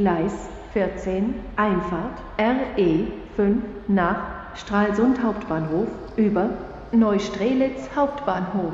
[0.00, 0.32] Gleis
[0.72, 6.48] 14, Einfahrt RE 5 nach Stralsund Hauptbahnhof über
[6.90, 8.72] Neustrelitz Hauptbahnhof.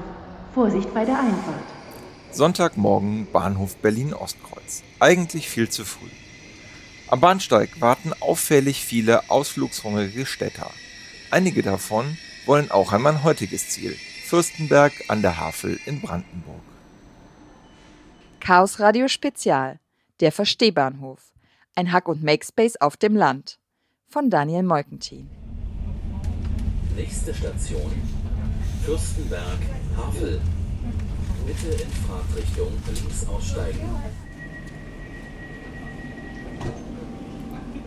[0.54, 1.64] Vorsicht bei der Einfahrt.
[2.30, 4.84] Sonntagmorgen Bahnhof Berlin-Ostkreuz.
[5.00, 6.06] Eigentlich viel zu früh.
[7.08, 10.70] Am Bahnsteig warten auffällig viele ausflugshungrige Städter.
[11.32, 13.96] Einige davon wollen auch an mein heutiges Ziel,
[14.26, 16.62] Fürstenberg an der Havel in Brandenburg.
[18.38, 19.80] Chaos Radio Spezial,
[20.20, 21.32] der Verstehbahnhof.
[21.74, 23.58] Ein Hack- und Makespace auf dem Land.
[24.08, 25.28] Von Daniel Molkentin.
[26.94, 27.92] Nächste Station.
[28.84, 29.58] Fürstenberg,
[29.96, 30.40] Havel.
[31.44, 33.80] Bitte in Fahrtrichtung links aussteigen.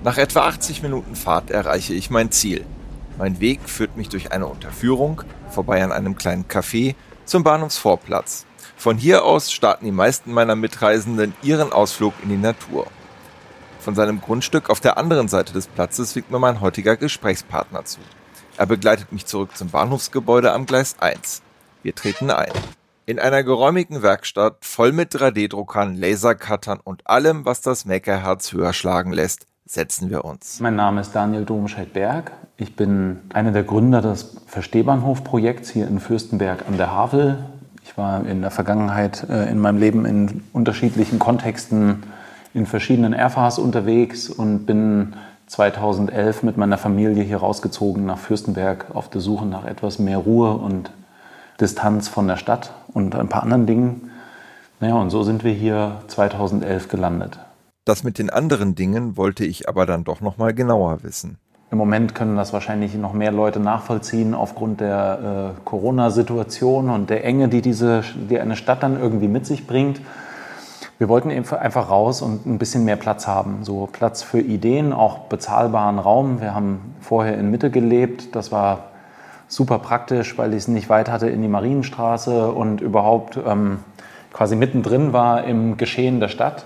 [0.04, 2.66] Nach etwa 80 Minuten Fahrt erreiche ich mein Ziel.
[3.18, 8.46] Mein Weg führt mich durch eine Unterführung, vorbei an einem kleinen Café, zum Bahnhofsvorplatz.
[8.80, 12.88] Von hier aus starten die meisten meiner Mitreisenden ihren Ausflug in die Natur.
[13.82, 18.00] Von seinem Grundstück auf der anderen Seite des Platzes winkt mir mein heutiger Gesprächspartner zu.
[18.56, 21.42] Er begleitet mich zurück zum Bahnhofsgebäude am Gleis 1.
[21.84, 22.54] Wir treten ein.
[23.06, 29.12] In einer geräumigen Werkstatt voll mit 3D-Druckern, Lasercuttern und allem, was das Makerherz höher schlagen
[29.12, 30.62] lässt, setzen wir uns.
[30.62, 32.32] Mein Name ist Daniel Domscheit-Berg.
[32.56, 37.44] Ich bin einer der Gründer des Verstehbahnhof-Projekts hier in Fürstenberg an der Havel.
[38.00, 42.04] War in der Vergangenheit äh, in meinem Leben in unterschiedlichen Kontexten
[42.54, 45.14] in verschiedenen Airfars unterwegs und bin
[45.48, 50.54] 2011 mit meiner Familie hier rausgezogen nach Fürstenberg auf der Suche nach etwas mehr Ruhe
[50.54, 50.92] und
[51.60, 54.12] Distanz von der Stadt und ein paar anderen Dingen.
[54.80, 57.38] Naja, und so sind wir hier 2011 gelandet.
[57.86, 61.38] Das mit den anderen Dingen wollte ich aber dann doch noch mal genauer wissen.
[61.72, 67.24] Im Moment können das wahrscheinlich noch mehr Leute nachvollziehen aufgrund der äh, Corona-Situation und der
[67.24, 70.02] Enge, die, diese, die eine Stadt dann irgendwie mit sich bringt.
[70.98, 73.64] Wir wollten einfach raus und ein bisschen mehr Platz haben.
[73.64, 76.42] So Platz für Ideen, auch bezahlbaren Raum.
[76.42, 78.36] Wir haben vorher in Mitte gelebt.
[78.36, 78.86] Das war
[79.48, 83.80] super praktisch, weil ich es nicht weit hatte in die Marienstraße und überhaupt ähm,
[84.34, 86.66] quasi mittendrin war im Geschehen der Stadt.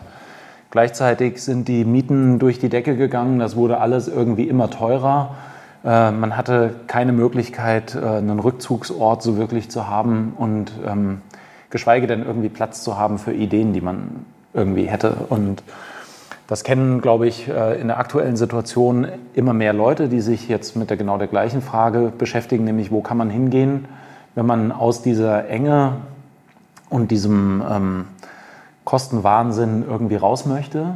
[0.74, 3.38] Gleichzeitig sind die Mieten durch die Decke gegangen.
[3.38, 5.36] Das wurde alles irgendwie immer teurer.
[5.86, 11.22] Äh, man hatte keine Möglichkeit, äh, einen Rückzugsort so wirklich zu haben und ähm,
[11.70, 14.26] geschweige denn irgendwie Platz zu haben für Ideen, die man
[14.56, 15.14] irgendwie hätte.
[15.30, 15.62] Und
[16.48, 20.76] das kennen, glaube ich, äh, in der aktuellen Situation immer mehr Leute, die sich jetzt
[20.76, 23.86] mit der genau der gleichen Frage beschäftigen, nämlich wo kann man hingehen,
[24.34, 25.98] wenn man aus dieser Enge
[26.90, 28.06] und diesem ähm,
[28.86, 30.96] Kostenwahnsinn irgendwie raus möchte,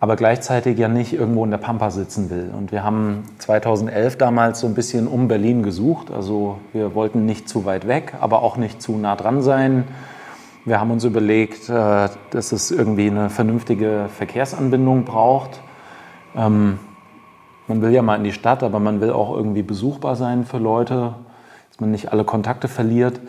[0.00, 2.50] aber gleichzeitig ja nicht irgendwo in der Pampa sitzen will.
[2.56, 6.10] Und wir haben 2011 damals so ein bisschen um Berlin gesucht.
[6.10, 9.84] Also wir wollten nicht zu weit weg, aber auch nicht zu nah dran sein.
[10.64, 15.60] Wir haben uns überlegt, äh, dass es irgendwie eine vernünftige Verkehrsanbindung braucht.
[16.36, 16.78] Ähm,
[17.66, 20.58] man will ja mal in die Stadt, aber man will auch irgendwie besuchbar sein für
[20.58, 21.14] Leute,
[21.70, 23.20] dass man nicht alle Kontakte verliert.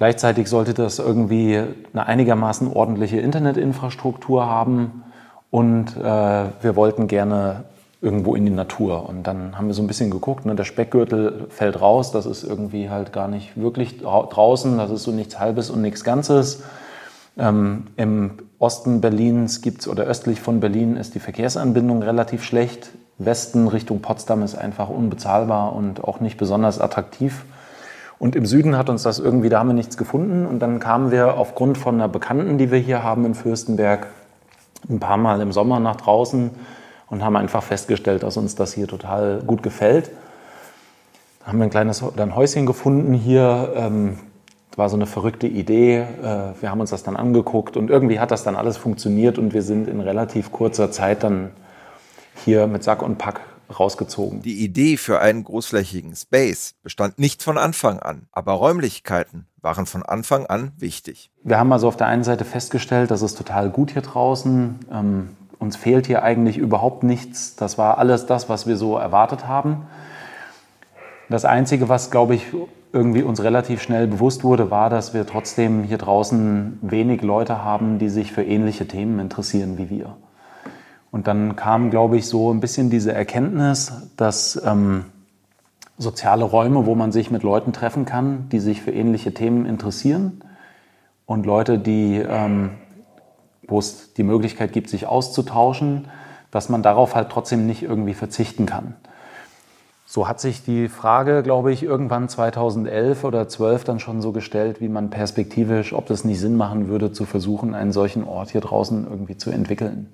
[0.00, 1.62] Gleichzeitig sollte das irgendwie
[1.92, 5.02] eine einigermaßen ordentliche Internetinfrastruktur haben
[5.50, 7.64] und äh, wir wollten gerne
[8.00, 9.06] irgendwo in die Natur.
[9.06, 12.44] Und dann haben wir so ein bisschen geguckt, ne, der Speckgürtel fällt raus, das ist
[12.44, 16.62] irgendwie halt gar nicht wirklich draußen, das ist so nichts Halbes und nichts Ganzes.
[17.36, 22.88] Ähm, Im Osten Berlins gibt's oder östlich von Berlin ist die Verkehrsanbindung relativ schlecht.
[23.18, 27.44] Westen Richtung Potsdam ist einfach unbezahlbar und auch nicht besonders attraktiv.
[28.20, 30.46] Und im Süden hat uns das irgendwie, da haben wir nichts gefunden.
[30.46, 34.06] Und dann kamen wir aufgrund von einer Bekannten, die wir hier haben in Fürstenberg,
[34.88, 36.50] ein paar Mal im Sommer nach draußen
[37.08, 40.10] und haben einfach festgestellt, dass uns das hier total gut gefällt.
[41.40, 43.72] Da haben wir ein kleines ein Häuschen gefunden hier.
[43.74, 44.18] Ähm,
[44.76, 45.98] war so eine verrückte Idee.
[45.98, 49.52] Äh, wir haben uns das dann angeguckt und irgendwie hat das dann alles funktioniert und
[49.52, 51.50] wir sind in relativ kurzer Zeit dann
[52.44, 53.40] hier mit Sack und Pack
[53.78, 54.42] rausgezogen.
[54.42, 60.02] Die Idee für einen großflächigen Space bestand nicht von Anfang an, aber Räumlichkeiten waren von
[60.02, 61.30] Anfang an wichtig.
[61.42, 64.78] Wir haben also auf der einen Seite festgestellt, dass es total gut hier draußen.
[64.90, 67.54] Ähm, uns fehlt hier eigentlich überhaupt nichts.
[67.56, 69.86] Das war alles das, was wir so erwartet haben.
[71.28, 72.46] Das Einzige, was, glaube ich,
[72.92, 77.98] irgendwie uns relativ schnell bewusst wurde, war, dass wir trotzdem hier draußen wenig Leute haben,
[77.98, 80.16] die sich für ähnliche Themen interessieren wie wir.
[81.10, 85.06] Und dann kam, glaube ich, so ein bisschen diese Erkenntnis, dass ähm,
[85.98, 90.42] soziale Räume, wo man sich mit Leuten treffen kann, die sich für ähnliche Themen interessieren
[91.26, 92.70] und Leute, die, ähm,
[93.66, 96.06] wo es die Möglichkeit gibt, sich auszutauschen,
[96.50, 98.94] dass man darauf halt trotzdem nicht irgendwie verzichten kann.
[100.06, 104.80] So hat sich die Frage, glaube ich, irgendwann 2011 oder 12 dann schon so gestellt,
[104.80, 108.60] wie man perspektivisch, ob das nicht Sinn machen würde, zu versuchen, einen solchen Ort hier
[108.60, 110.08] draußen irgendwie zu entwickeln.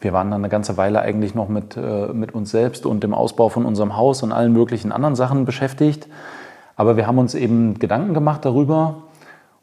[0.00, 3.14] Wir waren dann eine ganze Weile eigentlich noch mit, äh, mit uns selbst und dem
[3.14, 6.06] Ausbau von unserem Haus und allen möglichen anderen Sachen beschäftigt.
[6.76, 9.02] Aber wir haben uns eben Gedanken gemacht darüber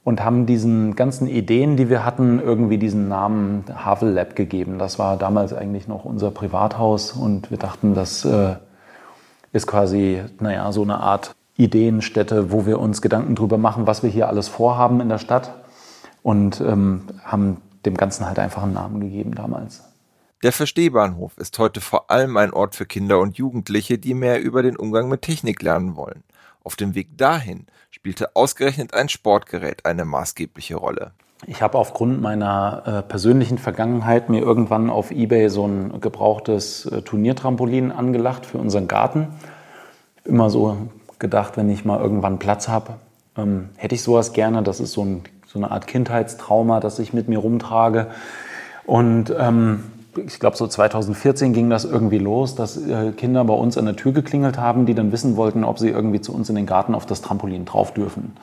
[0.03, 4.79] und haben diesen ganzen Ideen, die wir hatten, irgendwie diesen Namen Havel Lab gegeben.
[4.79, 8.55] Das war damals eigentlich noch unser Privathaus und wir dachten, das äh,
[9.53, 14.09] ist quasi, naja, so eine Art Ideenstätte, wo wir uns Gedanken darüber machen, was wir
[14.09, 15.53] hier alles vorhaben in der Stadt
[16.23, 19.92] und ähm, haben dem Ganzen halt einfach einen Namen gegeben damals.
[20.43, 24.61] Der Verstehbahnhof ist heute vor allem ein Ort für Kinder und Jugendliche, die mehr über
[24.61, 26.21] den Umgang mit Technik lernen wollen.
[26.65, 31.11] Auf dem Weg dahin spielte ausgerechnet ein Sportgerät eine maßgebliche Rolle.
[31.47, 37.01] Ich habe aufgrund meiner äh, persönlichen Vergangenheit mir irgendwann auf eBay so ein gebrauchtes äh,
[37.03, 39.29] Turniertrampolin angelacht für unseren Garten.
[40.17, 40.75] Ich habe immer so
[41.19, 42.95] gedacht, wenn ich mal irgendwann Platz habe,
[43.37, 44.61] ähm, hätte ich sowas gerne.
[44.61, 48.07] Das ist so, ein, so, eine Art Kindheitstrauma, das ich mit mir rumtrage.
[48.85, 49.85] Und ähm,
[50.17, 53.95] ich glaube, so 2014 ging das irgendwie los, dass äh, Kinder bei uns an der
[53.95, 56.95] Tür geklingelt haben, die dann wissen wollten, ob sie irgendwie zu uns in den Garten
[56.95, 58.33] auf das Trampolin drauf dürfen.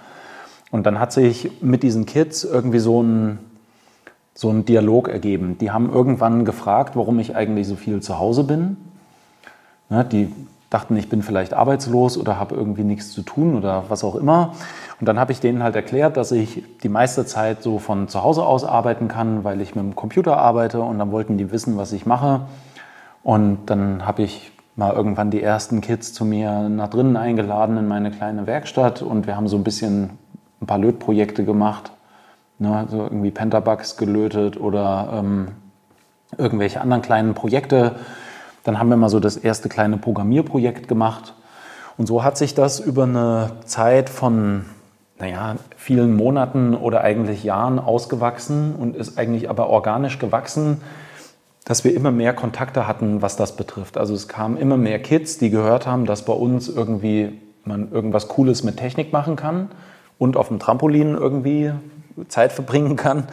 [0.70, 3.38] Und dann hat sich mit diesen Kids irgendwie so ein,
[4.34, 5.58] so ein Dialog ergeben.
[5.58, 8.76] Die haben irgendwann gefragt, warum ich eigentlich so viel zu Hause bin.
[9.90, 10.32] Ja, die
[10.70, 14.54] dachten, ich bin vielleicht arbeitslos oder habe irgendwie nichts zu tun oder was auch immer.
[15.00, 18.22] Und dann habe ich denen halt erklärt, dass ich die meiste Zeit so von zu
[18.22, 21.76] Hause aus arbeiten kann, weil ich mit dem Computer arbeite und dann wollten die wissen,
[21.76, 22.42] was ich mache.
[23.24, 27.88] Und dann habe ich mal irgendwann die ersten Kids zu mir nach drinnen eingeladen in
[27.88, 30.10] meine kleine Werkstatt und wir haben so ein bisschen
[30.62, 31.90] ein paar Lötprojekte gemacht,
[32.58, 35.48] ne, so irgendwie Pentabugs gelötet oder ähm,
[36.38, 37.96] irgendwelche anderen kleinen Projekte.
[38.64, 41.34] Dann haben wir mal so das erste kleine Programmierprojekt gemacht.
[41.96, 44.64] Und so hat sich das über eine Zeit von
[45.20, 50.80] naja, vielen Monaten oder eigentlich Jahren ausgewachsen und ist eigentlich aber organisch gewachsen,
[51.64, 53.98] dass wir immer mehr Kontakte hatten, was das betrifft.
[53.98, 58.28] Also es kamen immer mehr Kids, die gehört haben, dass bei uns irgendwie man irgendwas
[58.28, 59.68] Cooles mit Technik machen kann
[60.18, 61.72] und auf dem Trampolin irgendwie
[62.28, 63.28] Zeit verbringen kann.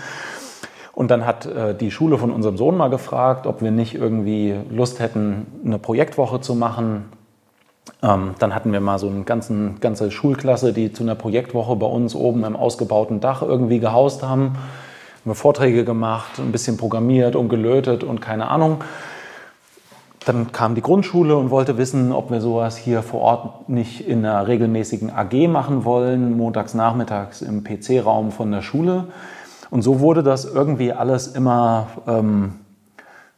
[0.98, 4.56] Und dann hat äh, die Schule von unserem Sohn mal gefragt, ob wir nicht irgendwie
[4.72, 7.06] Lust hätten, eine Projektwoche zu machen
[8.04, 11.88] ähm, dann hatten wir mal so eine ganzen, ganze Schulklasse, die zu einer Projektwoche bei
[11.88, 14.52] uns oben im ausgebauten Dach irgendwie gehaust haben.
[14.52, 14.56] Haben
[15.24, 18.84] wir Vorträge gemacht, ein bisschen programmiert und gelötet und keine Ahnung.
[20.26, 24.26] Dann kam die Grundschule und wollte wissen, ob wir sowas hier vor Ort nicht in
[24.26, 29.06] einer regelmäßigen AG machen wollen, montags nachmittags im PC-Raum von der Schule.
[29.70, 32.54] Und so wurde das irgendwie alles immer ähm,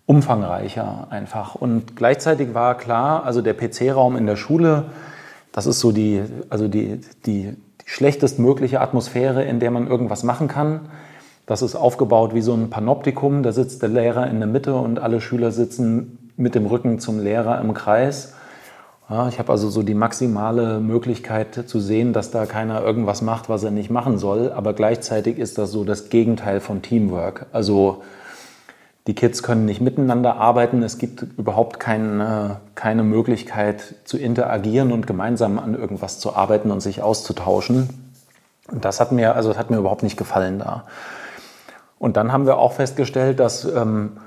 [0.06, 1.56] umfangreicher einfach.
[1.56, 4.86] Und gleichzeitig war klar, also der PC-Raum in der Schule,
[5.52, 10.48] das ist so die, also die, die, die schlechtestmögliche Atmosphäre, in der man irgendwas machen
[10.48, 10.82] kann.
[11.48, 13.42] Das ist aufgebaut wie so ein Panoptikum.
[13.42, 17.20] Da sitzt der Lehrer in der Mitte und alle Schüler sitzen mit dem Rücken zum
[17.20, 18.34] Lehrer im Kreis.
[19.10, 23.50] Ja, ich habe also so die maximale Möglichkeit zu sehen, dass da keiner irgendwas macht,
[23.50, 24.52] was er nicht machen soll.
[24.52, 27.48] Aber gleichzeitig ist das so das Gegenteil von Teamwork.
[27.52, 28.04] Also
[29.08, 30.84] die Kids können nicht miteinander arbeiten.
[30.84, 36.82] Es gibt überhaupt keine, keine Möglichkeit zu interagieren und gemeinsam an irgendwas zu arbeiten und
[36.82, 37.90] sich auszutauschen.
[38.72, 40.84] Und das hat mir, also das hat mir überhaupt nicht gefallen da.
[41.98, 44.18] Und dann haben wir auch festgestellt, dass, ähm,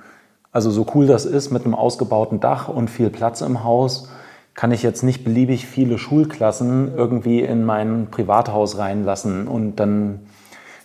[0.51, 4.09] also so cool das ist mit einem ausgebauten Dach und viel Platz im Haus,
[4.55, 10.21] kann ich jetzt nicht beliebig viele Schulklassen irgendwie in mein Privathaus reinlassen und dann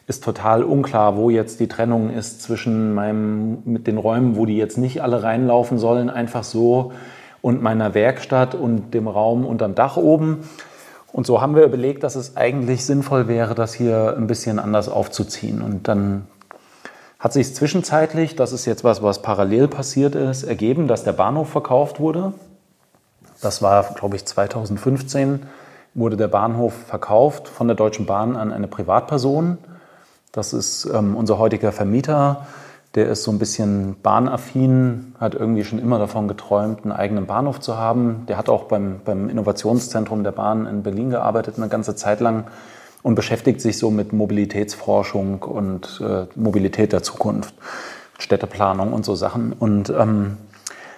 [0.07, 4.55] ist total unklar, wo jetzt die Trennung ist zwischen meinem, mit den Räumen, wo die
[4.55, 6.93] jetzt nicht alle reinlaufen sollen, einfach so,
[7.41, 10.39] und meiner Werkstatt und dem Raum unterm Dach oben.
[11.12, 14.89] Und so haben wir überlegt, dass es eigentlich sinnvoll wäre, das hier ein bisschen anders
[14.89, 15.62] aufzuziehen.
[15.62, 16.25] Und dann
[17.19, 21.50] hat sich zwischenzeitlich, das ist jetzt was, was parallel passiert ist, ergeben, dass der Bahnhof
[21.50, 22.33] verkauft wurde.
[23.41, 25.44] Das war, glaube ich, 2015
[25.94, 29.58] wurde der Bahnhof verkauft von der Deutschen Bahn an eine Privatperson.
[30.32, 32.46] Das ist ähm, unser heutiger Vermieter.
[32.96, 37.60] Der ist so ein bisschen bahnaffin, hat irgendwie schon immer davon geträumt, einen eigenen Bahnhof
[37.60, 38.25] zu haben.
[38.27, 42.46] Der hat auch beim, beim Innovationszentrum der Bahn in Berlin gearbeitet, eine ganze Zeit lang
[43.03, 47.53] und beschäftigt sich so mit Mobilitätsforschung und äh, Mobilität der Zukunft,
[48.17, 49.53] Städteplanung und so Sachen.
[49.53, 50.38] Und ähm,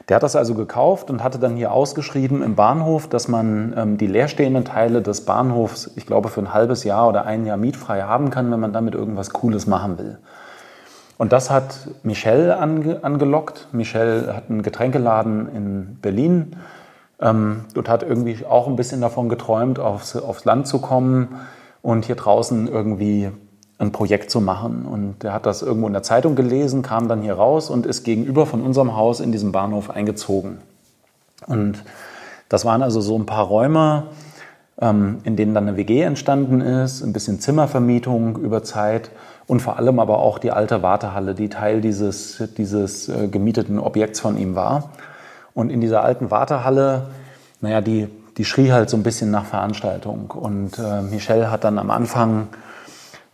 [0.09, 3.97] der hat das also gekauft und hatte dann hier ausgeschrieben im Bahnhof, dass man ähm,
[3.97, 8.01] die leerstehenden Teile des Bahnhofs, ich glaube, für ein halbes Jahr oder ein Jahr mietfrei
[8.01, 10.17] haben kann, wenn man damit irgendwas Cooles machen will.
[11.19, 13.67] Und das hat Michel ange angelockt.
[13.71, 16.55] Michel hat einen Getränkeladen in Berlin
[17.21, 21.35] ähm, und hat irgendwie auch ein bisschen davon geträumt, aufs, aufs Land zu kommen
[21.83, 23.29] und hier draußen irgendwie
[23.79, 24.85] ein Projekt zu machen.
[24.85, 28.03] Und er hat das irgendwo in der Zeitung gelesen, kam dann hier raus und ist
[28.03, 30.59] gegenüber von unserem Haus in diesem Bahnhof eingezogen.
[31.47, 31.83] Und
[32.49, 34.07] das waren also so ein paar Räume,
[34.81, 39.11] ähm, in denen dann eine WG entstanden ist, ein bisschen Zimmervermietung über Zeit
[39.47, 44.19] und vor allem aber auch die alte Wartehalle, die Teil dieses, dieses äh, gemieteten Objekts
[44.19, 44.91] von ihm war.
[45.53, 47.07] Und in dieser alten Wartehalle,
[47.61, 50.31] naja, die, die schrie halt so ein bisschen nach Veranstaltung.
[50.31, 52.49] Und äh, Michel hat dann am Anfang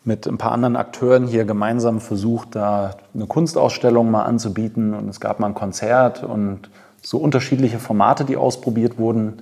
[0.06, 4.94] mit ein paar anderen Akteuren hier gemeinsam versucht, da eine Kunstausstellung mal anzubieten.
[4.94, 6.70] Und es gab mal ein Konzert und
[7.02, 9.42] so unterschiedliche Formate, die ausprobiert wurden.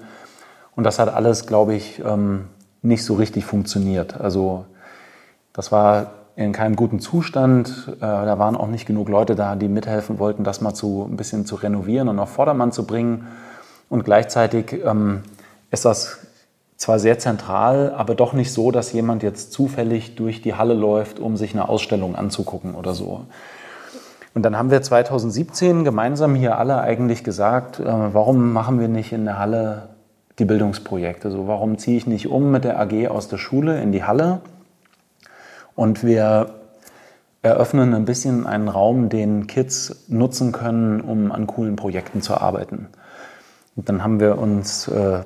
[0.75, 2.45] Und das hat alles, glaube ich, ähm,
[2.81, 4.19] nicht so richtig funktioniert.
[4.19, 4.65] Also
[5.51, 7.89] das war in keinem guten Zustand.
[7.97, 11.17] Äh, da waren auch nicht genug Leute da, die mithelfen wollten, das mal zu, ein
[11.17, 13.27] bisschen zu renovieren und auf Vordermann zu bringen.
[13.89, 15.23] Und gleichzeitig ähm,
[15.71, 16.19] ist das
[16.77, 21.19] zwar sehr zentral, aber doch nicht so, dass jemand jetzt zufällig durch die Halle läuft,
[21.19, 23.25] um sich eine Ausstellung anzugucken oder so.
[24.33, 29.11] Und dann haben wir 2017 gemeinsam hier alle eigentlich gesagt, äh, warum machen wir nicht
[29.11, 29.89] in der Halle
[30.39, 31.29] die Bildungsprojekte?
[31.29, 34.41] So, warum ziehe ich nicht um mit der AG aus der Schule in die Halle?
[35.75, 36.55] Und wir
[37.43, 42.87] eröffnen ein bisschen einen Raum, den Kids nutzen können, um an coolen Projekten zu arbeiten.
[43.75, 45.23] Und dann haben wir uns äh,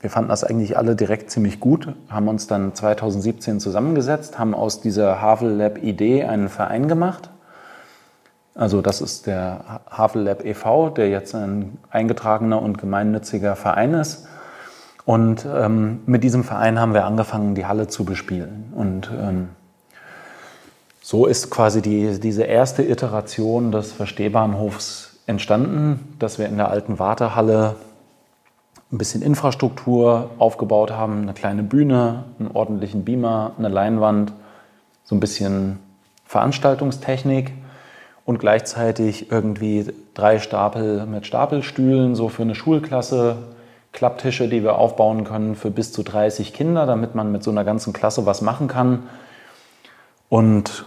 [0.00, 4.80] wir fanden das eigentlich alle direkt ziemlich gut, haben uns dann 2017 zusammengesetzt, haben aus
[4.80, 7.30] dieser Havel Lab Idee einen Verein gemacht.
[8.54, 14.26] Also das ist der Havel Lab e.V., der jetzt ein eingetragener und gemeinnütziger Verein ist.
[15.04, 18.72] Und ähm, mit diesem Verein haben wir angefangen, die Halle zu bespielen.
[18.76, 19.48] Und ähm,
[21.00, 26.98] so ist quasi die, diese erste Iteration des Verstehbahnhofs entstanden, dass wir in der alten
[26.98, 27.76] Wartehalle
[28.90, 34.32] ein bisschen Infrastruktur aufgebaut haben, eine kleine Bühne, einen ordentlichen Beamer, eine Leinwand,
[35.04, 35.78] so ein bisschen
[36.24, 37.52] Veranstaltungstechnik
[38.24, 43.36] und gleichzeitig irgendwie drei Stapel mit Stapelstühlen, so für eine Schulklasse,
[43.92, 47.64] Klapptische, die wir aufbauen können für bis zu 30 Kinder, damit man mit so einer
[47.64, 49.04] ganzen Klasse was machen kann.
[50.28, 50.84] Und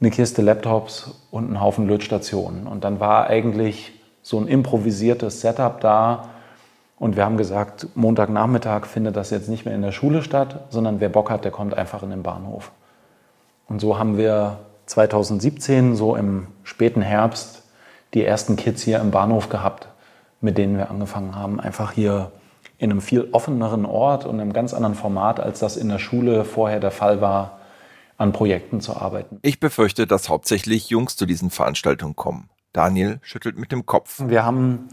[0.00, 2.66] eine Kiste Laptops und einen Haufen Lötstationen.
[2.66, 3.92] Und dann war eigentlich
[4.22, 6.30] so ein improvisiertes Setup da,
[7.04, 11.00] und wir haben gesagt, Montagnachmittag findet das jetzt nicht mehr in der Schule statt, sondern
[11.00, 12.72] wer Bock hat, der kommt einfach in den Bahnhof.
[13.68, 17.62] Und so haben wir 2017, so im späten Herbst,
[18.14, 19.86] die ersten Kids hier im Bahnhof gehabt,
[20.40, 22.32] mit denen wir angefangen haben, einfach hier
[22.78, 26.46] in einem viel offeneren Ort und einem ganz anderen Format, als das in der Schule
[26.46, 27.58] vorher der Fall war,
[28.16, 29.40] an Projekten zu arbeiten.
[29.42, 32.48] Ich befürchte, dass hauptsächlich Jungs zu diesen Veranstaltungen kommen.
[32.72, 34.22] Daniel schüttelt mit dem Kopf.
[34.26, 34.88] Wir haben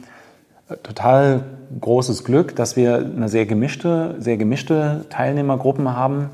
[0.84, 1.44] total
[1.80, 6.30] großes Glück, dass wir eine sehr gemischte, sehr gemischte Teilnehmergruppen haben.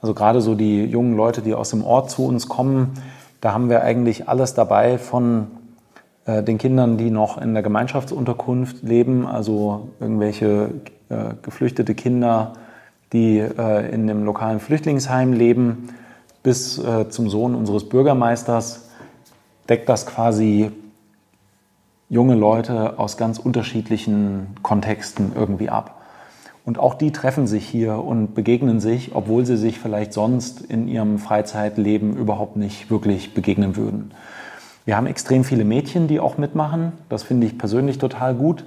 [0.00, 2.92] Also gerade so die jungen Leute, die aus dem Ort zu uns kommen,
[3.40, 5.48] da haben wir eigentlich alles dabei von
[6.26, 10.70] äh, den Kindern, die noch in der Gemeinschaftsunterkunft leben, also irgendwelche
[11.08, 12.52] äh, geflüchtete Kinder,
[13.12, 15.88] die äh, in dem lokalen Flüchtlingsheim leben,
[16.42, 18.90] bis äh, zum Sohn unseres Bürgermeisters,
[19.68, 20.70] deckt das quasi
[22.10, 26.02] junge Leute aus ganz unterschiedlichen Kontexten irgendwie ab.
[26.64, 30.88] Und auch die treffen sich hier und begegnen sich, obwohl sie sich vielleicht sonst in
[30.88, 34.10] ihrem Freizeitleben überhaupt nicht wirklich begegnen würden.
[34.84, 36.92] Wir haben extrem viele Mädchen, die auch mitmachen.
[37.08, 38.64] Das finde ich persönlich total gut.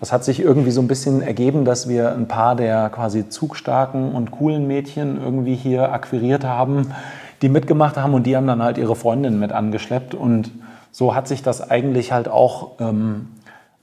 [0.00, 4.12] Das hat sich irgendwie so ein bisschen ergeben, dass wir ein paar der quasi zugstarken
[4.12, 6.92] und coolen Mädchen irgendwie hier akquiriert haben,
[7.40, 10.50] die mitgemacht haben und die haben dann halt ihre Freundinnen mit angeschleppt und
[10.94, 13.26] so hat sich das eigentlich halt auch ähm,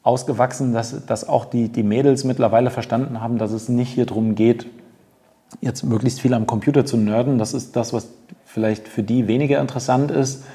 [0.01, 4.33] ausgewachsen, dass, dass auch die, die Mädels mittlerweile verstanden haben, dass es nicht hier darum
[4.33, 4.65] geht,
[5.59, 7.37] jetzt möglichst viel am Computer zu nerden.
[7.37, 8.07] Das ist das, was
[8.45, 10.45] vielleicht für die weniger interessant ist.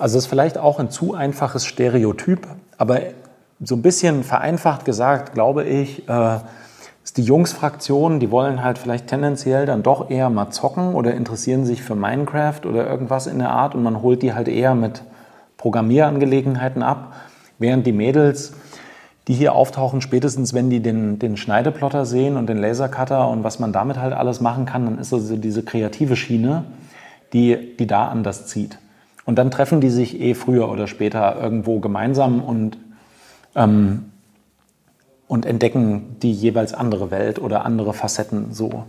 [0.00, 3.02] Also es ist vielleicht auch ein zu einfaches Stereotyp, aber
[3.60, 6.40] so ein bisschen vereinfacht gesagt, glaube ich, äh,
[7.04, 11.64] ist die Jungsfraktion, die wollen halt vielleicht tendenziell dann doch eher mal zocken oder interessieren
[11.64, 15.04] sich für Minecraft oder irgendwas in der Art und man holt die halt eher mit
[15.56, 17.14] Programmierangelegenheiten ab,
[17.58, 18.52] während die Mädels,
[19.28, 23.58] die hier auftauchen, spätestens wenn die den, den Schneideplotter sehen und den Lasercutter und was
[23.58, 26.64] man damit halt alles machen kann, dann ist also diese kreative Schiene,
[27.32, 28.78] die, die da anders zieht.
[29.24, 32.78] Und dann treffen die sich eh früher oder später irgendwo gemeinsam und,
[33.56, 34.12] ähm,
[35.26, 38.84] und entdecken die jeweils andere Welt oder andere Facetten so.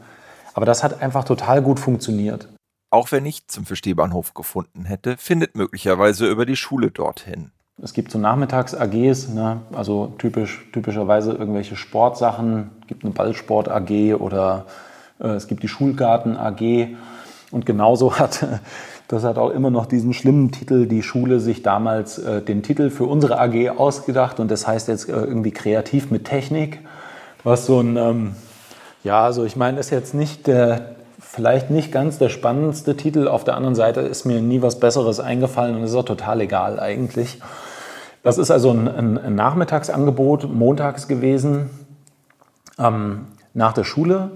[0.54, 2.48] Aber das hat einfach total gut funktioniert.
[2.90, 7.52] Auch wer nicht zum Verstehbahnhof gefunden hätte, findet möglicherweise über die Schule dorthin.
[7.82, 9.62] Es gibt so Nachmittags-AGs, ne?
[9.74, 12.72] also typisch, typischerweise irgendwelche Sportsachen.
[12.82, 14.66] Es gibt eine Ballsport-AG oder
[15.20, 16.96] äh, es gibt die Schulgarten-AG.
[17.52, 18.46] Und genauso hat
[19.08, 22.90] das hat auch immer noch diesen schlimmen Titel, die Schule sich damals äh, den Titel
[22.90, 26.80] für unsere AG ausgedacht und das heißt jetzt äh, irgendwie kreativ mit Technik,
[27.44, 28.36] was so ein, ähm,
[29.06, 30.97] ja, also ich meine, ist jetzt nicht der,
[31.38, 33.28] vielleicht nicht ganz der spannendste Titel.
[33.28, 36.80] Auf der anderen Seite ist mir nie was Besseres eingefallen und ist auch total egal
[36.80, 37.40] eigentlich.
[38.24, 41.70] Das ist also ein, ein, Nachmittagsangebot, montags gewesen,
[42.80, 44.32] ähm, nach der Schule.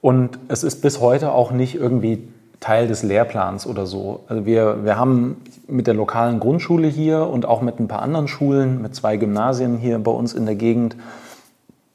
[0.00, 2.26] Und es ist bis heute auch nicht irgendwie
[2.58, 4.24] Teil des Lehrplans oder so.
[4.26, 8.28] Also wir, wir haben mit der lokalen Grundschule hier und auch mit ein paar anderen
[8.28, 10.96] Schulen, mit zwei Gymnasien hier bei uns in der Gegend,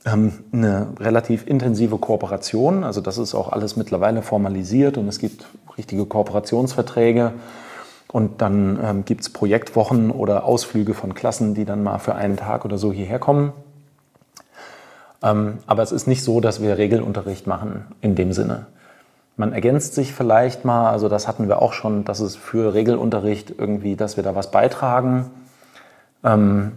[0.05, 2.83] eine relativ intensive Kooperation.
[2.83, 5.45] Also das ist auch alles mittlerweile formalisiert und es gibt
[5.77, 7.33] richtige Kooperationsverträge.
[8.12, 12.38] Und dann ähm, gibt es Projektwochen oder Ausflüge von Klassen, die dann mal für einen
[12.38, 13.51] Tag oder so hierher kommen.
[15.24, 18.67] Ähm, aber es ist nicht so, dass wir Regelunterricht machen in dem Sinne.
[19.38, 23.53] Man ergänzt sich vielleicht mal, also das hatten wir auch schon, dass es für Regelunterricht
[23.57, 25.29] irgendwie, dass wir da was beitragen.
[26.24, 26.74] Ähm,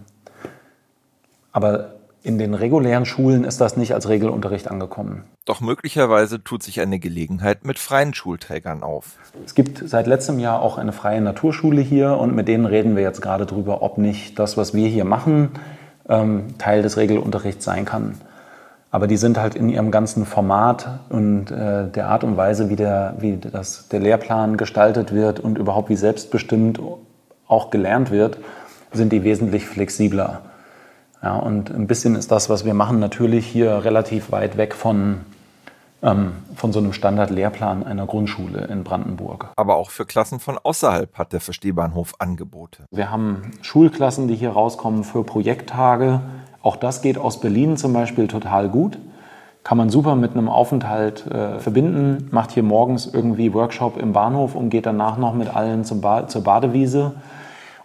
[1.53, 5.23] aber in den regulären Schulen ist das nicht als Regelunterricht angekommen.
[5.45, 9.15] Doch möglicherweise tut sich eine Gelegenheit mit freien Schulträgern auf.
[9.45, 13.03] Es gibt seit letztem Jahr auch eine freie Naturschule hier und mit denen reden wir
[13.03, 15.51] jetzt gerade drüber, ob nicht das, was wir hier machen,
[16.09, 18.15] ähm, Teil des Regelunterrichts sein kann.
[18.91, 22.75] Aber die sind halt in ihrem ganzen Format und äh, der Art und Weise, wie,
[22.75, 26.81] der, wie das, der Lehrplan gestaltet wird und überhaupt wie selbstbestimmt
[27.47, 28.39] auch gelernt wird,
[28.91, 30.41] sind die wesentlich flexibler.
[31.21, 35.21] Ja, und ein bisschen ist das, was wir machen, natürlich hier relativ weit weg von,
[36.01, 39.49] ähm, von so einem Standardlehrplan einer Grundschule in Brandenburg.
[39.57, 42.85] Aber auch für Klassen von außerhalb hat der Verstehbahnhof Angebote.
[42.91, 46.21] Wir haben Schulklassen, die hier rauskommen für Projekttage
[46.61, 48.97] auch das geht aus Berlin zum Beispiel total gut.
[49.63, 54.55] Kann man super mit einem Aufenthalt äh, verbinden, macht hier morgens irgendwie Workshop im Bahnhof
[54.55, 57.13] und geht danach noch mit allen ba zur Badewiese.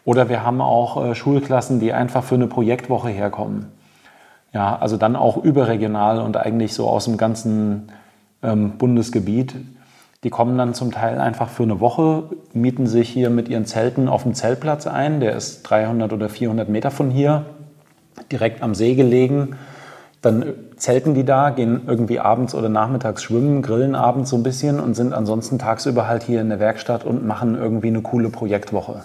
[0.04, 3.66] Oder wir haben auch äh, Schulklassen, die einfach für eine Projektwoche herkommen.
[4.52, 7.88] Ja, also dann auch überregional und eigentlich so aus dem ganzen
[8.42, 9.55] ähm, Bundesgebiet.
[10.22, 14.09] Die kommen dann zum Teil einfach für eine Woche, mieten sich hier mit ihren Zelten
[14.09, 15.20] auf dem Zeltplatz ein.
[15.20, 17.44] Der ist 300 oder 400 Meter von hier
[18.31, 19.57] direkt am See gelegen.
[20.22, 24.81] Dann zelten die da, gehen irgendwie abends oder nachmittags schwimmen, grillen abends so ein bisschen
[24.81, 29.05] und sind ansonsten tagsüber halt hier in der Werkstatt und machen irgendwie eine coole Projektwoche.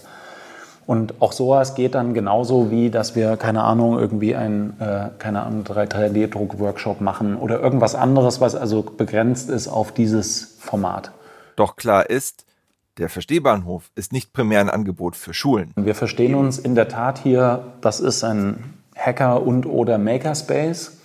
[0.90, 5.44] Und auch sowas geht dann genauso wie, dass wir, keine Ahnung, irgendwie ein, äh, keine
[5.44, 11.12] Ahnung, 3D-Druck-Workshop machen oder irgendwas anderes, was also begrenzt ist auf dieses Format.
[11.56, 12.44] Doch klar ist,
[12.98, 15.74] der Verstehbahnhof ist nicht primär ein Angebot für Schulen.
[15.76, 20.98] Wir verstehen uns in der Tat hier, das ist ein Hacker und oder Makerspace,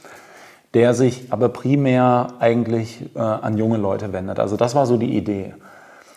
[0.73, 4.41] der sich aber primär eigentlich äh, an junge Leute wendet.
[4.41, 5.53] Also das war so die Idee.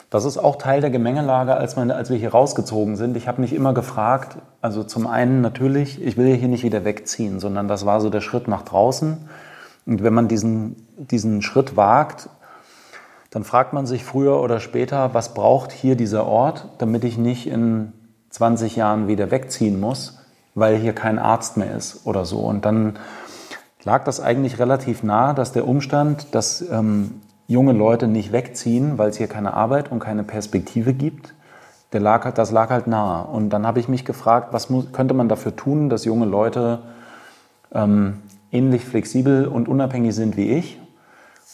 [0.10, 3.18] Das ist auch Teil der Gemengelage, als, man, als wir hier rausgezogen sind.
[3.18, 7.40] Ich habe mich immer gefragt, also zum einen natürlich, ich will hier nicht wieder wegziehen,
[7.40, 9.18] sondern das war so der Schritt nach draußen.
[9.86, 12.30] Und wenn man diesen, diesen Schritt wagt,
[13.32, 17.48] dann fragt man sich früher oder später, was braucht hier dieser Ort, damit ich nicht
[17.48, 17.92] in
[18.30, 20.18] 20 Jahren wieder wegziehen muss
[20.58, 22.40] weil hier kein Arzt mehr ist oder so.
[22.40, 22.98] Und dann
[23.84, 29.10] lag das eigentlich relativ nah, dass der Umstand, dass ähm, junge Leute nicht wegziehen, weil
[29.10, 31.34] es hier keine Arbeit und keine Perspektive gibt,
[31.94, 33.26] der lag, das lag halt nahe.
[33.28, 36.80] Und dann habe ich mich gefragt, was muss, könnte man dafür tun, dass junge Leute
[37.74, 40.80] ähm, ähnlich flexibel und unabhängig sind wie ich.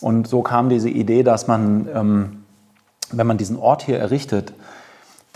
[0.01, 2.43] Und so kam diese Idee, dass man, ähm,
[3.12, 4.53] wenn man diesen Ort hier errichtet,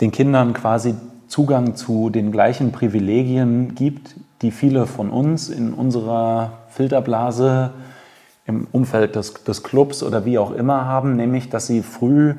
[0.00, 0.94] den Kindern quasi
[1.28, 7.70] Zugang zu den gleichen Privilegien gibt, die viele von uns in unserer Filterblase
[8.48, 12.34] im Umfeld des, des Clubs oder wie auch immer haben, nämlich dass sie früh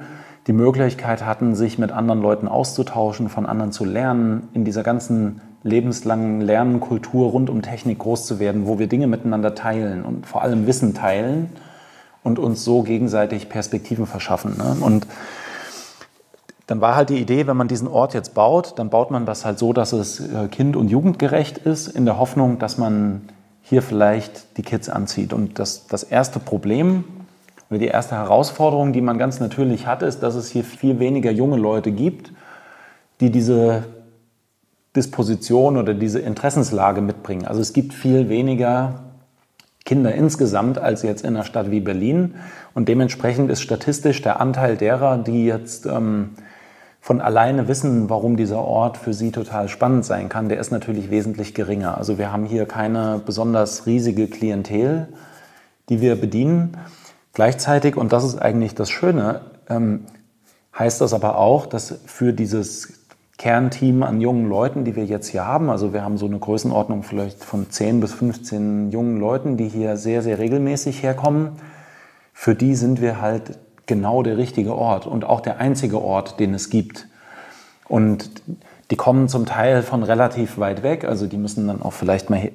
[0.48, 5.42] die Möglichkeit hatten, sich mit anderen Leuten auszutauschen, von anderen zu lernen, in dieser ganzen
[5.62, 10.42] lebenslangen Lernkultur rund um Technik groß zu werden, wo wir Dinge miteinander teilen und vor
[10.42, 11.50] allem Wissen teilen
[12.24, 14.58] und uns so gegenseitig Perspektiven verschaffen.
[14.58, 14.78] Ne?
[14.82, 15.06] Und
[16.66, 19.46] dann war halt die Idee, wenn man diesen Ort jetzt baut, dann baut man das
[19.46, 23.30] halt so, dass es äh, kind- und jugendgerecht ist, in der Hoffnung, dass man
[23.70, 25.32] hier vielleicht die Kids anzieht.
[25.32, 27.04] Und das, das erste Problem
[27.70, 31.30] oder die erste Herausforderung, die man ganz natürlich hat, ist, dass es hier viel weniger
[31.30, 32.34] junge Leute gibt,
[33.22, 33.86] die diese
[34.96, 37.46] Disposition oder diese Interessenslage mitbringen.
[37.46, 39.04] Also es gibt viel weniger
[39.86, 42.36] Kinder insgesamt als jetzt in einer Stadt wie Berlin.
[42.74, 46.32] Und dementsprechend ist statistisch der Anteil derer, die jetzt ähm,
[47.02, 51.10] von alleine wissen, warum dieser Ort für sie total spannend sein kann, der ist natürlich
[51.10, 51.98] wesentlich geringer.
[51.98, 55.08] Also wir haben hier keine besonders riesige Klientel,
[55.88, 56.78] die wir bedienen.
[57.34, 60.06] Gleichzeitig, und das ist eigentlich das Schöne, ähm,
[60.78, 63.00] heißt das aber auch, dass für dieses
[63.38, 65.70] Kernteam an jungen Leuten, die wir jetzt hier haben.
[65.70, 69.96] Also wir haben so eine Größenordnung vielleicht von 10 bis 15 jungen Leuten, die hier
[69.96, 71.54] sehr, sehr regelmäßig herkommen.
[72.34, 73.58] Für die sind wir halt
[73.90, 77.08] genau der richtige Ort und auch der einzige Ort, den es gibt.
[77.90, 78.30] Und
[78.92, 82.52] die kommen zum Teil von relativ weit weg, also die müssen dann auch vielleicht mal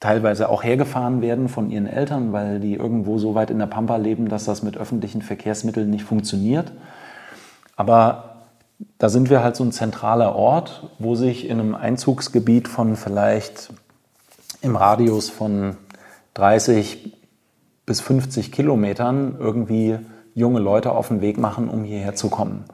[0.00, 3.96] teilweise auch hergefahren werden von ihren Eltern, weil die irgendwo so weit in der Pampa
[3.96, 6.72] leben, dass das mit öffentlichen Verkehrsmitteln nicht funktioniert.
[7.76, 8.46] Aber
[8.98, 13.72] da sind wir halt so ein zentraler Ort, wo sich in einem Einzugsgebiet von vielleicht
[14.60, 15.76] im Radius von
[16.34, 17.12] 30
[17.86, 19.98] bis 50 Kilometern irgendwie
[20.34, 22.64] junge Leute auf den Weg machen, um hierher zu kommen.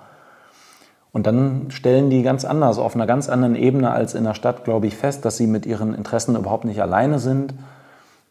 [1.13, 4.65] Und dann stellen die ganz anders, auf einer ganz anderen Ebene als in der Stadt,
[4.65, 7.55] glaube ich, fest, dass sie mit ihren Interessen überhaupt nicht alleine sind,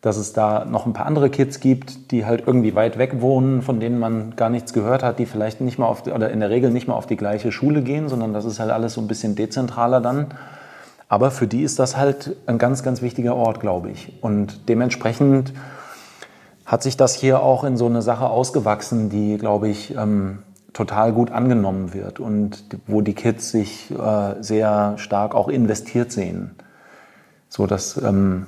[0.02, 3.62] dass es da noch ein paar andere Kids gibt, die halt irgendwie weit weg wohnen,
[3.62, 6.50] von denen man gar nichts gehört hat, die vielleicht nicht mal auf oder in der
[6.50, 9.08] Regel nicht mal auf die gleiche Schule gehen, sondern das ist halt alles so ein
[9.08, 10.28] bisschen dezentraler dann.
[11.10, 14.14] Aber für die ist das halt ein ganz, ganz wichtiger Ort, glaube ich.
[14.22, 15.54] Und dementsprechend
[16.68, 20.40] hat sich das hier auch in so eine Sache ausgewachsen, die, glaube ich, ähm,
[20.74, 26.52] total gut angenommen wird und wo die Kids sich äh, sehr stark auch investiert sehen.
[27.48, 28.48] So dass ähm,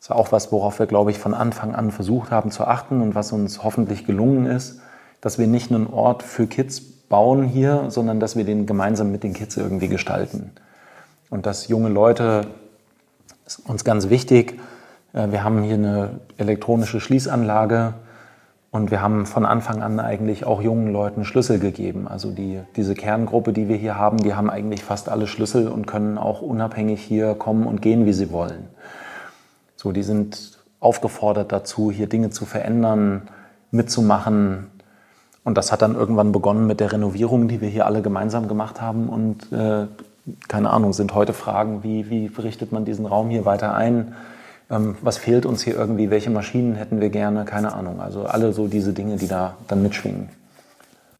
[0.00, 3.00] das ist auch was, worauf wir, glaube ich, von Anfang an versucht haben zu achten
[3.00, 4.80] und was uns hoffentlich gelungen ist,
[5.20, 9.22] dass wir nicht einen Ort für Kids bauen hier, sondern dass wir den gemeinsam mit
[9.22, 10.50] den Kids irgendwie gestalten.
[11.30, 12.48] Und dass junge Leute,
[13.46, 14.58] ist uns ganz wichtig,
[15.16, 17.94] wir haben hier eine elektronische Schließanlage
[18.70, 22.06] und wir haben von Anfang an eigentlich auch jungen Leuten Schlüssel gegeben.
[22.06, 25.86] Also die, diese Kerngruppe, die wir hier haben, die haben eigentlich fast alle Schlüssel und
[25.86, 28.68] können auch unabhängig hier kommen und gehen, wie sie wollen.
[29.76, 33.22] So, die sind aufgefordert dazu, hier Dinge zu verändern,
[33.70, 34.66] mitzumachen.
[35.42, 38.82] Und das hat dann irgendwann begonnen mit der Renovierung, die wir hier alle gemeinsam gemacht
[38.82, 39.08] haben.
[39.08, 39.86] Und äh,
[40.48, 44.14] keine Ahnung, sind heute Fragen, wie, wie richtet man diesen Raum hier weiter ein?
[44.70, 46.10] Ähm, was fehlt uns hier irgendwie?
[46.10, 47.44] Welche Maschinen hätten wir gerne?
[47.44, 48.00] Keine Ahnung.
[48.00, 50.28] Also alle so diese Dinge, die da dann mitschwingen.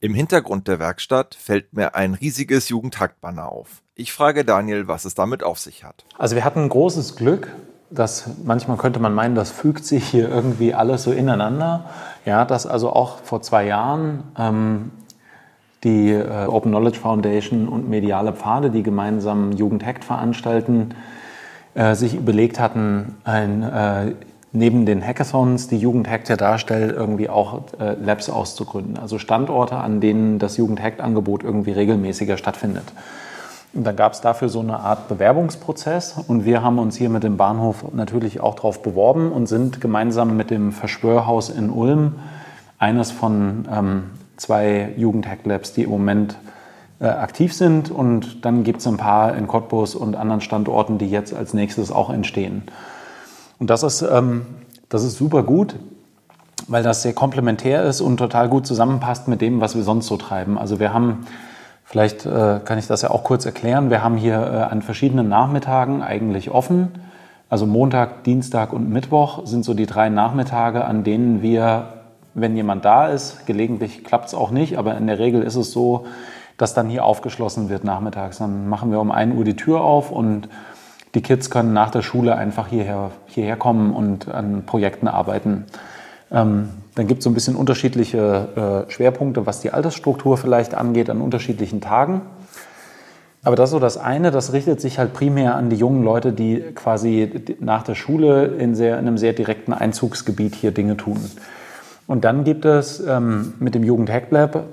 [0.01, 3.83] Im Hintergrund der Werkstatt fällt mir ein riesiges Jugendhackbanner auf.
[3.95, 6.05] Ich frage Daniel, was es damit auf sich hat.
[6.19, 7.49] Also wir hatten großes Glück
[7.91, 11.85] das manchmal könnte man meinen, das fügt sich hier irgendwie alles so ineinander.
[12.25, 14.91] Ja, dass also auch vor zwei Jahren ähm,
[15.85, 20.95] die äh, Open Knowledge Foundation und Mediale Pfade, die gemeinsam Jugendhackt veranstalten,
[21.77, 24.13] äh, sich überlegt hatten, ein, äh,
[24.53, 28.99] neben den Hackathons, die Jugendhackt ja darstellt, irgendwie auch äh, Labs auszugründen.
[28.99, 32.93] Also Standorte, an denen das Jugendhackt-Angebot irgendwie regelmäßiger stattfindet.
[33.75, 37.23] Und dann gab es dafür so eine Art Bewerbungsprozess und wir haben uns hier mit
[37.23, 42.15] dem Bahnhof natürlich auch darauf beworben und sind gemeinsam mit dem Verschwörhaus in Ulm
[42.79, 44.05] eines von ähm,
[44.39, 46.39] zwei Jugendhack-Labs, die im Moment
[47.01, 47.91] äh, aktiv sind.
[47.91, 51.91] Und dann gibt es ein paar in Cottbus und anderen Standorten, die jetzt als nächstes
[51.91, 52.63] auch entstehen.
[53.59, 54.47] Und das ist, ähm,
[54.89, 55.77] das ist super gut,
[56.69, 60.17] weil das sehr komplementär ist und total gut zusammenpasst mit dem, was wir sonst so
[60.17, 60.59] treiben.
[60.59, 61.27] Also wir haben
[61.89, 63.91] Vielleicht äh, kann ich das ja auch kurz erklären.
[63.91, 66.89] Wir haben hier äh, an verschiedenen Nachmittagen eigentlich offen.
[67.49, 71.85] Also Montag, Dienstag und Mittwoch sind so die drei Nachmittage, an denen wir,
[72.35, 75.71] wenn jemand da ist, gelegentlich klappt es auch nicht, aber in der Regel ist es
[75.71, 76.07] so,
[76.57, 78.39] dass dann hier aufgeschlossen wird nachmittags.
[78.39, 80.49] Dann machen wir um 1 Uhr die Tür auf und
[81.15, 85.65] die Kids können nach der Schule einfach hierher, hierher kommen und an Projekten arbeiten.
[86.31, 91.11] Ähm, dann gibt es so ein bisschen unterschiedliche äh, Schwerpunkte, was die Altersstruktur vielleicht angeht,
[91.11, 92.23] an unterschiedlichen Tagen.
[93.45, 96.33] Aber das ist so das eine, das richtet sich halt primär an die jungen Leute,
[96.33, 101.21] die quasi nach der Schule in, sehr, in einem sehr direkten Einzugsgebiet hier Dinge tun.
[102.09, 104.65] Und dann gibt es ähm, mit dem Jugend Hack Lab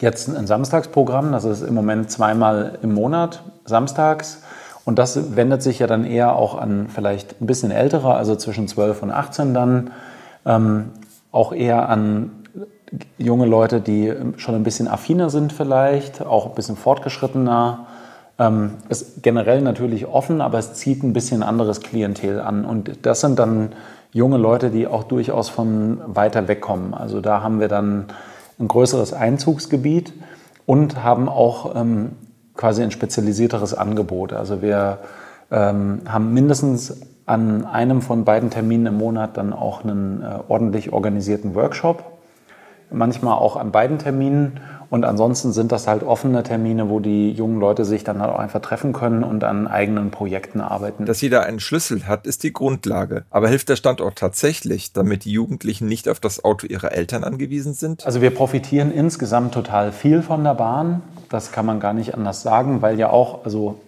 [0.00, 4.42] jetzt ein Samstagsprogramm, das ist im Moment zweimal im Monat, samstags.
[4.84, 8.66] Und das wendet sich ja dann eher auch an vielleicht ein bisschen ältere, also zwischen
[8.66, 9.90] 12 und 18 dann,
[10.44, 10.90] ähm,
[11.30, 12.32] auch eher an
[13.16, 17.86] junge Leute, die schon ein bisschen affiner sind vielleicht, auch ein bisschen fortgeschrittener.
[18.38, 22.64] Ähm, ist generell natürlich offen, aber es zieht ein bisschen anderes Klientel an.
[22.64, 23.72] Und das sind dann
[24.12, 26.92] junge Leute, die auch durchaus von weiter weg kommen.
[26.92, 28.06] Also da haben wir dann
[28.58, 30.12] ein größeres Einzugsgebiet
[30.66, 32.12] und haben auch ähm,
[32.54, 34.32] quasi ein spezialisierteres Angebot.
[34.32, 34.98] Also wir
[35.50, 40.92] ähm, haben mindestens an einem von beiden Terminen im Monat dann auch einen äh, ordentlich
[40.92, 42.04] organisierten Workshop,
[42.90, 44.60] manchmal auch an beiden Terminen.
[44.92, 48.38] Und ansonsten sind das halt offene Termine, wo die jungen Leute sich dann halt auch
[48.38, 51.06] einfach treffen können und an eigenen Projekten arbeiten.
[51.06, 53.24] Dass jeder einen Schlüssel hat, ist die Grundlage.
[53.30, 57.72] Aber hilft der Standort tatsächlich, damit die Jugendlichen nicht auf das Auto ihrer Eltern angewiesen
[57.72, 58.04] sind?
[58.04, 61.00] Also wir profitieren insgesamt total viel von der Bahn.
[61.30, 63.80] Das kann man gar nicht anders sagen, weil ja auch also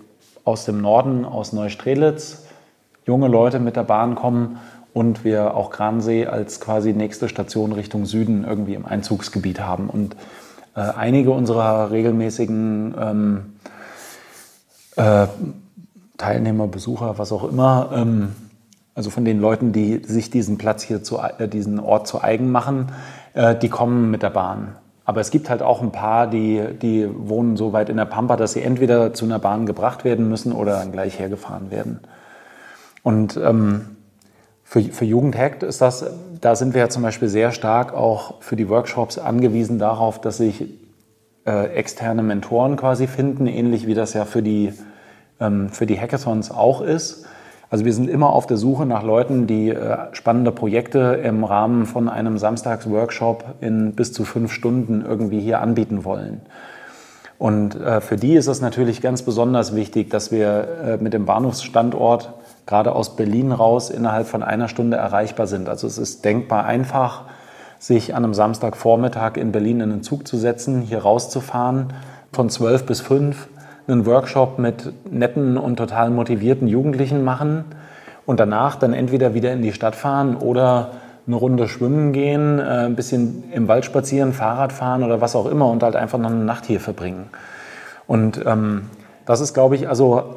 [0.44, 2.44] aus dem Norden, aus Neustrelitz,
[3.04, 4.58] junge Leute mit der Bahn kommen
[4.94, 9.90] und wir auch Gransee als quasi nächste Station Richtung Süden irgendwie im Einzugsgebiet haben.
[9.90, 10.16] Und
[10.74, 13.42] äh, einige unserer regelmäßigen ähm,
[14.96, 15.26] äh,
[16.16, 18.34] Teilnehmer, Besucher, was auch immer, ähm,
[18.94, 22.50] also von den Leuten, die sich diesen Platz hier, zu, äh, diesen Ort zu eigen
[22.50, 22.92] machen,
[23.34, 24.76] äh, die kommen mit der Bahn.
[25.04, 28.36] Aber es gibt halt auch ein paar, die, die wohnen so weit in der Pampa,
[28.36, 32.00] dass sie entweder zu einer Bahn gebracht werden müssen oder dann gleich hergefahren werden.
[33.02, 33.96] Und ähm,
[34.64, 36.04] für, für Jugendhackt ist das,
[36.40, 40.38] da sind wir ja zum Beispiel sehr stark auch für die Workshops angewiesen darauf, dass
[40.38, 40.64] sich
[41.46, 44.72] äh, externe Mentoren quasi finden, ähnlich wie das ja für die,
[45.38, 47.26] ähm, für die Hackathons auch ist.
[47.70, 51.86] Also wir sind immer auf der Suche nach Leuten, die äh, spannende Projekte im Rahmen
[51.86, 56.40] von einem Samstagsworkshop in bis zu fünf Stunden irgendwie hier anbieten wollen.
[57.38, 61.26] Und äh, für die ist es natürlich ganz besonders wichtig, dass wir äh, mit dem
[61.26, 62.32] Bahnhofsstandort
[62.66, 65.68] gerade aus Berlin raus innerhalb von einer Stunde erreichbar sind.
[65.68, 67.24] Also es ist denkbar einfach,
[67.78, 71.92] sich an einem Samstagvormittag in Berlin in den Zug zu setzen, hier rauszufahren,
[72.32, 73.48] von 12 bis 5
[73.86, 77.64] einen Workshop mit netten und total motivierten Jugendlichen machen
[78.24, 80.92] und danach dann entweder wieder in die Stadt fahren oder
[81.26, 85.46] eine Runde schwimmen gehen, äh, ein bisschen im Wald spazieren, Fahrrad fahren oder was auch
[85.46, 87.26] immer und halt einfach noch eine Nacht hier verbringen.
[88.06, 88.90] Und ähm,
[89.24, 90.36] das ist, glaube ich, also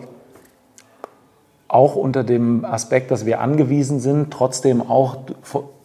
[1.68, 5.18] auch unter dem Aspekt, dass wir angewiesen sind, trotzdem auch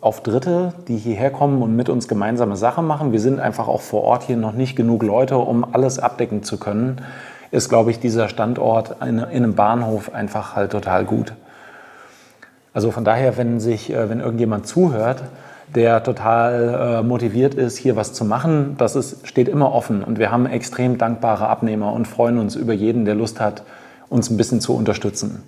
[0.01, 3.12] auf Dritte, die hierher kommen und mit uns gemeinsame Sachen machen.
[3.12, 6.59] Wir sind einfach auch vor Ort hier noch nicht genug Leute, um alles abdecken zu
[6.59, 7.01] können.
[7.51, 11.35] Ist, glaube ich, dieser Standort in, einem Bahnhof einfach halt total gut.
[12.73, 15.23] Also von daher, wenn sich, äh, wenn irgendjemand zuhört,
[15.75, 20.03] der total äh, motiviert ist, hier was zu machen, das ist, steht immer offen.
[20.03, 23.62] Und wir haben extrem dankbare Abnehmer und freuen uns über jeden, der Lust hat,
[24.09, 25.42] uns ein bisschen zu unterstützen.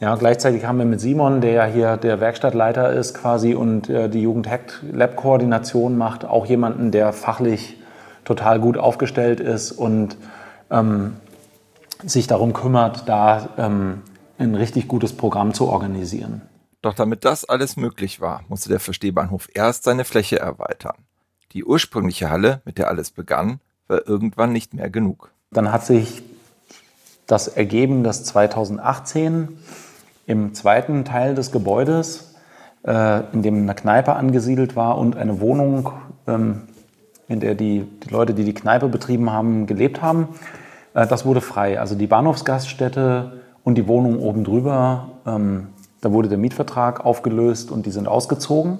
[0.00, 4.08] Ja, gleichzeitig haben wir mit Simon, der ja hier der Werkstattleiter ist quasi und äh,
[4.08, 7.76] die Jugend-Hack-Lab-Koordination macht, auch jemanden, der fachlich
[8.24, 10.16] total gut aufgestellt ist und
[10.70, 11.16] ähm,
[12.02, 14.00] sich darum kümmert, da ähm,
[14.38, 16.40] ein richtig gutes Programm zu organisieren.
[16.80, 20.96] Doch damit das alles möglich war, musste der Verstehbahnhof erst seine Fläche erweitern.
[21.52, 25.30] Die ursprüngliche Halle, mit der alles begann, war irgendwann nicht mehr genug.
[25.50, 26.22] Dann hat sich
[27.26, 29.58] das ergeben, dass 2018
[30.30, 32.36] im zweiten Teil des Gebäudes,
[32.86, 35.90] äh, in dem eine Kneipe angesiedelt war und eine Wohnung,
[36.28, 36.68] ähm,
[37.26, 40.28] in der die, die, Leute, die die Kneipe betrieben haben, gelebt haben.
[40.94, 41.80] Äh, das wurde frei.
[41.80, 45.66] Also die Bahnhofsgaststätte und die Wohnung oben drüber, ähm,
[46.00, 48.78] da wurde der Mietvertrag aufgelöst und die sind ausgezogen.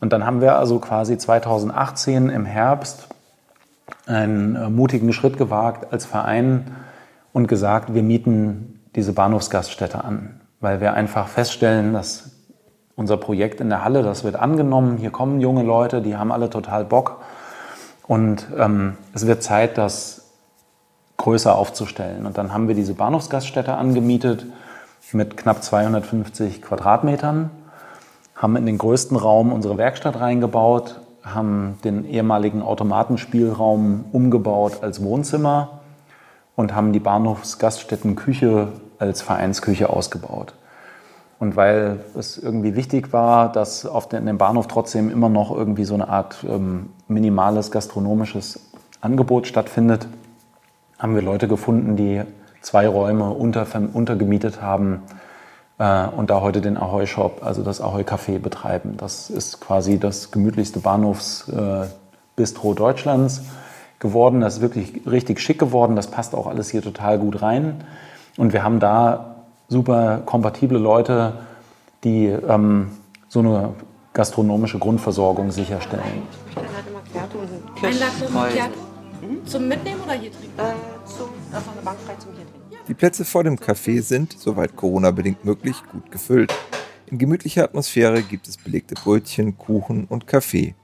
[0.00, 3.06] Und dann haben wir also quasi 2018 im Herbst
[4.06, 6.72] einen äh, mutigen Schritt gewagt als Verein
[7.32, 12.30] und gesagt, wir mieten diese Bahnhofsgaststätte an weil wir einfach feststellen, dass
[12.94, 16.48] unser Projekt in der Halle, das wird angenommen, hier kommen junge Leute, die haben alle
[16.48, 17.20] total Bock
[18.06, 20.26] und ähm, es wird Zeit, das
[21.18, 22.26] größer aufzustellen.
[22.26, 24.46] Und dann haben wir diese Bahnhofsgaststätte angemietet
[25.12, 27.50] mit knapp 250 Quadratmetern,
[28.34, 35.80] haben in den größten Raum unsere Werkstatt reingebaut, haben den ehemaligen Automatenspielraum umgebaut als Wohnzimmer
[36.54, 40.54] und haben die Bahnhofsgaststättenküche als Vereinsküche ausgebaut.
[41.38, 45.84] Und weil es irgendwie wichtig war, dass auf den, dem Bahnhof trotzdem immer noch irgendwie
[45.84, 48.60] so eine Art ähm, minimales gastronomisches
[49.00, 50.08] Angebot stattfindet,
[50.98, 52.22] haben wir Leute gefunden, die
[52.62, 55.02] zwei Räume unter, untergemietet haben
[55.78, 58.96] äh, und da heute den Ahoy Shop, also das Ahoy Café betreiben.
[58.96, 63.42] Das ist quasi das gemütlichste Bahnhofsbistro äh, Deutschlands
[63.98, 64.40] geworden.
[64.40, 65.96] Das ist wirklich richtig schick geworden.
[65.96, 67.84] Das passt auch alles hier total gut rein.
[68.36, 69.36] Und wir haben da
[69.68, 71.32] super kompatible Leute,
[72.04, 72.90] die ähm,
[73.28, 73.74] so eine
[74.12, 76.02] gastronomische Grundversorgung sicherstellen.
[76.50, 77.38] Ich möchte Latte Macchiato
[77.82, 78.78] Ein Latte Macchiato
[79.22, 79.46] mhm.
[79.46, 80.58] zum Mitnehmen oder hier trinken?
[80.58, 82.66] Äh, zum, also eine Bank frei zum hier trinken.
[82.88, 86.54] Die Plätze vor dem Café sind, soweit Corona-bedingt möglich, gut gefüllt.
[87.06, 90.74] In gemütlicher Atmosphäre gibt es belegte Brötchen, Kuchen und Kaffee.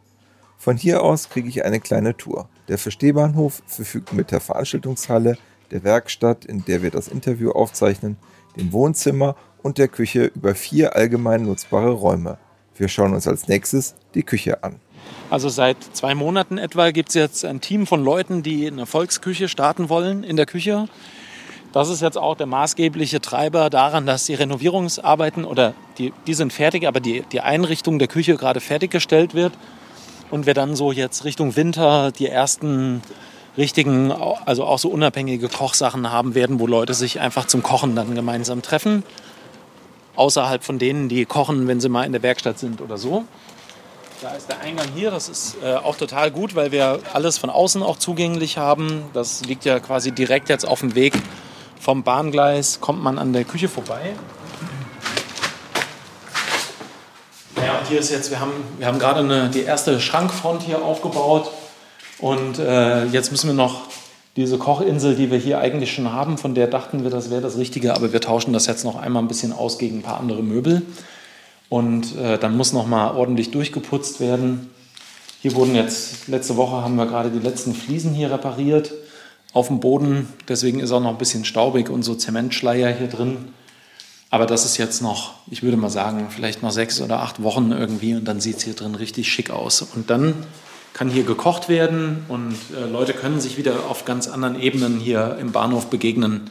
[0.59, 2.49] Von hier aus kriege ich eine kleine Tour.
[2.69, 5.37] Der Verstehbahnhof verfügt mit der Veranstaltungshalle,
[5.73, 8.17] der Werkstatt, in der wir das Interview aufzeichnen,
[8.57, 12.39] dem Wohnzimmer und der Küche über vier allgemein nutzbare Räume.
[12.77, 14.77] Wir schauen uns als nächstes die Küche an.
[15.31, 19.49] Also seit zwei Monaten etwa gibt es jetzt ein Team von Leuten, die eine Volksküche
[19.49, 20.89] starten wollen in der Küche.
[21.73, 26.53] Das ist jetzt auch der maßgebliche Treiber daran, dass die Renovierungsarbeiten oder die, die sind
[26.53, 29.55] fertig, aber die, die Einrichtung der Küche gerade fertiggestellt wird.
[30.31, 33.03] Und wir dann so jetzt Richtung Winter die ersten
[33.57, 38.15] richtigen, also auch so unabhängige Kochsachen haben werden, wo Leute sich einfach zum Kochen dann
[38.15, 39.03] gemeinsam treffen.
[40.17, 43.25] Außerhalb von denen, die kochen, wenn sie mal in der Werkstatt sind oder so.
[44.21, 47.51] Da ist der Eingang hier, das ist äh, auch total gut, weil wir alles von
[47.51, 49.05] außen auch zugänglich haben.
[49.15, 51.15] Das liegt ja quasi direkt jetzt auf dem Weg
[51.81, 54.13] vom Bahngleis, kommt man an der Küche vorbei.
[57.57, 60.83] Ja, und hier ist jetzt, wir haben, wir haben gerade eine, die erste Schrankfront hier
[60.83, 61.51] aufgebaut
[62.23, 63.89] und äh, jetzt müssen wir noch
[64.37, 67.59] diese Kochinsel, die wir hier eigentlich schon haben, von der dachten wir, das wäre das
[67.59, 70.43] Richtige, aber wir tauschen das jetzt noch einmal ein bisschen aus gegen ein paar andere
[70.43, 70.83] Möbel.
[71.69, 74.71] Und äh, dann muss noch mal ordentlich durchgeputzt werden.
[75.41, 78.93] Hier wurden jetzt, letzte Woche haben wir gerade die letzten Fliesen hier repariert
[79.53, 80.29] auf dem Boden.
[80.49, 83.49] Deswegen ist auch noch ein bisschen staubig und so Zementschleier hier drin.
[84.31, 87.73] Aber das ist jetzt noch, ich würde mal sagen, vielleicht noch sechs oder acht Wochen
[87.73, 89.83] irgendwie und dann sieht es hier drin richtig schick aus.
[89.83, 90.35] Und dann
[90.93, 95.37] kann hier gekocht werden und äh, Leute können sich wieder auf ganz anderen Ebenen hier
[95.41, 96.51] im Bahnhof begegnen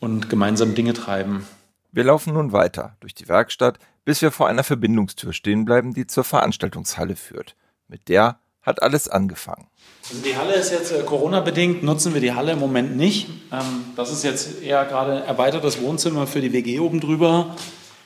[0.00, 1.46] und gemeinsam Dinge treiben.
[1.92, 6.06] Wir laufen nun weiter durch die Werkstatt, bis wir vor einer Verbindungstür stehen bleiben, die
[6.06, 7.54] zur Veranstaltungshalle führt.
[7.88, 9.66] Mit der hat alles angefangen.
[10.08, 13.28] Also die Halle ist jetzt äh, Corona-bedingt, nutzen wir die Halle im Moment nicht.
[13.52, 17.56] Ähm, das ist jetzt eher gerade erweitertes Wohnzimmer für die WG oben drüber,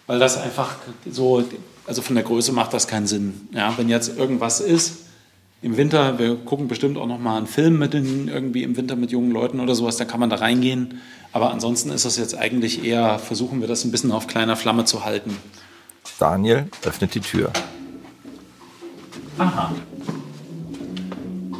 [0.06, 0.76] weil das einfach
[1.08, 1.44] so,
[1.86, 3.48] also von der Größe macht das keinen Sinn.
[3.52, 5.05] Ja, wenn jetzt irgendwas ist,
[5.62, 8.94] im Winter, wir gucken bestimmt auch noch mal einen Film mit den, irgendwie im Winter
[8.94, 11.00] mit jungen Leuten oder sowas, da kann man da reingehen.
[11.32, 14.84] Aber ansonsten ist das jetzt eigentlich eher, versuchen wir das ein bisschen auf kleiner Flamme
[14.84, 15.36] zu halten.
[16.18, 17.52] Daniel öffnet die Tür.
[19.38, 19.72] Aha.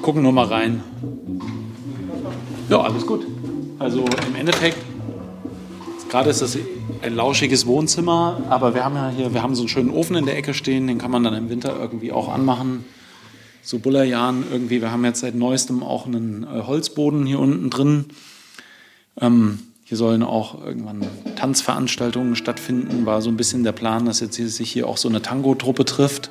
[0.03, 0.83] Gucken nur mal rein.
[2.69, 3.27] Ja, alles gut.
[3.79, 4.79] Also im Endeffekt,
[6.11, 6.57] gerade ist das
[7.03, 10.27] ein lauschiges Wohnzimmer, aber wir haben ja hier, wir haben so einen schönen Ofen in
[10.27, 12.85] der Ecke stehen, den kann man dann im Winter irgendwie auch anmachen
[13.67, 14.81] so Bullerjahren irgendwie.
[14.81, 18.05] Wir haben jetzt seit neuestem auch einen äh, Holzboden hier unten drin.
[19.21, 23.07] Ähm, hier sollen auch irgendwann Tanzveranstaltungen stattfinden.
[23.07, 25.85] War so ein bisschen der Plan, dass jetzt hier, sich hier auch so eine Tango-Truppe
[25.85, 26.31] trifft.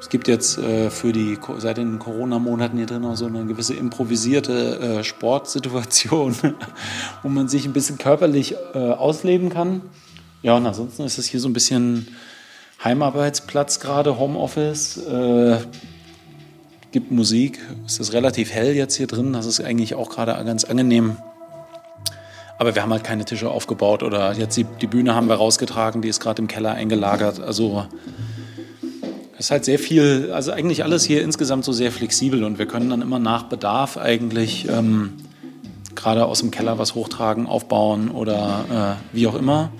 [0.00, 3.74] Es gibt jetzt äh, für die seit den Corona-Monaten hier drin auch so eine gewisse
[3.74, 6.34] improvisierte äh, Sportsituation,
[7.22, 9.82] wo man sich ein bisschen körperlich äh, ausleben kann.
[10.42, 12.08] Ja, und ansonsten ist es hier so ein bisschen
[12.84, 14.96] Heimarbeitsplatz gerade, Homeoffice.
[14.98, 15.58] Äh,
[16.90, 17.58] gibt Musik.
[17.86, 19.32] Es ist relativ hell jetzt hier drin.
[19.32, 21.16] Das ist eigentlich auch gerade ganz angenehm.
[22.58, 26.02] Aber wir haben halt keine Tische aufgebaut oder jetzt die, die Bühne haben wir rausgetragen,
[26.02, 27.40] die ist gerade im Keller eingelagert.
[27.40, 27.86] Also
[29.32, 32.66] es ist halt sehr viel, also eigentlich alles hier insgesamt so sehr flexibel und wir
[32.66, 35.14] können dann immer nach Bedarf eigentlich ähm,
[35.96, 39.72] gerade aus dem Keller was hochtragen, aufbauen oder äh, wie auch immer.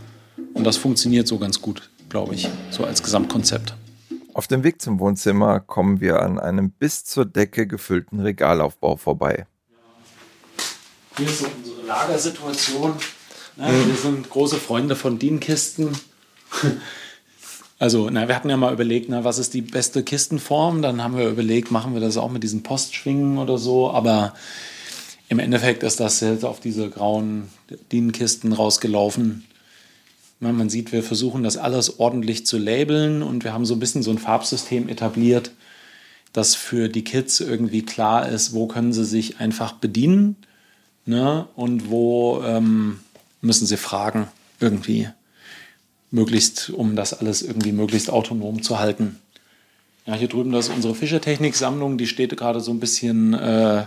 [0.55, 3.75] Und das funktioniert so ganz gut glaube ich, so als Gesamtkonzept.
[4.35, 9.47] Auf dem Weg zum Wohnzimmer kommen wir an einem bis zur Decke gefüllten Regalaufbau vorbei.
[11.17, 12.93] Hier ist so unsere Lagersituation.
[13.57, 15.91] Ja, wir sind große Freunde von Dienkisten.
[17.79, 20.83] Also, na, wir hatten ja mal überlegt, na, was ist die beste Kistenform?
[20.83, 23.91] Dann haben wir überlegt, machen wir das auch mit diesen Postschwingen oder so.
[23.91, 24.35] Aber
[25.29, 27.49] im Endeffekt ist das jetzt auf diese grauen
[27.91, 29.49] Dienenkisten rausgelaufen.
[30.43, 34.03] Man sieht, wir versuchen das alles ordentlich zu labeln und wir haben so ein bisschen
[34.03, 35.53] so ein Farbsystem etabliert,
[36.33, 40.35] dass für die Kids irgendwie klar ist, wo können sie sich einfach bedienen
[41.07, 41.47] ne?
[41.55, 42.99] und wo ähm,
[43.41, 44.27] müssen sie fragen
[44.59, 45.09] irgendwie,
[46.11, 49.21] möglichst, um das alles irgendwie möglichst autonom zu halten.
[50.07, 53.85] Ja, hier drüben, das ist unsere Fischertechnik-Sammlung, die steht gerade so ein bisschen äh,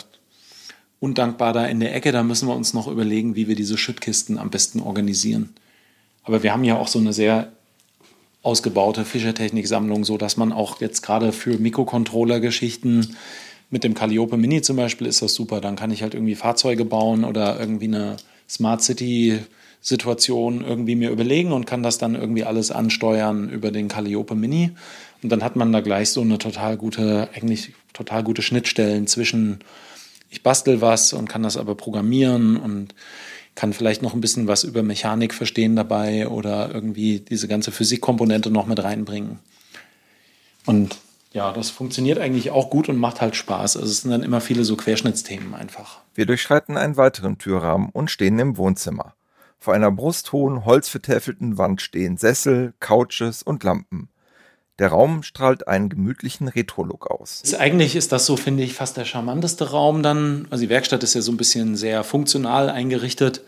[1.02, 2.14] undankbar da in der Ecke.
[2.14, 5.54] Da müssen wir uns noch überlegen, wie wir diese Schüttkisten am besten organisieren.
[6.26, 7.52] Aber wir haben ja auch so eine sehr
[8.42, 13.16] ausgebaute Fischertechnik-Sammlung, so dass man auch jetzt gerade für Mikrocontroller-Geschichten
[13.70, 15.62] mit dem Calliope Mini zum Beispiel ist das super.
[15.62, 19.40] Dann kann ich halt irgendwie Fahrzeuge bauen oder irgendwie eine Smart City
[19.82, 24.72] Situation irgendwie mir überlegen und kann das dann irgendwie alles ansteuern über den Calliope Mini.
[25.22, 29.60] Und dann hat man da gleich so eine total gute, eigentlich total gute Schnittstellen zwischen
[30.30, 32.94] ich bastel was und kann das aber programmieren und
[33.56, 38.52] kann vielleicht noch ein bisschen was über Mechanik verstehen dabei oder irgendwie diese ganze Physikkomponente
[38.52, 39.40] noch mit reinbringen.
[40.66, 40.98] Und
[41.32, 43.78] ja, das funktioniert eigentlich auch gut und macht halt Spaß.
[43.78, 46.00] Also es sind dann immer viele so Querschnittsthemen einfach.
[46.14, 49.16] Wir durchschreiten einen weiteren Türrahmen und stehen im Wohnzimmer.
[49.58, 54.10] Vor einer brusthohen, holzvertäfelten Wand stehen Sessel, Couches und Lampen.
[54.78, 57.42] Der Raum strahlt einen gemütlichen Retro-Look aus.
[57.58, 60.48] Eigentlich ist das so, finde ich, fast der charmanteste Raum dann.
[60.50, 63.42] Also die Werkstatt ist ja so ein bisschen sehr funktional eingerichtet.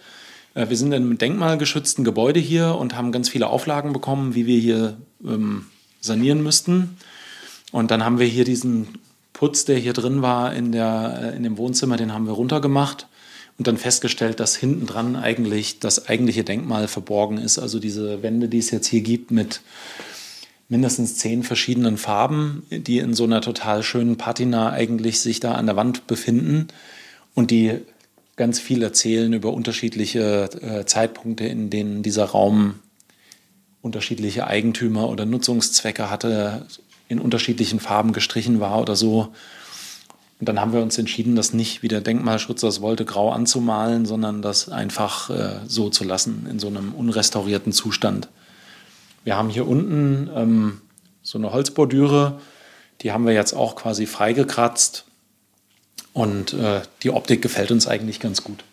[0.53, 4.45] Äh, wir sind in einem denkmalgeschützten Gebäude hier und haben ganz viele Auflagen bekommen, wie
[4.45, 5.65] wir hier ähm,
[5.99, 6.97] sanieren müssten.
[7.73, 8.99] Und dann haben wir hier diesen
[9.33, 13.07] Putz, der hier drin war in, der, äh, in dem Wohnzimmer, den haben wir runtergemacht
[13.57, 17.59] und dann festgestellt, dass hinten dran eigentlich das eigentliche Denkmal verborgen ist.
[17.59, 19.61] Also diese Wände, die es jetzt hier gibt mit
[20.69, 25.65] mindestens zehn verschiedenen Farben, die in so einer total schönen Patina eigentlich sich da an
[25.65, 26.67] der Wand befinden
[27.33, 27.79] und die
[28.35, 32.75] ganz viel erzählen über unterschiedliche äh, Zeitpunkte, in denen dieser Raum
[33.81, 36.65] unterschiedliche Eigentümer oder Nutzungszwecke hatte,
[37.07, 39.33] in unterschiedlichen Farben gestrichen war oder so.
[40.39, 44.05] Und dann haben wir uns entschieden, das nicht, wie der Denkmalschutz das wollte, grau anzumalen,
[44.05, 48.27] sondern das einfach äh, so zu lassen, in so einem unrestaurierten Zustand.
[49.27, 50.81] Wir haben hier unten ähm,
[51.21, 52.39] so eine Holzbordüre,
[53.01, 55.03] die haben wir jetzt auch quasi freigekratzt
[56.13, 58.63] und äh, die Optik gefällt uns eigentlich ganz gut.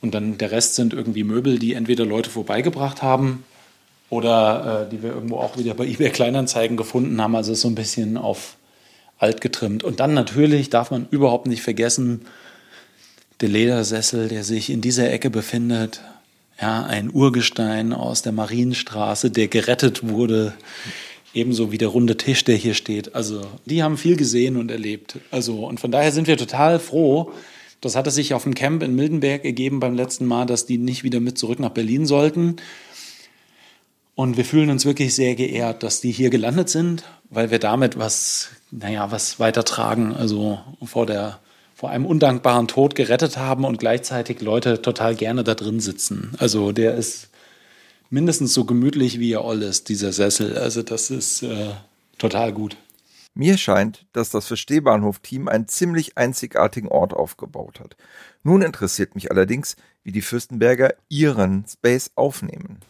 [0.00, 3.42] Und dann der Rest sind irgendwie Möbel, die entweder Leute vorbeigebracht haben
[4.10, 7.34] oder äh, die wir irgendwo auch wieder bei eBay Kleinanzeigen gefunden haben.
[7.34, 8.58] Also so ein bisschen auf
[9.18, 9.82] alt getrimmt.
[9.82, 12.26] Und dann natürlich darf man überhaupt nicht vergessen,
[13.40, 16.00] der Ledersessel, der sich in dieser Ecke befindet.
[16.60, 20.52] Ja, ein Urgestein aus der Marienstraße, der gerettet wurde.
[21.32, 23.14] Ebenso wie der runde Tisch, der hier steht.
[23.14, 25.18] Also, die haben viel gesehen und erlebt.
[25.30, 27.32] Also, und von daher sind wir total froh.
[27.80, 31.02] Das hatte sich auf dem Camp in Mildenberg ergeben beim letzten Mal, dass die nicht
[31.02, 32.56] wieder mit zurück nach Berlin sollten.
[34.14, 37.98] Und wir fühlen uns wirklich sehr geehrt, dass die hier gelandet sind, weil wir damit
[37.98, 41.38] was, naja, was weitertragen, also vor der,
[41.80, 46.32] vor einem undankbaren Tod gerettet haben und gleichzeitig Leute total gerne da drin sitzen.
[46.36, 47.30] Also der ist
[48.10, 50.58] mindestens so gemütlich wie er all ist, dieser Sessel.
[50.58, 51.70] Also das ist äh,
[52.18, 52.76] total gut.
[53.32, 57.96] Mir scheint, dass das Verstehbahnhof-Team einen ziemlich einzigartigen Ort aufgebaut hat.
[58.42, 62.80] Nun interessiert mich allerdings, wie die Fürstenberger ihren Space aufnehmen.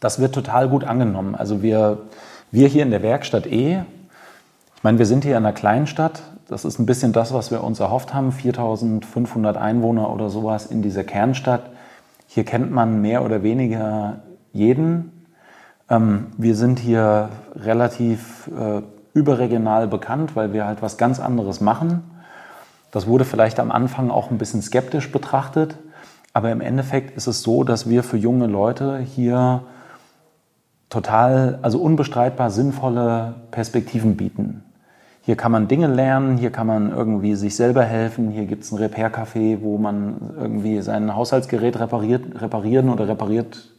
[0.00, 1.36] Das wird total gut angenommen.
[1.36, 2.06] Also wir,
[2.50, 3.82] wir hier in der Werkstatt E,
[4.76, 6.22] ich meine, wir sind hier in einer Kleinstadt.
[6.48, 8.30] Das ist ein bisschen das, was wir uns erhofft haben.
[8.30, 11.70] 4500 Einwohner oder sowas in dieser Kernstadt.
[12.28, 14.20] Hier kennt man mehr oder weniger
[14.52, 15.26] jeden.
[15.90, 18.82] Ähm, wir sind hier relativ äh,
[19.12, 22.04] überregional bekannt, weil wir halt was ganz anderes machen.
[22.92, 25.76] Das wurde vielleicht am Anfang auch ein bisschen skeptisch betrachtet,
[26.32, 29.62] aber im Endeffekt ist es so, dass wir für junge Leute hier
[30.90, 34.62] total, also unbestreitbar sinnvolle Perspektiven bieten.
[35.26, 38.70] Hier kann man Dinge lernen, hier kann man irgendwie sich selber helfen, hier gibt es
[38.70, 43.72] ein Repair-Café, wo man irgendwie sein Haushaltsgerät repariert, reparieren oder repariert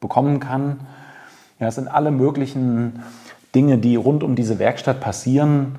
[0.00, 0.78] bekommen kann.
[1.58, 3.02] Ja, es sind alle möglichen
[3.52, 5.74] Dinge, die rund um diese Werkstatt passieren,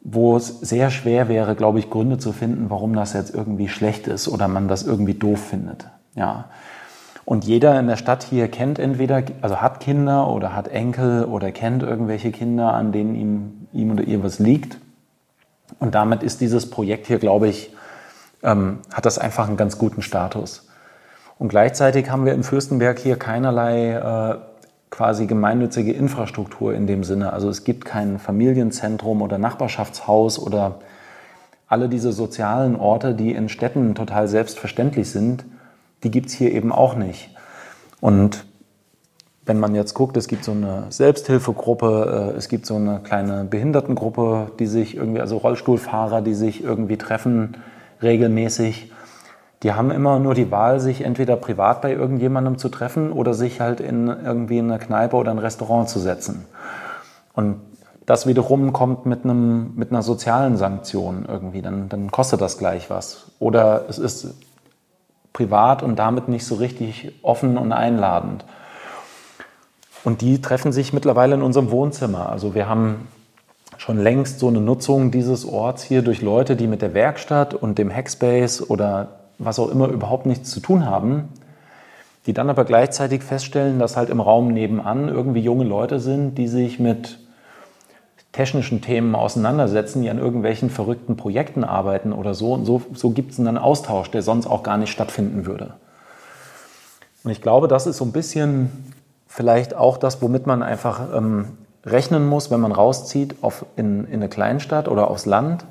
[0.00, 4.06] wo es sehr schwer wäre, glaube ich, Gründe zu finden, warum das jetzt irgendwie schlecht
[4.06, 5.86] ist oder man das irgendwie doof findet.
[6.14, 6.46] Ja.
[7.24, 11.52] Und jeder in der Stadt hier kennt entweder, also hat Kinder oder hat Enkel oder
[11.52, 14.78] kennt irgendwelche Kinder, an denen ihm, ihm oder ihr was liegt.
[15.78, 17.72] Und damit ist dieses Projekt hier, glaube ich,
[18.42, 20.68] ähm, hat das einfach einen ganz guten Status.
[21.38, 24.38] Und gleichzeitig haben wir in Fürstenberg hier keinerlei äh,
[24.90, 27.32] quasi gemeinnützige Infrastruktur in dem Sinne.
[27.32, 30.80] Also es gibt kein Familienzentrum oder Nachbarschaftshaus oder
[31.68, 35.44] alle diese sozialen Orte, die in Städten total selbstverständlich sind,
[36.02, 37.30] die gibt es hier eben auch nicht.
[38.00, 38.44] Und
[39.44, 43.44] wenn man jetzt guckt, es gibt so eine Selbsthilfegruppe, äh, es gibt so eine kleine
[43.44, 47.56] Behindertengruppe, die sich irgendwie, also Rollstuhlfahrer, die sich irgendwie treffen
[48.02, 48.90] regelmäßig
[49.62, 53.60] die haben immer nur die Wahl, sich entweder privat bei irgendjemandem zu treffen oder sich
[53.60, 56.46] halt in irgendwie in eine Kneipe oder ein Restaurant zu setzen.
[57.34, 57.60] Und
[58.06, 62.88] das wiederum kommt mit, einem, mit einer sozialen Sanktion irgendwie, dann, dann kostet das gleich
[62.88, 63.32] was.
[63.38, 64.34] Oder es ist
[65.32, 68.44] privat und damit nicht so richtig offen und einladend.
[70.04, 72.30] Und die treffen sich mittlerweile in unserem Wohnzimmer.
[72.30, 73.08] Also wir haben
[73.76, 77.78] schon längst so eine Nutzung dieses Orts hier durch Leute, die mit der Werkstatt und
[77.78, 81.30] dem Hackspace oder was auch immer überhaupt nichts zu tun haben,
[82.26, 86.48] die dann aber gleichzeitig feststellen, dass halt im Raum nebenan irgendwie junge Leute sind, die
[86.48, 87.18] sich mit
[88.32, 92.52] technischen Themen auseinandersetzen, die an irgendwelchen verrückten Projekten arbeiten oder so.
[92.54, 95.74] Und so, so gibt es einen Austausch, der sonst auch gar nicht stattfinden würde.
[97.24, 98.70] Und ich glaube, das ist so ein bisschen
[99.26, 104.14] vielleicht auch das, womit man einfach ähm, rechnen muss, wenn man rauszieht auf in, in
[104.14, 105.64] eine Kleinstadt oder aufs Land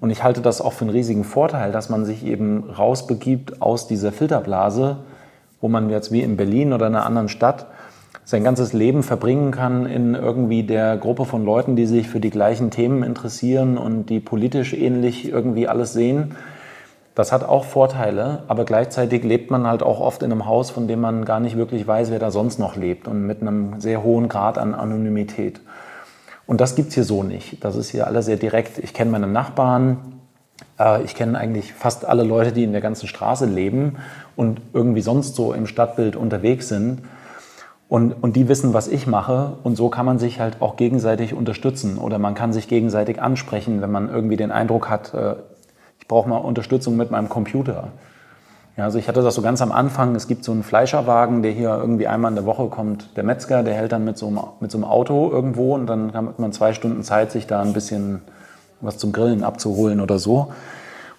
[0.00, 3.86] und ich halte das auch für einen riesigen Vorteil, dass man sich eben rausbegibt aus
[3.86, 4.96] dieser Filterblase,
[5.60, 7.66] wo man jetzt wie in Berlin oder einer anderen Stadt
[8.30, 12.30] sein ganzes Leben verbringen kann in irgendwie der Gruppe von Leuten, die sich für die
[12.30, 16.36] gleichen Themen interessieren und die politisch ähnlich irgendwie alles sehen.
[17.16, 20.86] Das hat auch Vorteile, aber gleichzeitig lebt man halt auch oft in einem Haus, von
[20.86, 24.04] dem man gar nicht wirklich weiß, wer da sonst noch lebt und mit einem sehr
[24.04, 25.60] hohen Grad an Anonymität.
[26.46, 27.64] Und das gibt es hier so nicht.
[27.64, 28.78] Das ist hier alles sehr direkt.
[28.78, 30.20] Ich kenne meine Nachbarn,
[30.78, 33.96] äh, ich kenne eigentlich fast alle Leute, die in der ganzen Straße leben
[34.36, 37.00] und irgendwie sonst so im Stadtbild unterwegs sind.
[37.90, 39.54] Und, und die wissen, was ich mache.
[39.64, 43.82] Und so kann man sich halt auch gegenseitig unterstützen oder man kann sich gegenseitig ansprechen,
[43.82, 45.34] wenn man irgendwie den Eindruck hat, äh,
[45.98, 47.88] ich brauche mal Unterstützung mit meinem Computer.
[48.76, 50.14] Ja, also ich hatte das so ganz am Anfang.
[50.14, 53.16] Es gibt so einen Fleischerwagen, der hier irgendwie einmal in der Woche kommt.
[53.16, 56.14] Der Metzger, der hält dann mit so einem, mit so einem Auto irgendwo und dann
[56.14, 58.22] hat man zwei Stunden Zeit, sich da ein bisschen
[58.80, 60.52] was zum Grillen abzuholen oder so.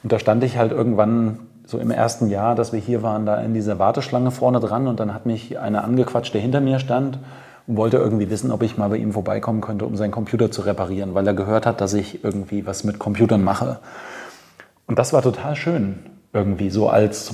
[0.04, 1.40] Und da stand ich halt irgendwann
[1.72, 5.00] so im ersten Jahr, dass wir hier waren, da in dieser Warteschlange vorne dran und
[5.00, 7.18] dann hat mich einer angequatscht, der hinter mir stand
[7.66, 10.64] und wollte irgendwie wissen, ob ich mal bei ihm vorbeikommen könnte, um seinen Computer zu
[10.64, 13.80] reparieren, weil er gehört hat, dass ich irgendwie was mit Computern mache.
[14.86, 16.00] Und das war total schön,
[16.34, 17.32] irgendwie so als,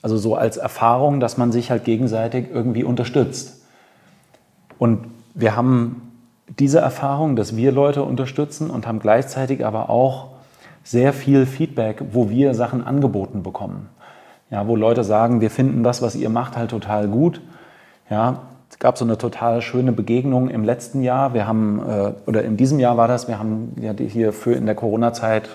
[0.00, 3.60] also so als Erfahrung, dass man sich halt gegenseitig irgendwie unterstützt.
[4.78, 6.12] Und wir haben
[6.58, 10.35] diese Erfahrung, dass wir Leute unterstützen und haben gleichzeitig aber auch
[10.86, 13.88] sehr viel Feedback, wo wir Sachen angeboten bekommen.
[14.50, 17.40] Ja, wo Leute sagen, wir finden das, was ihr macht, halt total gut.
[18.08, 21.34] Ja, es gab so eine total schöne Begegnung im letzten Jahr.
[21.34, 24.64] Wir haben, äh, oder in diesem Jahr war das, wir haben ja hier für in
[24.64, 25.48] der Corona-Zeit,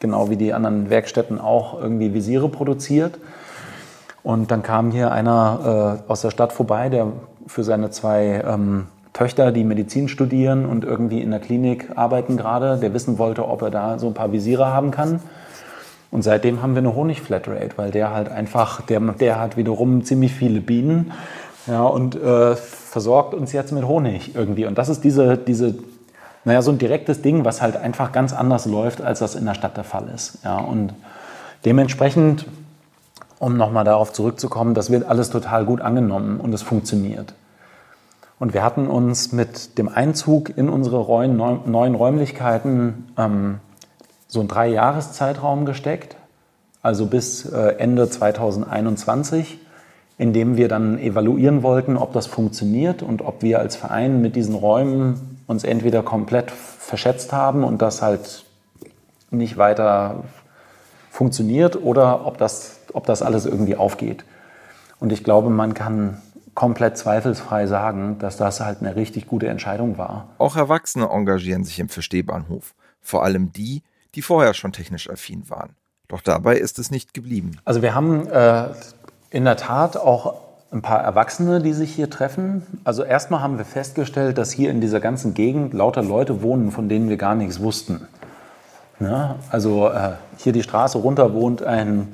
[0.00, 3.18] genau wie die anderen Werkstätten auch, irgendwie Visiere produziert.
[4.22, 7.08] Und dann kam hier einer äh, aus der Stadt vorbei, der
[7.46, 8.86] für seine zwei ähm,
[9.18, 13.62] Töchter, die Medizin studieren und irgendwie in der Klinik arbeiten gerade, der wissen wollte, ob
[13.62, 15.18] er da so ein paar Visiere haben kann.
[16.12, 20.32] Und seitdem haben wir eine Honig-Flatrate, weil der halt einfach, der, der hat wiederum ziemlich
[20.32, 21.10] viele Bienen
[21.66, 24.66] ja, und äh, versorgt uns jetzt mit Honig irgendwie.
[24.66, 25.74] Und das ist diese, diese,
[26.44, 29.54] naja, so ein direktes Ding, was halt einfach ganz anders läuft, als das in der
[29.54, 30.38] Stadt der Fall ist.
[30.44, 30.94] Ja, und
[31.64, 32.46] dementsprechend,
[33.40, 37.34] um nochmal darauf zurückzukommen, das wird alles total gut angenommen und es funktioniert.
[38.38, 43.60] Und wir hatten uns mit dem Einzug in unsere neuen Räumlichkeiten ähm,
[44.28, 46.16] so einen Drei-Jahres-Zeitraum gesteckt,
[46.82, 49.58] also bis äh, Ende 2021,
[50.18, 54.36] in dem wir dann evaluieren wollten, ob das funktioniert und ob wir als Verein mit
[54.36, 58.44] diesen Räumen uns entweder komplett verschätzt haben und das halt
[59.30, 60.24] nicht weiter
[61.10, 64.24] funktioniert oder ob das, ob das alles irgendwie aufgeht.
[65.00, 66.20] Und ich glaube, man kann
[66.58, 70.26] komplett zweifelsfrei sagen, dass das halt eine richtig gute Entscheidung war.
[70.38, 72.74] Auch Erwachsene engagieren sich im Verstehbahnhof.
[73.00, 73.84] Vor allem die,
[74.16, 75.76] die vorher schon technisch affin waren.
[76.08, 77.58] Doch dabei ist es nicht geblieben.
[77.64, 78.70] Also wir haben äh,
[79.30, 80.34] in der Tat auch
[80.72, 82.66] ein paar Erwachsene, die sich hier treffen.
[82.82, 86.88] Also erstmal haben wir festgestellt, dass hier in dieser ganzen Gegend lauter Leute wohnen, von
[86.88, 88.08] denen wir gar nichts wussten.
[88.98, 92.08] Ja, also äh, hier die Straße runter wohnt ein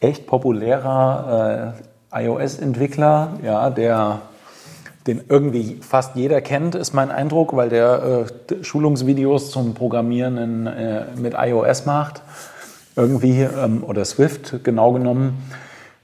[0.00, 4.22] echt populärer äh, iOS-Entwickler, ja, der
[5.06, 10.66] den irgendwie fast jeder kennt, ist mein Eindruck, weil der äh, Schulungsvideos zum Programmieren in,
[10.66, 12.22] äh, mit iOS macht,
[12.96, 15.42] irgendwie, ähm, oder Swift genau genommen.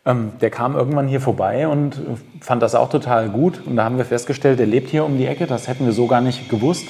[0.06, 2.00] Ähm, der kam irgendwann hier vorbei und
[2.40, 3.60] fand das auch total gut.
[3.66, 6.06] Und da haben wir festgestellt, der lebt hier um die Ecke, das hätten wir so
[6.06, 6.86] gar nicht gewusst.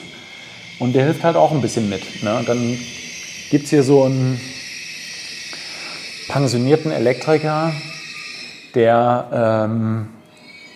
[0.78, 2.22] Und der hilft halt auch ein bisschen mit.
[2.22, 2.42] Ne?
[2.46, 2.78] Dann
[3.50, 4.38] gibt es hier so einen
[6.28, 7.72] pensionierten Elektriker,
[8.76, 10.08] der ähm,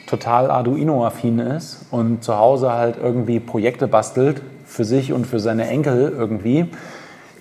[0.06, 5.68] total Arduino-affin ist und zu Hause halt irgendwie Projekte bastelt für sich und für seine
[5.68, 6.66] Enkel irgendwie,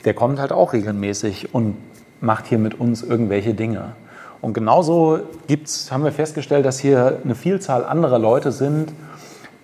[0.06, 1.78] der kommt halt auch regelmäßig und
[2.22, 3.94] macht hier mit uns irgendwelche Dinge.
[4.42, 8.94] Und genauso gibt's, haben wir festgestellt, dass hier eine Vielzahl anderer Leute sind,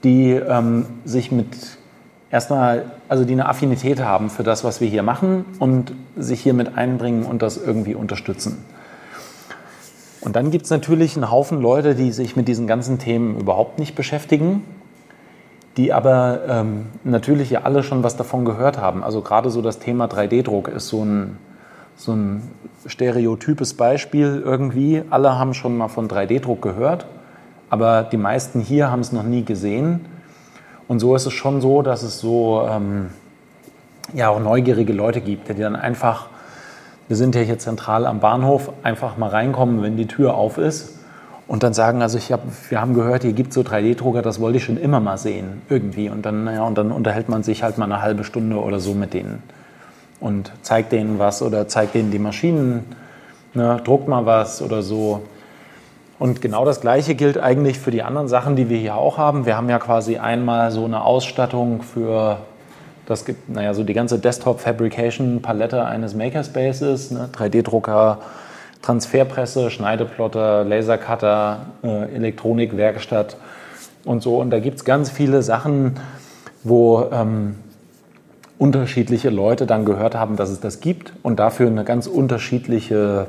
[0.04, 1.48] die ähm, sich mit
[2.32, 6.54] erstmal, also die eine Affinität haben für das, was wir hier machen und sich hier
[6.54, 8.64] mit einbringen und das irgendwie unterstützen.
[10.26, 13.78] Und dann gibt es natürlich einen Haufen Leute, die sich mit diesen ganzen Themen überhaupt
[13.78, 14.64] nicht beschäftigen,
[15.78, 19.04] die aber ähm, natürlich ja alle schon was davon gehört haben.
[19.04, 21.38] Also gerade so das Thema 3D-Druck ist so ein,
[21.96, 22.42] so ein
[22.88, 25.04] stereotypes Beispiel irgendwie.
[25.12, 27.06] Alle haben schon mal von 3D-Druck gehört,
[27.70, 30.06] aber die meisten hier haben es noch nie gesehen.
[30.88, 33.10] Und so ist es schon so, dass es so ähm,
[34.14, 36.30] ja auch neugierige Leute gibt, die dann einfach
[37.08, 41.00] wir sind ja hier zentral am Bahnhof, einfach mal reinkommen, wenn die Tür auf ist
[41.48, 44.40] und dann sagen, also ich hab, wir haben gehört, hier gibt es so 3D-Drucker, das
[44.40, 46.10] wollte ich schon immer mal sehen, irgendwie.
[46.10, 48.94] Und dann, ja, und dann unterhält man sich halt mal eine halbe Stunde oder so
[48.94, 49.44] mit denen
[50.20, 52.86] und zeigt denen was oder zeigt denen die Maschinen,
[53.54, 55.22] ne, druckt mal was oder so.
[56.18, 59.46] Und genau das Gleiche gilt eigentlich für die anderen Sachen, die wir hier auch haben.
[59.46, 62.38] Wir haben ja quasi einmal so eine Ausstattung für,
[63.06, 67.30] das gibt, naja, so die ganze Desktop-Fabrication-Palette eines Makerspaces, ne?
[67.34, 68.20] 3D-Drucker,
[68.82, 73.38] Transferpresse, Schneideplotter, Lasercutter, äh, Elektronikwerkstatt
[74.04, 74.40] und so.
[74.40, 76.00] Und da gibt es ganz viele Sachen,
[76.64, 77.56] wo ähm,
[78.58, 83.28] unterschiedliche Leute dann gehört haben, dass es das gibt und dafür eine ganz unterschiedliche,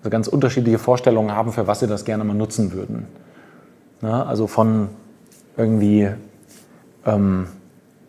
[0.00, 3.06] also ganz unterschiedliche Vorstellungen haben, für was sie das gerne mal nutzen würden.
[4.02, 4.88] Ja, also von
[5.56, 6.08] irgendwie
[7.04, 7.48] ähm,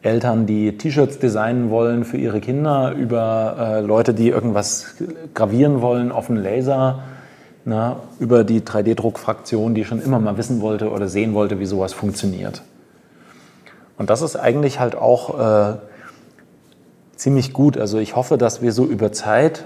[0.02, 4.96] Eltern, die T-Shirts designen wollen für ihre Kinder, über äh, Leute, die irgendwas
[5.34, 7.04] gravieren wollen auf einen Laser,
[7.66, 11.92] na, über die 3D-Druckfraktion, die schon immer mal wissen wollte oder sehen wollte, wie sowas
[11.92, 12.62] funktioniert.
[13.98, 15.78] Und das ist eigentlich halt auch äh,
[17.18, 17.78] ziemlich gut.
[17.78, 19.66] Also ich hoffe, dass wir so über Zeit,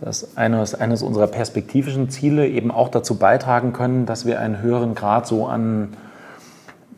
[0.00, 4.62] das ist eines, eines unserer perspektivischen Ziele, eben auch dazu beitragen können, dass wir einen
[4.62, 5.90] höheren Grad so an,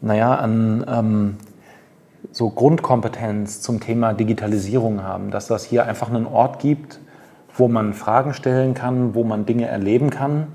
[0.01, 1.37] naja, an ähm,
[2.33, 7.01] so Grundkompetenz zum Thema Digitalisierung haben, dass das hier einfach einen Ort gibt,
[7.55, 10.49] wo man Fragen stellen kann, wo man Dinge erleben kann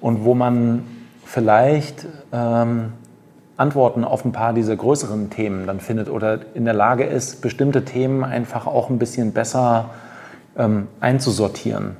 [0.00, 0.84] und wo man
[1.24, 2.92] vielleicht ähm,
[3.56, 7.84] Antworten auf ein paar dieser größeren Themen dann findet oder in der Lage ist, bestimmte
[7.84, 9.90] Themen einfach auch ein bisschen besser
[10.56, 11.96] ähm, einzusortieren.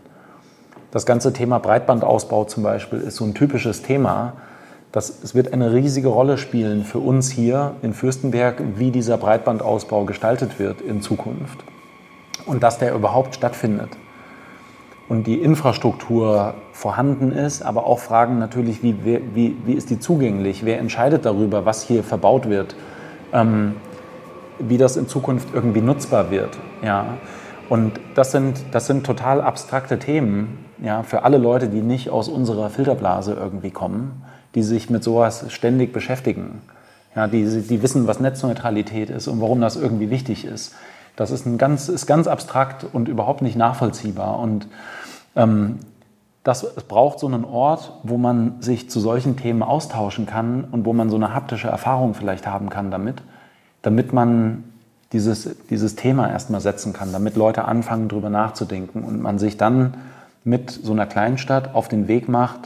[0.90, 4.34] Das ganze Thema Breitbandausbau zum Beispiel ist so ein typisches Thema.
[4.92, 10.04] Das, es wird eine riesige Rolle spielen für uns hier in Fürstenberg, wie dieser Breitbandausbau
[10.04, 11.58] gestaltet wird in Zukunft
[12.46, 13.90] und dass der überhaupt stattfindet
[15.08, 20.64] und die Infrastruktur vorhanden ist, aber auch Fragen natürlich, wie, wie, wie ist die zugänglich,
[20.64, 22.76] wer entscheidet darüber, was hier verbaut wird,
[23.32, 23.76] ähm,
[24.58, 26.58] wie das in Zukunft irgendwie nutzbar wird.
[26.82, 27.18] Ja.
[27.68, 32.28] Und das sind, das sind total abstrakte Themen ja, für alle Leute, die nicht aus
[32.28, 34.22] unserer Filterblase irgendwie kommen,
[34.54, 36.62] die sich mit sowas ständig beschäftigen.
[37.14, 40.74] Ja, die, die wissen, was Netzneutralität ist und warum das irgendwie wichtig ist.
[41.16, 44.38] Das ist, ein ganz, ist ganz abstrakt und überhaupt nicht nachvollziehbar.
[44.38, 44.68] Und
[45.34, 45.78] ähm,
[46.44, 50.84] das, es braucht so einen Ort, wo man sich zu solchen Themen austauschen kann und
[50.84, 53.16] wo man so eine haptische Erfahrung vielleicht haben kann damit,
[53.82, 54.64] damit man
[55.12, 59.94] dieses, dieses Thema erstmal setzen kann, damit Leute anfangen, darüber nachzudenken und man sich dann
[60.44, 62.60] mit so einer Kleinstadt auf den Weg macht,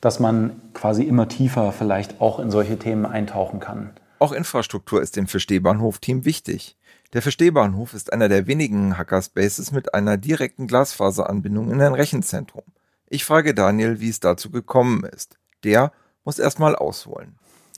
[0.00, 3.90] dass man quasi immer tiefer vielleicht auch in solche Themen eintauchen kann.
[4.18, 6.76] Auch Infrastruktur ist dem Verstehbahnhof-Team wichtig.
[7.12, 12.62] Der Verstehbahnhof ist einer der wenigen Hackerspaces mit einer direkten Glasfaseranbindung in ein Rechenzentrum.
[13.08, 15.38] Ich frage Daniel, wie es dazu gekommen ist.
[15.64, 15.90] Der
[16.24, 17.34] muss erstmal ausholen.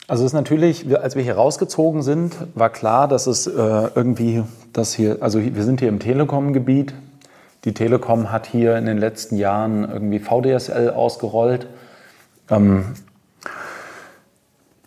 [0.09, 4.43] Also es ist natürlich, als wir hier rausgezogen sind, war klar, dass es äh, irgendwie,
[4.73, 6.93] das hier, also wir sind hier im Telekom-Gebiet.
[7.65, 11.69] Die Telekom hat hier in den letzten Jahren irgendwie VDSL ausgerollt.
[12.51, 12.85] Ähm,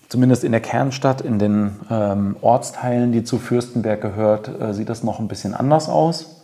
[0.09, 5.03] zumindest in der Kernstadt, in den ähm, Ortsteilen, die zu Fürstenberg gehört, äh, sieht das
[5.03, 6.43] noch ein bisschen anders aus.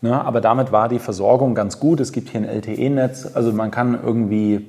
[0.00, 0.24] Ne?
[0.24, 2.00] Aber damit war die Versorgung ganz gut.
[2.00, 3.30] Es gibt hier ein LTE-Netz.
[3.34, 4.66] Also man kann irgendwie,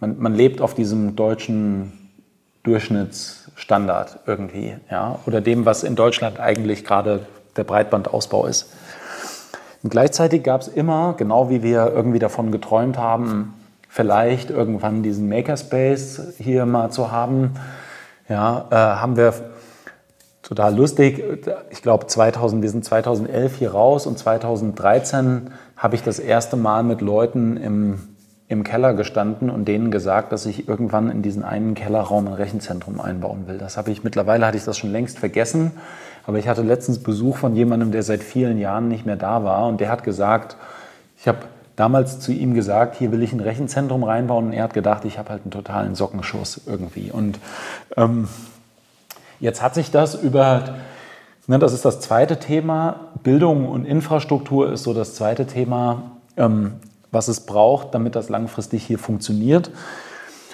[0.00, 1.92] man, man, lebt auf diesem deutschen
[2.62, 4.76] Durchschnittsstandard irgendwie.
[4.90, 5.18] Ja?
[5.26, 7.26] Oder dem, was in Deutschland eigentlich gerade
[7.56, 8.72] der Breitbandausbau ist.
[9.82, 13.54] Und gleichzeitig gab es immer, genau wie wir irgendwie davon geträumt haben,
[13.90, 17.54] vielleicht irgendwann diesen Makerspace hier mal zu haben.
[18.28, 19.34] Ja, äh, haben wir
[20.42, 21.22] total lustig.
[21.70, 26.84] Ich glaube, 2000, wir sind 2011 hier raus und 2013 habe ich das erste Mal
[26.84, 27.98] mit Leuten im,
[28.46, 33.00] im Keller gestanden und denen gesagt, dass ich irgendwann in diesen einen Kellerraum ein Rechenzentrum
[33.00, 33.58] einbauen will.
[33.58, 35.72] Das habe ich mittlerweile hatte ich das schon längst vergessen,
[36.28, 39.66] aber ich hatte letztens Besuch von jemandem, der seit vielen Jahren nicht mehr da war
[39.66, 40.56] und der hat gesagt,
[41.16, 41.38] ich habe
[41.80, 45.18] damals zu ihm gesagt, hier will ich ein Rechenzentrum reinbauen und er hat gedacht, ich
[45.18, 47.10] habe halt einen totalen Sockenschuss irgendwie.
[47.10, 47.38] Und
[47.96, 48.28] ähm,
[49.40, 50.74] jetzt hat sich das über,
[51.46, 56.02] ne, das ist das zweite Thema, Bildung und Infrastruktur ist so das zweite Thema,
[56.36, 56.74] ähm,
[57.12, 59.70] was es braucht, damit das langfristig hier funktioniert.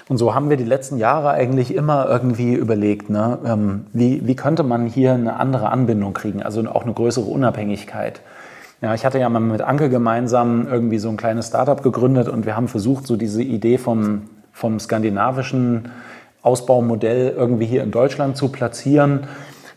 [0.08, 4.36] Und so haben wir die letzten Jahre eigentlich immer irgendwie überlegt, ne, ähm, wie, wie
[4.36, 8.20] könnte man hier eine andere Anbindung kriegen, also auch eine größere Unabhängigkeit.
[8.82, 12.44] Ja, ich hatte ja mal mit Anke gemeinsam irgendwie so ein kleines Startup gegründet und
[12.44, 14.22] wir haben versucht, so diese Idee vom,
[14.52, 15.88] vom skandinavischen
[16.42, 19.20] Ausbaumodell irgendwie hier in Deutschland zu platzieren.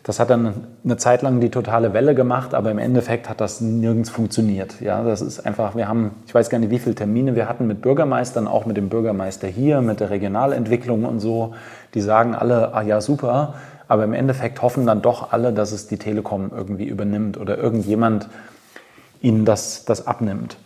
[0.02, 3.62] Das hat dann eine Zeit lang die totale Welle gemacht, aber im Endeffekt hat das
[3.62, 4.80] nirgends funktioniert.
[4.82, 7.66] Ja, das ist einfach, wir haben, ich weiß gar nicht, wie viele Termine wir hatten
[7.66, 11.54] mit Bürgermeistern, auch mit dem Bürgermeister hier, mit der Regionalentwicklung und so.
[11.94, 13.54] Die sagen alle, ah ja, super,
[13.88, 18.28] aber im Endeffekt hoffen dann doch alle, dass es die Telekom irgendwie übernimmt oder irgendjemand
[19.20, 20.56] ihnen das, das abnimmt.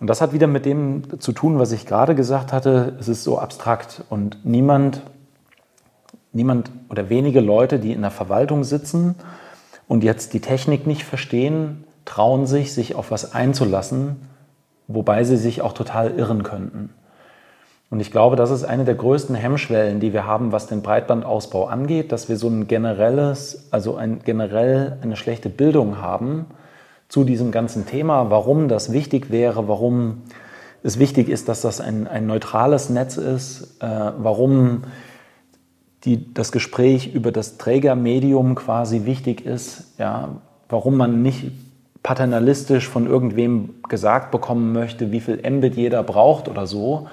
[0.00, 2.94] Und das hat wieder mit dem zu tun, was ich gerade gesagt hatte.
[3.00, 5.02] Es ist so abstrakt und niemand,
[6.32, 9.14] niemand oder wenige Leute, die in der Verwaltung sitzen
[9.88, 14.16] und jetzt die Technik nicht verstehen, trauen sich, sich auf was einzulassen,
[14.86, 16.90] wobei sie sich auch total irren könnten.
[17.88, 21.66] Und ich glaube, das ist eine der größten Hemmschwellen, die wir haben, was den Breitbandausbau
[21.66, 26.46] angeht, dass wir so ein generelles, also ein, generell eine schlechte Bildung haben
[27.08, 30.22] zu diesem ganzen Thema, warum das wichtig wäre, warum
[30.82, 33.86] es wichtig ist, dass das ein, ein neutrales Netz ist, äh,
[34.18, 34.82] warum
[36.04, 40.28] die, das Gespräch über das Trägermedium quasi wichtig ist, ja,
[40.68, 41.50] warum man nicht
[42.02, 47.08] paternalistisch von irgendwem gesagt bekommen möchte, wie viel Mbit jeder braucht oder so,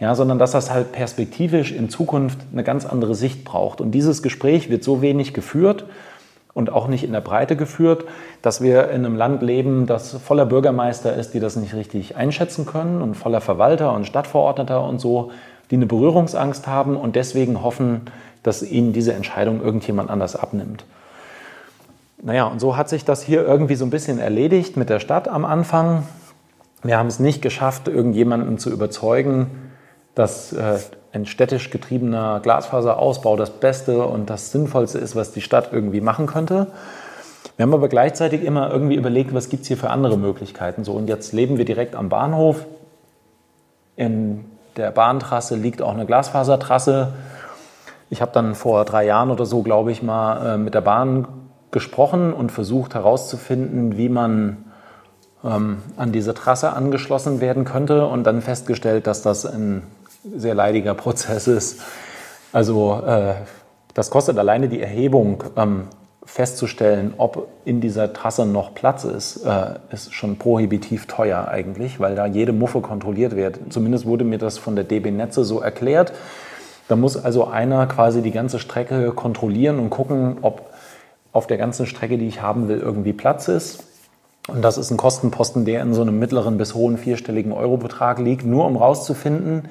[0.00, 3.82] ja, sondern dass das halt perspektivisch in Zukunft eine ganz andere Sicht braucht.
[3.82, 5.84] Und dieses Gespräch wird so wenig geführt
[6.54, 8.04] und auch nicht in der Breite geführt,
[8.42, 12.66] dass wir in einem Land leben, das voller Bürgermeister ist, die das nicht richtig einschätzen
[12.66, 15.30] können und voller Verwalter und Stadtverordneter und so,
[15.70, 18.02] die eine Berührungsangst haben und deswegen hoffen,
[18.42, 20.84] dass ihnen diese Entscheidung irgendjemand anders abnimmt.
[22.20, 25.28] Naja, und so hat sich das hier irgendwie so ein bisschen erledigt mit der Stadt
[25.28, 26.06] am Anfang.
[26.82, 29.46] Wir haben es nicht geschafft, irgendjemanden zu überzeugen,
[30.14, 30.78] dass äh,
[31.12, 36.26] ein städtisch getriebener Glasfaserausbau das Beste und das Sinnvollste ist, was die Stadt irgendwie machen
[36.26, 36.68] könnte.
[37.56, 40.84] Wir haben aber gleichzeitig immer irgendwie überlegt, was gibt es hier für andere Möglichkeiten.
[40.84, 42.64] So, und jetzt leben wir direkt am Bahnhof.
[43.94, 44.46] In
[44.76, 47.12] der Bahntrasse liegt auch eine Glasfasertrasse.
[48.08, 51.28] Ich habe dann vor drei Jahren oder so, glaube ich, mal äh, mit der Bahn
[51.70, 54.64] gesprochen und versucht herauszufinden, wie man
[55.44, 59.82] ähm, an diese Trasse angeschlossen werden könnte und dann festgestellt, dass das ein
[60.24, 61.80] sehr leidiger Prozess ist.
[62.52, 63.34] Also äh,
[63.94, 65.88] das kostet alleine die Erhebung, ähm,
[66.24, 72.14] festzustellen, ob in dieser Trasse noch Platz ist, äh, ist schon prohibitiv teuer eigentlich, weil
[72.14, 73.58] da jede Muffe kontrolliert wird.
[73.70, 76.12] Zumindest wurde mir das von der DB Netze so erklärt.
[76.88, 80.70] Da muss also einer quasi die ganze Strecke kontrollieren und gucken, ob
[81.32, 83.84] auf der ganzen Strecke, die ich haben will, irgendwie Platz ist.
[84.48, 88.44] Und das ist ein Kostenposten, der in so einem mittleren bis hohen vierstelligen Eurobetrag liegt,
[88.44, 89.68] nur um rauszufinden,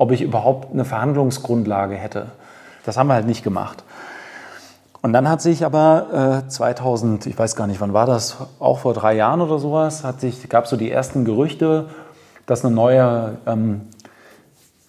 [0.00, 2.28] ob ich überhaupt eine Verhandlungsgrundlage hätte.
[2.86, 3.84] Das haben wir halt nicht gemacht.
[5.02, 8.78] Und dann hat sich aber äh, 2000, ich weiß gar nicht, wann war das, auch
[8.78, 11.90] vor drei Jahren oder sowas, hat sich, gab es so die ersten Gerüchte,
[12.46, 13.82] dass eine neue ähm,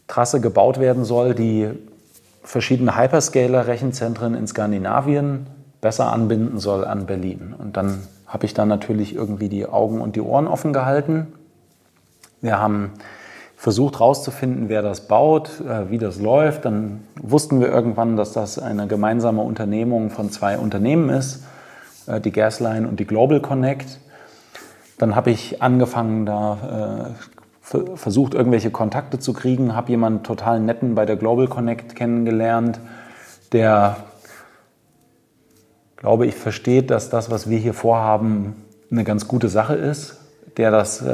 [0.08, 1.68] Trasse gebaut werden soll, die
[2.42, 5.46] verschiedene Hyperscaler-Rechenzentren in Skandinavien
[5.82, 7.54] besser anbinden soll an Berlin.
[7.58, 11.34] Und dann habe ich da natürlich irgendwie die Augen und die Ohren offen gehalten.
[12.40, 12.94] Wir haben
[13.62, 16.66] versucht herauszufinden, wer das baut, äh, wie das läuft.
[16.66, 21.44] Dann wussten wir irgendwann, dass das eine gemeinsame Unternehmung von zwei Unternehmen ist,
[22.08, 24.00] äh, die Gasline und die Global Connect.
[24.98, 27.14] Dann habe ich angefangen, da
[27.62, 32.80] äh, versucht, irgendwelche Kontakte zu kriegen, habe jemanden total netten bei der Global Connect kennengelernt,
[33.52, 33.98] der,
[35.98, 38.56] glaube ich, versteht, dass das, was wir hier vorhaben,
[38.90, 40.18] eine ganz gute Sache ist,
[40.58, 41.06] der das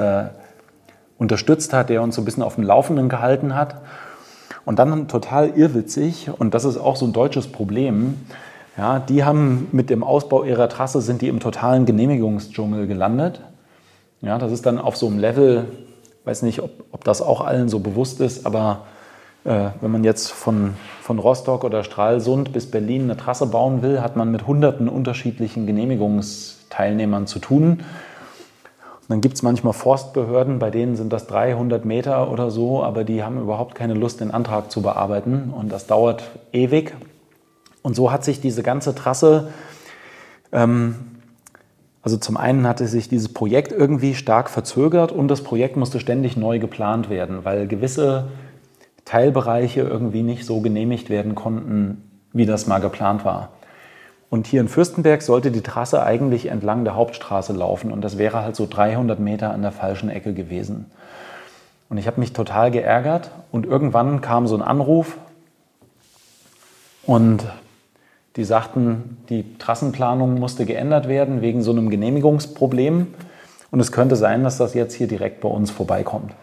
[1.17, 3.81] unterstützt hat, der uns so ein bisschen auf dem Laufenden gehalten hat.
[4.65, 8.15] Und dann total irrwitzig, und das ist auch so ein deutsches Problem,
[8.77, 13.41] ja, die haben mit dem Ausbau ihrer Trasse sind die im totalen Genehmigungsdschungel gelandet.
[14.21, 15.65] Ja, das ist dann auf so einem Level,
[16.25, 18.81] weiß nicht, ob, ob das auch allen so bewusst ist, aber
[19.45, 24.01] äh, wenn man jetzt von, von Rostock oder Stralsund bis Berlin eine Trasse bauen will,
[24.01, 27.83] hat man mit hunderten unterschiedlichen Genehmigungsteilnehmern zu tun
[29.07, 33.23] dann gibt es manchmal Forstbehörden, bei denen sind das 300 Meter oder so, aber die
[33.23, 36.93] haben überhaupt keine Lust, den Antrag zu bearbeiten und das dauert ewig.
[37.83, 39.49] Und so hat sich diese ganze Trasse,
[40.51, 40.95] ähm,
[42.01, 46.35] also zum einen hatte sich dieses Projekt irgendwie stark verzögert und das Projekt musste ständig
[46.35, 48.27] neu geplant werden, weil gewisse
[49.05, 52.03] Teilbereiche irgendwie nicht so genehmigt werden konnten,
[52.33, 53.49] wie das mal geplant war.
[54.29, 58.41] Und hier in Fürstenberg sollte die Trasse eigentlich entlang der Hauptstraße laufen und das wäre
[58.41, 60.85] halt so 300 Meter an der falschen Ecke gewesen.
[61.89, 65.17] Und ich habe mich total geärgert und irgendwann kam so ein Anruf
[67.05, 67.45] und
[68.35, 73.07] die sagten, die Trassenplanung musste geändert werden wegen so einem Genehmigungsproblem
[73.71, 76.33] und es könnte sein, dass das jetzt hier direkt bei uns vorbeikommt.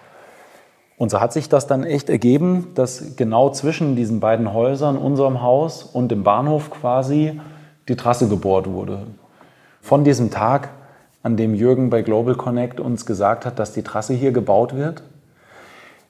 [0.97, 5.43] Und so hat sich das dann echt ergeben, dass genau zwischen diesen beiden Häusern, unserem
[5.43, 7.41] Haus und dem Bahnhof quasi,
[7.89, 9.07] die Trasse gebohrt wurde.
[9.81, 10.71] Von diesem Tag,
[11.23, 15.03] an dem Jürgen bei Global Connect uns gesagt hat, dass die Trasse hier gebaut wird,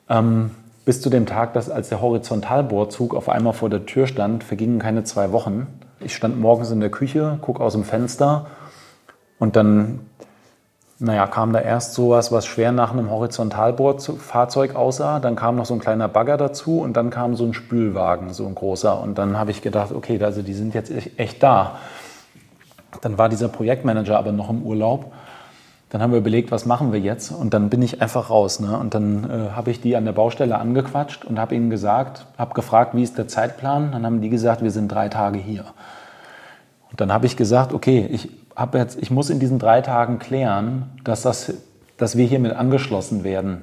[0.09, 0.51] ähm,
[0.85, 4.79] bis zu dem Tag, dass als der Horizontalbohrzug auf einmal vor der Tür stand, vergingen
[4.79, 5.67] keine zwei Wochen.
[6.01, 8.47] Ich stand morgens in der Küche, gucke aus dem Fenster
[9.39, 10.01] und dann
[11.01, 15.19] naja, kam da erst sowas, was schwer nach einem Horizontalbohrfahrzeug aussah.
[15.19, 18.47] Dann kam noch so ein kleiner Bagger dazu und dann kam so ein Spülwagen, so
[18.47, 19.01] ein großer.
[19.01, 21.79] Und dann habe ich gedacht, okay, also die sind jetzt echt da.
[23.01, 25.13] Dann war dieser Projektmanager aber noch im Urlaub.
[25.91, 27.33] Dann haben wir überlegt, was machen wir jetzt?
[27.33, 28.61] Und dann bin ich einfach raus.
[28.61, 28.77] Ne?
[28.79, 32.55] Und dann äh, habe ich die an der Baustelle angequatscht und habe ihnen gesagt, habe
[32.55, 33.93] gefragt, wie ist der Zeitplan?
[33.93, 35.65] Dann haben die gesagt, wir sind drei Tage hier.
[36.95, 40.21] Und dann habe ich gesagt, okay, ich habe jetzt, ich muss in diesen drei Tagen
[40.21, 41.53] klären, dass, das,
[41.97, 43.63] dass wir hiermit angeschlossen werden.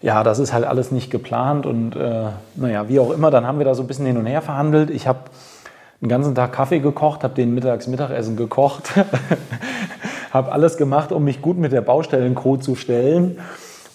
[0.00, 3.58] Ja, das ist halt alles nicht geplant und äh, naja, wie auch immer, dann haben
[3.58, 4.88] wir da so ein bisschen hin und her verhandelt.
[4.88, 5.18] Ich habe
[6.00, 8.94] den ganzen Tag Kaffee gekocht, habe den mittags Mittagessen gekocht,
[10.32, 13.40] habe alles gemacht, um mich gut mit der Baustellencrew zu stellen.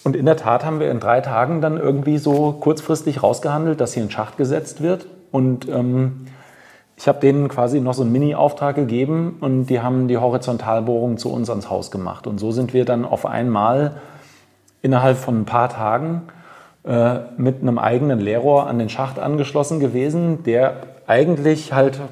[0.04, 3.94] Und in der Tat haben wir in drei Tagen dann irgendwie so kurzfristig rausgehandelt, dass
[3.94, 5.06] hier ein Schacht gesetzt wird.
[5.32, 6.26] Und ähm,
[7.00, 11.32] ich habe denen quasi noch so einen Mini-Auftrag gegeben und die haben die Horizontalbohrung zu
[11.32, 12.26] uns ans Haus gemacht.
[12.26, 14.02] Und so sind wir dann auf einmal
[14.82, 16.20] innerhalb von ein paar Tagen
[16.84, 20.76] äh, mit einem eigenen Leerrohr an den Schacht angeschlossen gewesen, der
[21.06, 22.02] eigentlich halt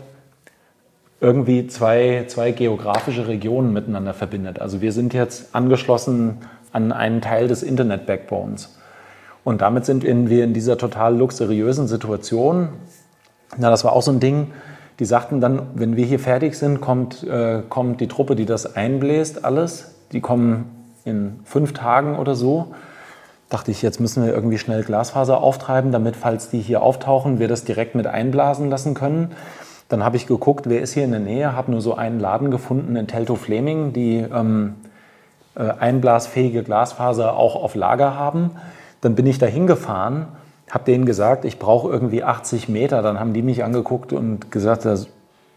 [1.20, 4.58] irgendwie zwei, zwei geografische Regionen miteinander verbindet.
[4.58, 6.38] Also wir sind jetzt angeschlossen
[6.72, 8.78] an einen Teil des Internet-Backbones.
[9.44, 12.70] Und damit sind wir in dieser total luxuriösen Situation.
[13.58, 14.46] Na, das war auch so ein Ding,
[14.98, 18.74] die sagten dann, wenn wir hier fertig sind, kommt, äh, kommt die Truppe, die das
[18.74, 19.94] einbläst, alles.
[20.12, 20.66] Die kommen
[21.04, 22.74] in fünf Tagen oder so.
[23.48, 27.48] Dachte ich, jetzt müssen wir irgendwie schnell Glasfaser auftreiben, damit, falls die hier auftauchen, wir
[27.48, 29.30] das direkt mit einblasen lassen können.
[29.88, 32.50] Dann habe ich geguckt, wer ist hier in der Nähe, habe nur so einen Laden
[32.50, 34.74] gefunden in Telto Fleming, die ähm,
[35.54, 38.50] äh, einblasfähige Glasfaser auch auf Lager haben.
[39.00, 40.26] Dann bin ich da hingefahren
[40.70, 43.02] habe denen gesagt, ich brauche irgendwie 80 Meter.
[43.02, 45.08] Dann haben die mich angeguckt und gesagt, das,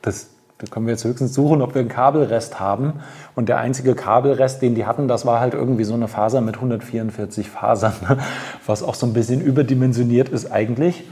[0.01, 3.01] das, das können wir jetzt höchstens suchen, ob wir einen Kabelrest haben.
[3.36, 6.55] Und der einzige Kabelrest, den die hatten, das war halt irgendwie so eine Faser mit
[6.55, 8.18] 144 Fasern, ne?
[8.66, 11.03] was auch so ein bisschen überdimensioniert ist eigentlich.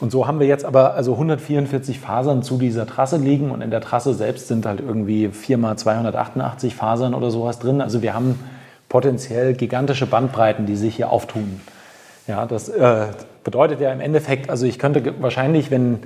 [0.00, 3.70] Und so haben wir jetzt aber also 144 Fasern zu dieser Trasse liegen und in
[3.70, 7.82] der Trasse selbst sind halt irgendwie 4 mal 288 Fasern oder sowas drin.
[7.82, 8.38] Also wir haben
[8.88, 11.60] potenziell gigantische Bandbreiten, die sich hier auftun.
[12.26, 13.08] Ja, das äh,
[13.44, 16.00] bedeutet ja im Endeffekt, also ich könnte wahrscheinlich, wenn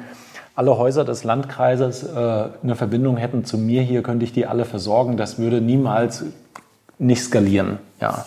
[0.57, 4.65] alle Häuser des Landkreises äh, eine Verbindung hätten zu mir hier, könnte ich die alle
[4.65, 5.17] versorgen.
[5.17, 6.25] Das würde niemals
[6.99, 7.79] nicht skalieren.
[8.01, 8.25] Ja.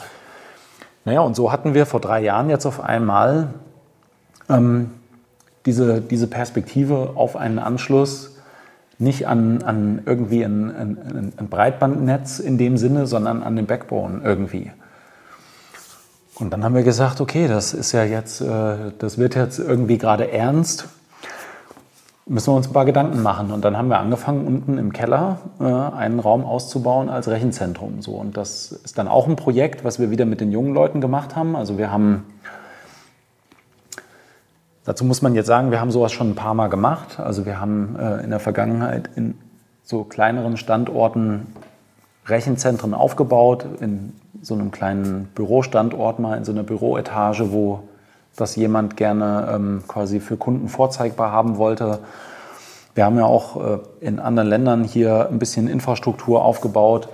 [1.06, 3.54] Naja, und so hatten wir vor drei Jahren jetzt auf einmal
[4.50, 4.92] ähm,
[5.66, 8.36] diese, diese Perspektive auf einen Anschluss
[9.00, 14.22] nicht an, an irgendwie ein, ein, ein Breitbandnetz in dem Sinne, sondern an den Backbone
[14.24, 14.72] irgendwie.
[16.40, 19.98] Und dann haben wir gesagt, okay, das ist ja jetzt, äh, das wird jetzt irgendwie
[19.98, 20.88] gerade ernst.
[22.28, 23.52] Müssen wir uns ein paar Gedanken machen.
[23.52, 28.02] Und dann haben wir angefangen, unten im Keller äh, einen Raum auszubauen als Rechenzentrum.
[28.02, 28.12] So.
[28.12, 31.36] Und das ist dann auch ein Projekt, was wir wieder mit den jungen Leuten gemacht
[31.36, 31.56] haben.
[31.56, 32.26] Also wir haben,
[34.84, 37.20] dazu muss man jetzt sagen, wir haben sowas schon ein paar Mal gemacht.
[37.20, 39.36] Also wir haben äh, in der Vergangenheit in
[39.84, 41.48] so kleineren Standorten
[42.28, 47.84] Rechenzentren aufgebaut, in so einem kleinen Bürostandort mal, in so einer Büroetage, wo
[48.36, 52.00] das jemand gerne ähm, quasi für Kunden vorzeigbar haben wollte.
[52.96, 57.10] Wir haben ja auch äh, in anderen Ländern hier ein bisschen Infrastruktur aufgebaut.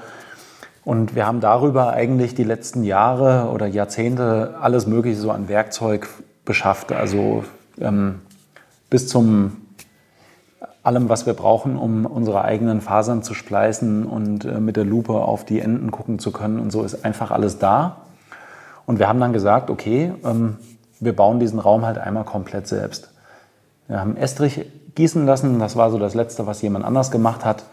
[0.85, 6.09] Und wir haben darüber eigentlich die letzten Jahre oder Jahrzehnte alles Mögliche so an Werkzeug
[6.43, 6.91] beschafft.
[6.91, 7.45] Also
[7.79, 8.21] ähm,
[8.89, 9.62] bis zum
[10.83, 15.13] allem, was wir brauchen, um unsere eigenen Fasern zu spleißen und äh, mit der Lupe
[15.13, 16.59] auf die Enden gucken zu können.
[16.59, 17.97] Und so ist einfach alles da.
[18.85, 20.57] Und wir haben dann gesagt, okay, ähm,
[20.99, 23.09] wir bauen diesen Raum halt einmal komplett selbst.
[23.87, 24.65] Wir haben Estrich
[24.95, 27.63] gießen lassen, das war so das Letzte, was jemand anders gemacht hat.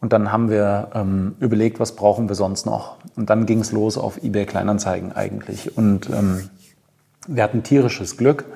[0.00, 2.96] Und dann haben wir ähm, überlegt, was brauchen wir sonst noch.
[3.16, 5.76] Und dann ging es los auf eBay Kleinanzeigen eigentlich.
[5.76, 6.48] Und ähm,
[7.28, 8.46] wir hatten tierisches Glück.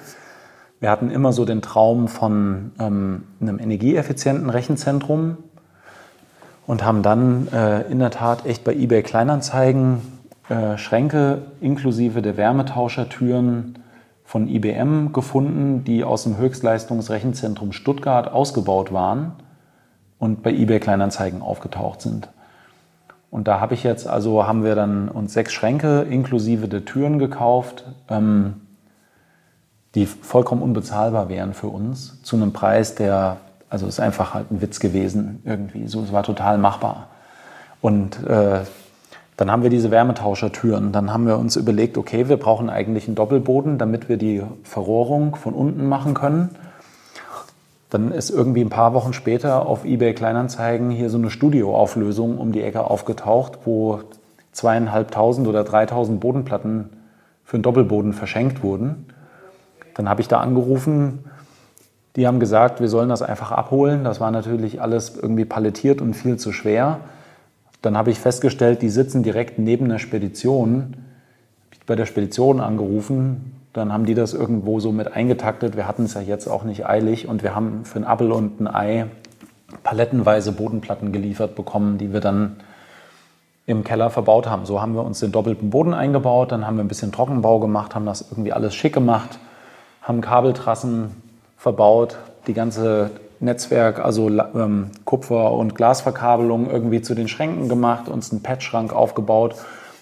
[0.85, 5.39] Wir hatten immer so den Traum von ähm, einem energieeffizienten Rechenzentrum
[6.67, 10.03] und haben dann äh, in der Tat echt bei eBay Kleinanzeigen
[10.51, 13.79] äh, Schränke inklusive der Wärmetauschertüren
[14.27, 19.33] von IBM gefunden, die aus dem Höchstleistungsrechenzentrum Stuttgart ausgebaut waren
[20.19, 22.29] und bei eBay Kleinanzeigen aufgetaucht sind.
[23.31, 27.19] Und da habe ich jetzt, also haben wir dann uns sechs Schränke inklusive der Türen
[27.19, 27.87] gekauft.
[28.11, 28.61] Ähm,
[29.95, 33.37] die vollkommen unbezahlbar wären für uns, zu einem Preis, der,
[33.71, 35.87] also ist einfach halt ein Witz gewesen irgendwie.
[35.87, 37.09] So, es war total machbar.
[37.81, 38.61] Und äh,
[39.37, 40.93] dann haben wir diese Wärmetauschertüren.
[40.93, 45.37] Dann haben wir uns überlegt, okay, wir brauchen eigentlich einen Doppelboden, damit wir die Verrohrung
[45.37, 46.51] von unten machen können.
[47.91, 52.53] Dann ist irgendwie ein paar Wochen später auf eBay Kleinanzeigen hier so eine Studioauflösung um
[52.53, 54.01] die Ecke aufgetaucht, wo
[54.53, 56.91] zweieinhalbtausend oder dreitausend Bodenplatten
[57.45, 59.07] für einen Doppelboden verschenkt wurden.
[59.95, 61.25] Dann habe ich da angerufen.
[62.17, 64.05] Die haben gesagt, wir sollen das einfach abholen.
[64.05, 67.01] Das war natürlich alles irgendwie palettiert und viel zu schwer.
[67.83, 70.97] Dann habe ich festgestellt, die sitzen direkt neben der Spedition.
[71.87, 73.61] Bei der Spedition angerufen.
[73.73, 75.77] Dann haben die das irgendwo so mit eingetaktet.
[75.77, 78.61] Wir hatten es ja jetzt auch nicht eilig und wir haben für ein Appel und
[78.61, 79.07] ein Ei
[79.83, 82.57] palettenweise Bodenplatten geliefert bekommen, die wir dann
[83.67, 84.67] im Keller verbaut haben.
[84.67, 87.95] So haben wir uns den doppelten Boden eingebaut, dann haben wir ein bisschen Trockenbau gemacht,
[87.95, 89.39] haben das irgendwie alles schick gemacht,
[90.05, 91.11] haben Kabeltrassen
[91.57, 98.31] verbaut, die ganze Netzwerk, also ähm, Kupfer- und Glasverkabelung irgendwie zu den Schränken gemacht, uns
[98.31, 99.57] einen Patchschrank aufgebaut.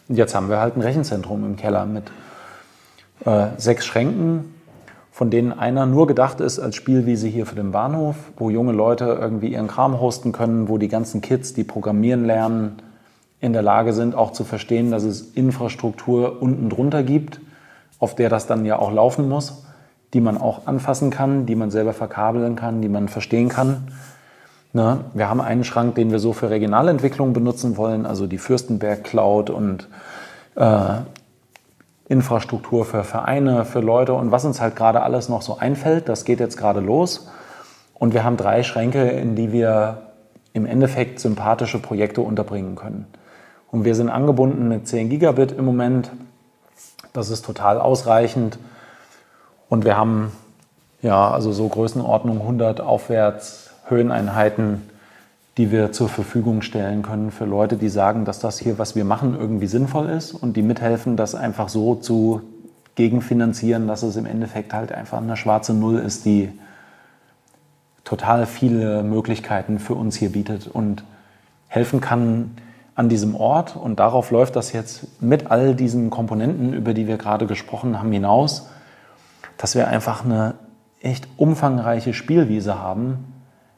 [0.09, 2.05] Und jetzt haben wir halt ein Rechenzentrum im Keller mit
[3.25, 4.55] äh, sechs Schränken,
[5.13, 9.05] von denen einer nur gedacht ist als Spielwiese hier für den Bahnhof, wo junge Leute
[9.21, 12.83] irgendwie ihren Kram hosten können, wo die ganzen Kids, die programmieren lernen,
[13.41, 17.41] in der Lage sind, auch zu verstehen, dass es Infrastruktur unten drunter gibt,
[17.99, 19.65] auf der das dann ja auch laufen muss,
[20.15, 23.89] die man auch anfassen kann, die man selber verkabeln kann, die man verstehen kann.
[24.73, 25.01] Ne?
[25.15, 29.51] Wir haben einen Schrank, den wir so für Regionalentwicklung benutzen wollen, also die Fürstenberg Cloud
[29.51, 29.89] und
[30.57, 31.01] äh,
[32.09, 36.25] Infrastruktur für Vereine, für Leute und was uns halt gerade alles noch so einfällt, das
[36.25, 37.29] geht jetzt gerade los.
[37.95, 40.03] Und wir haben drei Schränke, in die wir
[40.53, 43.07] im Endeffekt sympathische Projekte unterbringen können.
[43.71, 46.11] Und wir sind angebunden mit 10 Gigabit im Moment.
[47.13, 48.59] Das ist total ausreichend.
[49.73, 50.33] Und wir haben
[51.01, 54.83] ja also so Größenordnung 100 aufwärts Höheneinheiten,
[55.57, 59.07] die wir zur Verfügung stellen können für Leute, die sagen, dass das hier, was wir
[59.07, 62.43] machen, irgendwie sinnvoll ist und die mithelfen, das einfach so zu
[62.97, 66.51] gegenfinanzieren, dass es im Endeffekt halt einfach eine schwarze Null ist, die
[68.05, 71.03] total viele Möglichkeiten für uns hier bietet und
[71.69, 72.59] helfen kann
[72.95, 73.75] an diesem Ort.
[73.75, 78.13] Und darauf läuft das jetzt mit all diesen Komponenten, über die wir gerade gesprochen haben,
[78.13, 78.67] hinaus,
[79.63, 80.55] dass wir einfach eine
[81.01, 83.33] echt umfangreiche Spielwiese haben,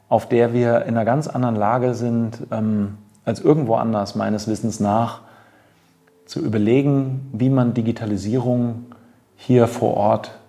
[0.09, 4.79] auf der wir in einer ganz anderen Lage sind ähm, als irgendwo anders, meines Wissens
[4.79, 5.21] nach,
[6.25, 8.85] zu überlegen, wie man Digitalisierung
[9.35, 10.39] hier vor Ort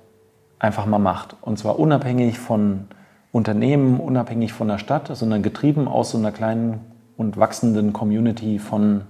[0.58, 1.36] einfach mal macht.
[1.42, 2.86] Und zwar unabhängig von
[3.30, 6.80] Unternehmen, unabhängig von der Stadt, sondern getrieben aus so einer kleinen
[7.18, 9.02] und wachsenden Community von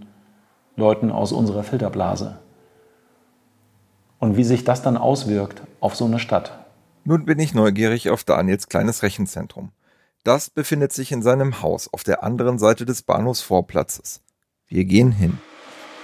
[0.75, 2.39] Leuten aus unserer Filterblase.
[4.27, 6.59] Und wie sich das dann auswirkt auf so eine Stadt.
[7.05, 9.71] Nun bin ich neugierig auf Daniels kleines Rechenzentrum.
[10.25, 14.23] Das befindet sich in seinem Haus auf der anderen Seite des Bahnhofsvorplatzes.
[14.67, 15.39] Wir gehen hin.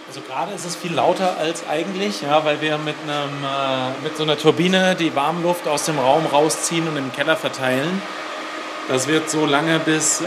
[0.07, 4.17] Also gerade ist es viel lauter als eigentlich, ja, weil wir mit, einem, äh, mit
[4.17, 8.01] so einer Turbine die Warmluft aus dem Raum rausziehen und im Keller verteilen.
[8.89, 10.25] Das wird so lange, bis äh,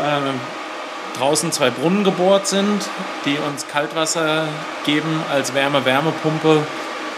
[1.17, 2.89] draußen zwei Brunnen gebohrt sind,
[3.23, 4.49] die uns Kaltwasser
[4.85, 6.61] geben als Wärme-Wärmepumpe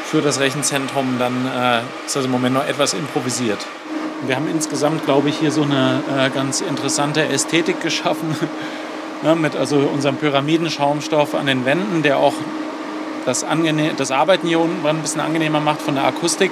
[0.10, 1.18] für das Rechenzentrum.
[1.20, 3.60] Dann äh, ist das im Moment noch etwas improvisiert.
[4.26, 8.36] Wir haben insgesamt, glaube ich, hier so eine äh, ganz interessante Ästhetik geschaffen.
[9.24, 12.34] ja, mit also unserem Pyramidenschaumstoff an den Wänden, der auch
[13.26, 13.46] das,
[13.98, 16.52] das Arbeiten hier unten ein bisschen angenehmer macht von der Akustik.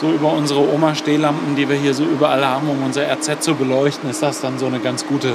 [0.00, 4.10] So über unsere Oma-Stehlampen, die wir hier so überall haben, um unser RZ zu beleuchten,
[4.10, 5.32] ist das dann so eine ganz gute,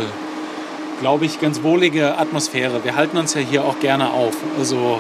[0.99, 2.83] glaube ich, ganz wohlige Atmosphäre.
[2.83, 4.35] Wir halten uns ja hier auch gerne auf.
[4.59, 4.99] Also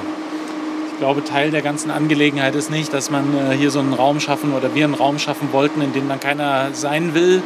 [1.01, 4.53] glaube, Teil der ganzen Angelegenheit ist nicht, dass man äh, hier so einen Raum schaffen
[4.53, 7.41] oder wir einen Raum schaffen wollten, in dem dann keiner sein will,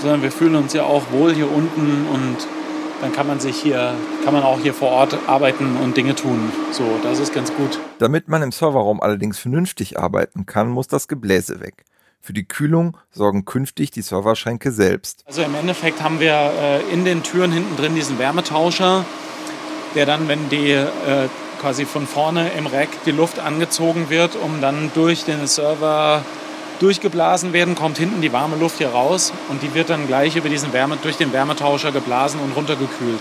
[0.00, 2.36] sondern wir fühlen uns ja auch wohl hier unten und
[3.00, 3.94] dann kann man sich hier,
[4.24, 6.50] kann man auch hier vor Ort arbeiten und Dinge tun.
[6.72, 7.78] So, das ist ganz gut.
[8.00, 11.84] Damit man im Serverraum allerdings vernünftig arbeiten kann, muss das Gebläse weg.
[12.20, 15.22] Für die Kühlung sorgen künftig die Serverschränke selbst.
[15.24, 19.04] Also im Endeffekt haben wir äh, in den Türen hinten drin diesen Wärmetauscher,
[19.94, 20.88] der dann, wenn die äh,
[21.60, 26.22] quasi von vorne im Rack die Luft angezogen wird, um dann durch den Server
[26.80, 30.48] durchgeblasen werden, kommt hinten die warme Luft hier raus und die wird dann gleich über
[30.48, 33.20] diesen Wärme, durch den Wärmetauscher geblasen und runtergekühlt.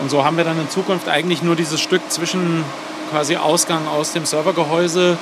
[0.00, 2.64] Und so haben wir dann in Zukunft eigentlich nur dieses Stück zwischen
[3.10, 5.16] quasi Ausgang aus dem Servergehäuse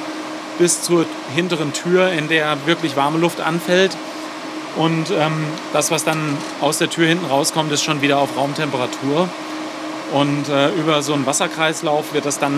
[0.58, 1.04] bis zur
[1.34, 3.96] hinteren Tür, in der wirklich warme Luft anfällt.
[4.76, 9.28] Und ähm, das, was dann aus der Tür hinten rauskommt, ist schon wieder auf Raumtemperatur.
[10.12, 12.54] Und äh, über so einen Wasserkreislauf wird das dann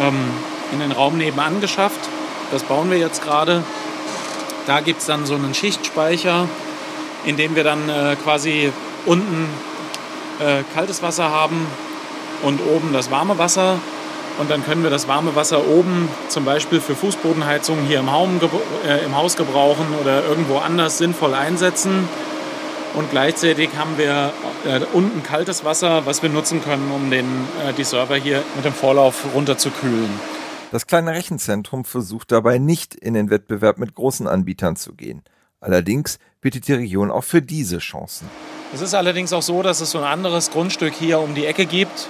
[0.00, 0.30] ähm,
[0.72, 2.00] in den Raum nebenan geschafft.
[2.50, 3.62] Das bauen wir jetzt gerade.
[4.66, 6.48] Da gibt es dann so einen Schichtspeicher,
[7.24, 8.72] in dem wir dann äh, quasi
[9.06, 9.48] unten
[10.40, 11.66] äh, kaltes Wasser haben
[12.42, 13.78] und oben das warme Wasser.
[14.38, 18.40] Und dann können wir das warme Wasser oben zum Beispiel für Fußbodenheizung hier im, Haum,
[18.86, 22.08] äh, im Haus gebrauchen oder irgendwo anders sinnvoll einsetzen.
[22.94, 24.32] Und gleichzeitig haben wir
[24.66, 27.26] äh, unten kaltes Wasser, was wir nutzen können, um den,
[27.66, 30.10] äh, die Server hier mit dem Vorlauf runterzukühlen.
[30.72, 35.22] Das kleine Rechenzentrum versucht dabei nicht in den Wettbewerb mit großen Anbietern zu gehen.
[35.60, 38.28] Allerdings bietet die Region auch für diese Chancen.
[38.74, 41.64] Es ist allerdings auch so, dass es so ein anderes Grundstück hier um die Ecke
[41.64, 42.08] gibt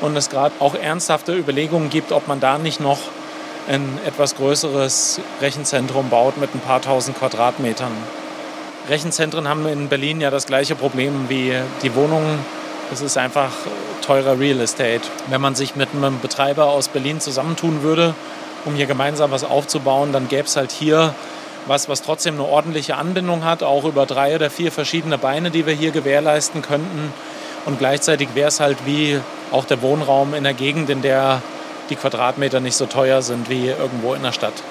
[0.00, 2.98] und es gerade auch ernsthafte Überlegungen gibt, ob man da nicht noch
[3.68, 7.92] ein etwas größeres Rechenzentrum baut mit ein paar tausend Quadratmetern.
[8.88, 12.38] Rechenzentren haben in Berlin ja das gleiche Problem wie die Wohnungen.
[12.92, 13.50] Es ist einfach
[14.02, 15.00] teurer Real Estate.
[15.28, 18.14] Wenn man sich mit einem Betreiber aus Berlin zusammentun würde,
[18.66, 21.14] um hier gemeinsam was aufzubauen, dann gäbe es halt hier
[21.66, 25.64] was, was trotzdem eine ordentliche Anbindung hat, auch über drei oder vier verschiedene Beine, die
[25.64, 27.10] wir hier gewährleisten könnten.
[27.64, 29.18] Und gleichzeitig wäre es halt wie
[29.50, 31.40] auch der Wohnraum in der Gegend, in der
[31.88, 34.62] die Quadratmeter nicht so teuer sind wie irgendwo in der Stadt.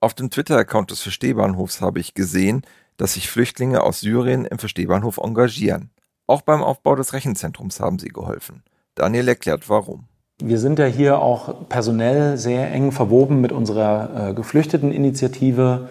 [0.00, 2.62] Auf dem Twitter-Account des Verstehbahnhofs habe ich gesehen,
[2.98, 5.90] dass sich Flüchtlinge aus Syrien im Verstehbahnhof engagieren.
[6.26, 8.62] Auch beim Aufbau des Rechenzentrums haben sie geholfen.
[8.94, 10.04] Daniel erklärt warum.
[10.40, 15.88] Wir sind ja hier auch personell sehr eng verwoben mit unserer äh, Geflüchteteninitiative.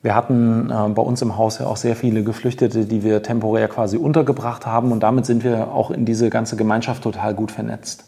[0.00, 3.68] Wir hatten äh, bei uns im Haus ja auch sehr viele Geflüchtete, die wir temporär
[3.68, 8.04] quasi untergebracht haben und damit sind wir auch in diese ganze Gemeinschaft total gut vernetzt.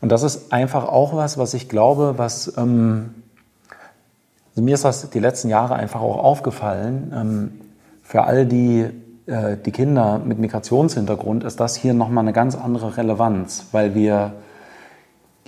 [0.00, 3.14] Und das ist einfach auch was, was ich glaube, was ähm,
[4.58, 7.12] also mir ist das die letzten Jahre einfach auch aufgefallen.
[7.14, 7.50] Ähm,
[8.02, 8.86] für all die,
[9.26, 14.32] äh, die Kinder mit Migrationshintergrund ist das hier nochmal eine ganz andere Relevanz, weil wir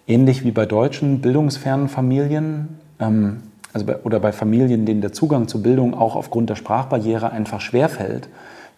[0.06, 3.42] ähnlich wie bei deutschen bildungsfernen Familien, ähm,
[3.72, 7.60] also bei, oder bei Familien, denen der Zugang zur Bildung auch aufgrund der Sprachbarriere einfach
[7.60, 8.28] schwerfällt,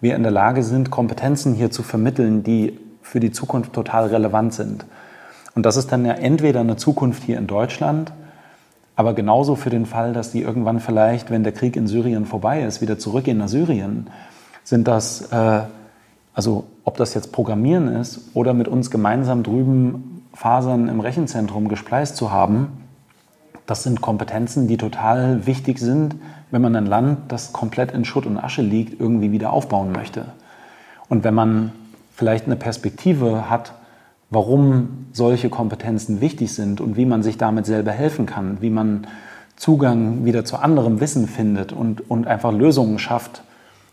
[0.01, 4.55] wir in der Lage sind, Kompetenzen hier zu vermitteln, die für die Zukunft total relevant
[4.55, 4.87] sind.
[5.55, 8.15] Und das ist dann ja entweder eine Zukunft hier in Deutschland,
[8.97, 12.63] aber genauso für den Fall, dass die irgendwann vielleicht, wenn der Krieg in Syrien vorbei
[12.63, 14.09] ist, wieder zurückgehen nach Syrien,
[14.65, 15.63] sind das, äh,
[16.35, 22.17] also ob das jetzt Programmieren ist oder mit uns gemeinsam drüben Fasern im Rechenzentrum gespleist
[22.17, 22.69] zu haben,
[23.67, 26.17] das sind Kompetenzen, die total wichtig sind,
[26.51, 30.27] wenn man ein Land, das komplett in Schutt und Asche liegt, irgendwie wieder aufbauen möchte.
[31.09, 31.73] Und wenn man
[32.15, 33.73] vielleicht eine Perspektive hat,
[34.33, 39.07] warum solche Kompetenzen wichtig sind und wie man sich damit selber helfen kann, wie man
[39.57, 43.43] Zugang wieder zu anderem Wissen findet und, und einfach Lösungen schafft.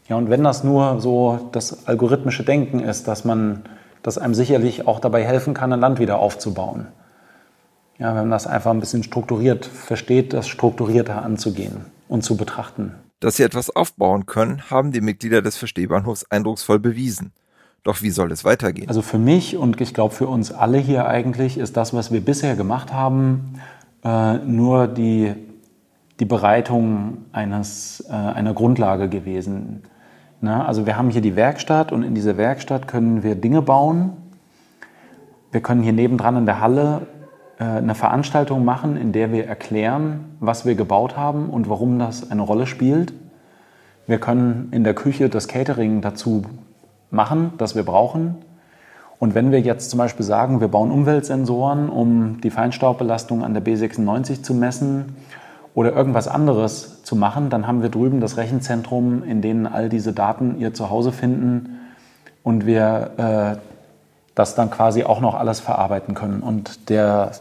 [0.08, 3.64] Ja, und wenn das nur so das algorithmische Denken ist, dass man,
[4.02, 6.88] das einem sicherlich auch dabei helfen kann, ein Land wieder aufzubauen.
[8.00, 12.96] Ja, wenn man das einfach ein bisschen strukturiert versteht, das strukturierter anzugehen und zu betrachten.
[13.20, 17.34] Dass sie etwas aufbauen können, haben die Mitglieder des Verstehbahnhofs eindrucksvoll bewiesen.
[17.84, 18.88] Doch wie soll es weitergehen?
[18.88, 22.22] Also für mich und ich glaube für uns alle hier eigentlich ist das, was wir
[22.22, 23.60] bisher gemacht haben,
[24.04, 25.34] äh, nur die,
[26.20, 29.84] die Bereitung eines, äh, einer Grundlage gewesen.
[30.42, 34.14] Na, also wir haben hier die Werkstatt und in dieser Werkstatt können wir Dinge bauen.
[35.52, 37.08] Wir können hier nebendran in der Halle
[37.60, 42.30] äh, eine Veranstaltung machen, in der wir erklären, was wir gebaut haben und warum das
[42.30, 43.14] eine Rolle spielt.
[44.08, 46.44] Wir können in der Küche das Catering dazu
[47.12, 48.36] machen, das wir brauchen.
[49.20, 53.64] Und wenn wir jetzt zum Beispiel sagen, wir bauen Umweltsensoren, um die Feinstaubbelastung an der
[53.64, 55.18] B96 zu messen
[55.74, 60.14] oder irgendwas anderes zu machen, dann haben wir drüben das Rechenzentrum, in dem all diese
[60.14, 61.80] Daten ihr Zuhause finden
[62.44, 63.70] und wir äh,
[64.36, 66.40] das dann quasi auch noch alles verarbeiten können.
[66.42, 67.32] Und der,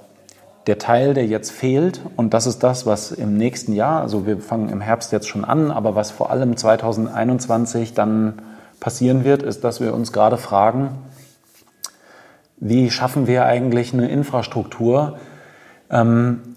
[0.66, 4.38] der Teil, der jetzt fehlt, und das ist das, was im nächsten Jahr, also wir
[4.38, 8.42] fangen im Herbst jetzt schon an, aber was vor allem 2021 dann
[8.80, 10.98] passieren wird, ist, dass wir uns gerade fragen,
[12.58, 15.18] wie schaffen wir eigentlich eine Infrastruktur,
[15.90, 16.56] ähm,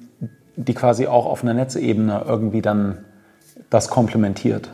[0.56, 3.06] die quasi auch auf einer Netzebene irgendwie dann
[3.70, 4.72] das komplementiert.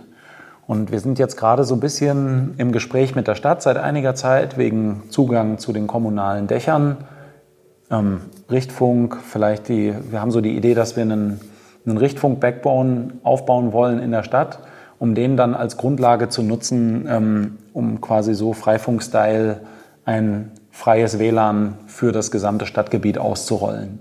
[0.65, 4.15] Und wir sind jetzt gerade so ein bisschen im Gespräch mit der Stadt seit einiger
[4.15, 6.97] Zeit wegen Zugang zu den kommunalen Dächern,
[7.89, 8.21] ähm,
[8.51, 11.39] Richtfunk, vielleicht die, wir haben so die Idee, dass wir einen,
[11.85, 14.59] einen Richtfunk-Backbone aufbauen wollen in der Stadt
[14.99, 19.61] um den dann als Grundlage zu nutzen, ähm, um quasi so Freifunk-Style
[20.05, 23.99] ein freies WLAN für das gesamte Stadtgebiet auszurollen.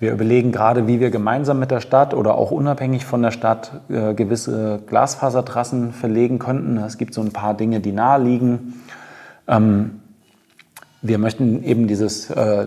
[0.00, 3.80] Wir überlegen gerade, wie wir gemeinsam mit der Stadt oder auch unabhängig von der Stadt
[3.88, 6.76] äh, gewisse Glasfasertrassen verlegen könnten.
[6.78, 8.82] Es gibt so ein paar Dinge, die nahe liegen.
[9.46, 10.00] Ähm,
[11.00, 12.66] wir möchten eben dieses äh,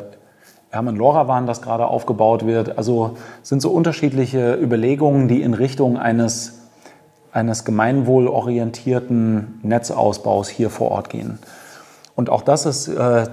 [0.69, 2.77] Hermann Lorawan, das gerade aufgebaut wird.
[2.77, 6.66] Also sind so unterschiedliche Überlegungen, die in Richtung eines
[7.31, 11.39] eines gemeinwohlorientierten Netzausbaus hier vor Ort gehen.
[12.15, 13.27] Und auch das ist äh,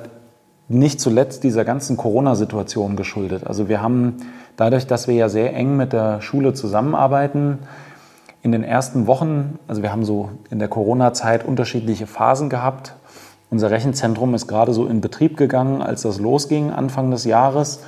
[0.68, 3.46] nicht zuletzt dieser ganzen Corona-Situation geschuldet.
[3.46, 4.16] Also wir haben
[4.56, 7.58] dadurch, dass wir ja sehr eng mit der Schule zusammenarbeiten,
[8.42, 12.94] in den ersten Wochen, also wir haben so in der Corona-Zeit unterschiedliche Phasen gehabt.
[13.50, 17.80] Unser Rechenzentrum ist gerade so in Betrieb gegangen, als das losging, Anfang des Jahres.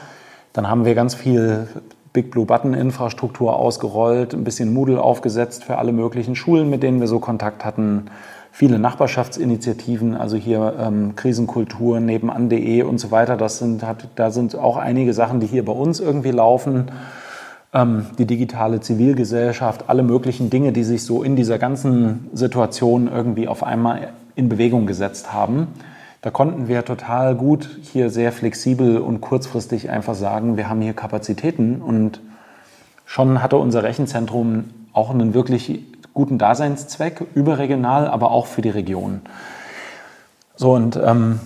[0.55, 1.69] Dann haben wir ganz viel
[2.17, 6.99] Big Blue Button Infrastruktur ausgerollt, ein bisschen Moodle aufgesetzt für alle möglichen Schulen, mit denen
[6.99, 8.07] wir so Kontakt hatten.
[8.53, 13.37] Viele Nachbarschaftsinitiativen, also hier ähm, Krisenkultur, nebenan.de und so weiter.
[13.37, 16.91] Das sind, hat, da sind auch einige Sachen, die hier bei uns irgendwie laufen.
[17.75, 23.47] Ähm, die digitale Zivilgesellschaft, alle möglichen Dinge, die sich so in dieser ganzen Situation irgendwie
[23.47, 25.67] auf einmal in Bewegung gesetzt haben.
[26.27, 30.93] Da konnten wir total gut hier sehr flexibel und kurzfristig einfach sagen, wir haben hier
[30.93, 32.21] Kapazitäten und
[33.05, 35.85] schon hatte unser Rechenzentrum auch einen wirklich
[36.15, 39.21] guten Daseinszweck, überregional, aber auch für die Region.
[40.57, 41.39] So und ähm,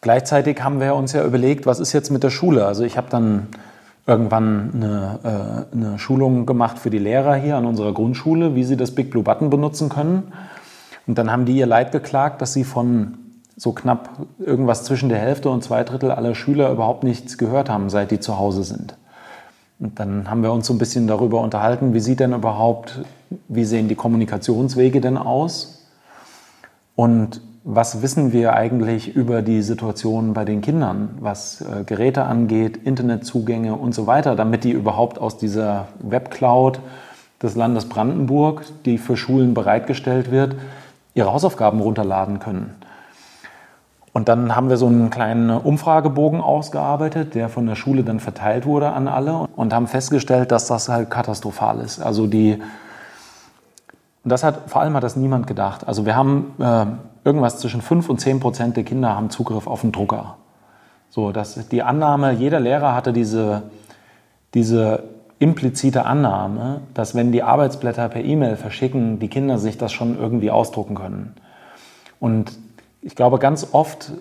[0.00, 2.64] gleichzeitig haben wir uns ja überlegt, was ist jetzt mit der Schule?
[2.64, 3.48] Also ich habe dann
[4.06, 8.78] irgendwann eine, äh, eine Schulung gemacht für die Lehrer hier an unserer Grundschule, wie sie
[8.78, 10.32] das Big Blue Button benutzen können.
[11.08, 13.16] Und dann haben die ihr Leid geklagt, dass sie von
[13.56, 17.90] so knapp irgendwas zwischen der Hälfte und zwei Drittel aller Schüler überhaupt nichts gehört haben,
[17.90, 18.96] seit die zu Hause sind.
[19.80, 23.00] Und dann haben wir uns so ein bisschen darüber unterhalten, wie sieht denn überhaupt,
[23.48, 25.86] wie sehen die Kommunikationswege denn aus?
[26.94, 32.76] Und was wissen wir eigentlich über die Situation bei den Kindern, was äh, Geräte angeht,
[32.76, 36.80] Internetzugänge und so weiter, damit die überhaupt aus dieser Webcloud
[37.42, 40.56] des Landes Brandenburg, die für Schulen bereitgestellt wird,
[41.18, 42.74] ihre Hausaufgaben runterladen können.
[44.12, 48.64] Und dann haben wir so einen kleinen Umfragebogen ausgearbeitet, der von der Schule dann verteilt
[48.64, 52.00] wurde an alle und haben festgestellt, dass das halt katastrophal ist.
[52.00, 52.60] Also die
[54.24, 55.86] und das hat vor allem hat das niemand gedacht.
[55.86, 56.86] Also wir haben äh,
[57.24, 60.36] irgendwas zwischen 5 und 10 Prozent der Kinder haben Zugriff auf einen Drucker.
[61.10, 63.62] So, dass die Annahme, jeder Lehrer hatte diese,
[64.54, 65.04] diese
[65.38, 70.50] implizite Annahme, dass wenn die Arbeitsblätter per E-Mail verschicken, die Kinder sich das schon irgendwie
[70.50, 71.34] ausdrucken können.
[72.20, 72.58] Und
[73.02, 74.12] ich glaube, ganz oft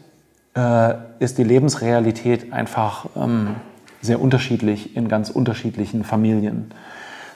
[0.55, 3.55] äh, ist die Lebensrealität einfach ähm,
[4.01, 6.71] sehr unterschiedlich in ganz unterschiedlichen Familien.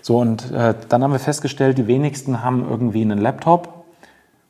[0.02, 3.86] So, und äh, dann haben wir festgestellt, die wenigsten haben irgendwie einen Laptop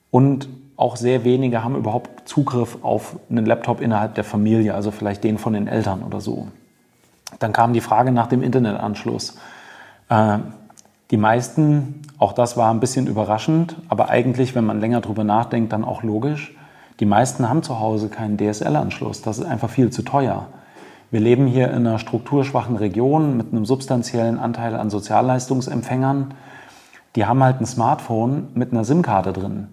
[0.10, 5.24] und auch sehr wenige haben überhaupt Zugriff auf einen Laptop innerhalb der Familie, also vielleicht
[5.24, 6.48] den von den Eltern oder so.
[7.40, 9.38] Dann kam die Frage nach dem Internetanschluss.
[10.10, 10.40] Äh,
[11.12, 15.74] die meisten, auch das war ein bisschen überraschend, aber eigentlich, wenn man länger drüber nachdenkt,
[15.74, 16.56] dann auch logisch.
[17.02, 19.22] Die meisten haben zu Hause keinen DSL-Anschluss.
[19.22, 20.48] Das ist einfach viel zu teuer.
[21.10, 26.34] Wir leben hier in einer strukturschwachen Region mit einem substanziellen Anteil an Sozialleistungsempfängern.
[27.18, 29.68] Die haben halt ein Smartphone mit einer SIM-Karte drin.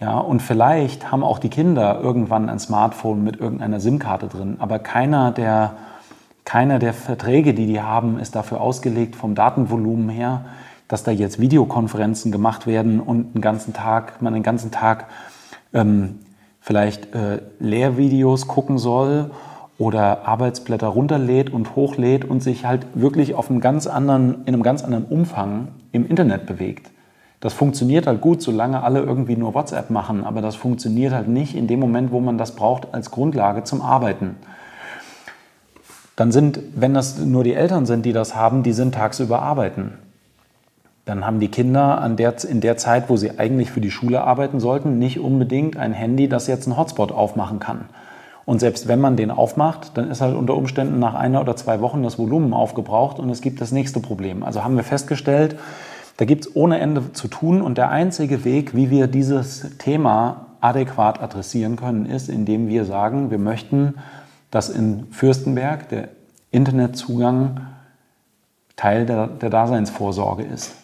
[0.00, 4.56] Ja, und vielleicht haben auch die Kinder irgendwann ein Smartphone mit irgendeiner SIM-Karte drin.
[4.58, 5.74] Aber keiner der,
[6.48, 10.46] keiner der Verträge, die die haben, ist dafür ausgelegt vom Datenvolumen her,
[10.88, 15.08] dass da jetzt Videokonferenzen gemacht werden und einen ganzen Tag, man den ganzen Tag
[15.74, 16.20] ähm,
[16.58, 19.30] vielleicht äh, Lehrvideos gucken soll
[19.76, 24.62] oder Arbeitsblätter runterlädt und hochlädt und sich halt wirklich auf einem ganz anderen, in einem
[24.62, 26.90] ganz anderen Umfang im Internet bewegt.
[27.40, 31.54] Das funktioniert halt gut, solange alle irgendwie nur WhatsApp machen, aber das funktioniert halt nicht
[31.54, 34.36] in dem Moment, wo man das braucht als Grundlage zum Arbeiten.
[36.18, 39.92] Dann sind, wenn das nur die Eltern sind, die das haben, die sind tagsüber arbeiten.
[41.04, 44.22] Dann haben die Kinder an der, in der Zeit, wo sie eigentlich für die Schule
[44.22, 47.84] arbeiten sollten, nicht unbedingt ein Handy, das jetzt einen Hotspot aufmachen kann.
[48.46, 51.80] Und selbst wenn man den aufmacht, dann ist halt unter Umständen nach einer oder zwei
[51.80, 54.42] Wochen das Volumen aufgebraucht und es gibt das nächste Problem.
[54.42, 55.54] Also haben wir festgestellt,
[56.16, 60.46] da gibt es ohne Ende zu tun und der einzige Weg, wie wir dieses Thema
[60.60, 63.94] adäquat adressieren können, ist, indem wir sagen, wir möchten,
[64.50, 66.08] dass in Fürstenberg der
[66.50, 67.60] Internetzugang
[68.76, 70.74] Teil der, der Daseinsvorsorge ist.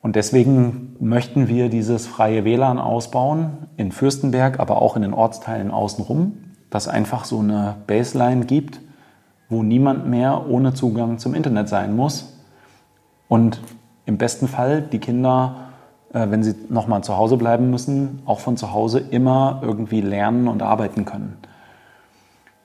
[0.00, 5.70] Und deswegen möchten wir dieses freie WLAN ausbauen in Fürstenberg, aber auch in den Ortsteilen
[5.70, 6.38] außenrum,
[6.70, 8.80] dass einfach so eine Baseline gibt,
[9.48, 12.36] wo niemand mehr ohne Zugang zum Internet sein muss.
[13.28, 13.60] Und
[14.06, 15.68] im besten Fall die Kinder,
[16.12, 20.48] äh, wenn sie nochmal zu Hause bleiben müssen, auch von zu Hause immer irgendwie lernen
[20.48, 21.36] und arbeiten können.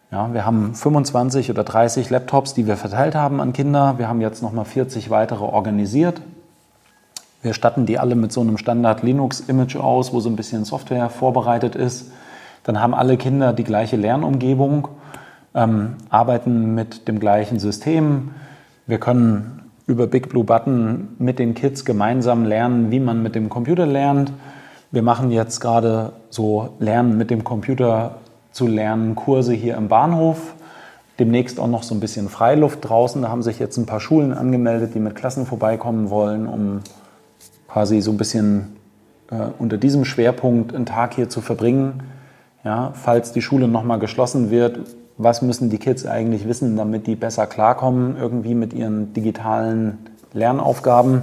[0.09, 3.95] Ja, wir haben 25 oder 30 Laptops, die wir verteilt haben an Kinder.
[3.97, 6.21] Wir haben jetzt nochmal 40 weitere organisiert.
[7.41, 11.09] Wir statten die alle mit so einem Standard Linux-Image aus, wo so ein bisschen Software
[11.09, 12.09] vorbereitet ist.
[12.63, 14.88] Dann haben alle Kinder die gleiche Lernumgebung,
[15.53, 18.31] ähm, arbeiten mit dem gleichen System.
[18.85, 23.49] Wir können über Big Blue Button mit den Kids gemeinsam lernen, wie man mit dem
[23.49, 24.31] Computer lernt.
[24.89, 28.15] Wir machen jetzt gerade so Lernen mit dem Computer
[28.57, 30.55] zu lernen Kurse hier im Bahnhof
[31.19, 33.21] demnächst auch noch so ein bisschen Freiluft draußen.
[33.21, 36.79] Da haben sich jetzt ein paar Schulen angemeldet, die mit Klassen vorbeikommen wollen, um
[37.67, 38.75] quasi so ein bisschen
[39.29, 42.01] äh, unter diesem Schwerpunkt einen Tag hier zu verbringen.
[42.63, 44.79] Ja, falls die Schule nochmal geschlossen wird,
[45.19, 49.99] was müssen die Kids eigentlich wissen, damit die besser klarkommen irgendwie mit ihren digitalen
[50.34, 51.21] Lernaufgaben.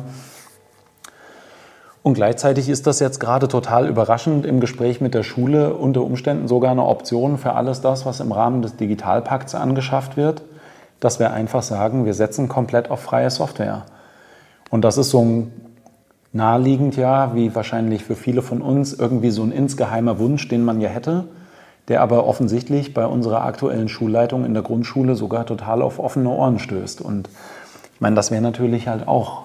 [2.04, 6.48] Und gleichzeitig ist das jetzt gerade total überraschend im Gespräch mit der Schule unter Umständen
[6.48, 10.42] sogar eine Option für alles das, was im Rahmen des Digitalpakts angeschafft wird,
[11.00, 13.86] dass wir einfach sagen, wir setzen komplett auf freie Software.
[14.68, 15.52] Und das ist so ein
[16.34, 20.82] naheliegend ja, wie wahrscheinlich für viele von uns, irgendwie so ein insgeheimer Wunsch, den man
[20.82, 21.24] ja hätte,
[21.88, 26.58] der aber offensichtlich bei unserer aktuellen Schulleitung in der Grundschule sogar total auf offene Ohren
[26.58, 27.00] stößt.
[27.00, 27.30] Und
[27.94, 29.44] ich meine, das wäre natürlich halt auch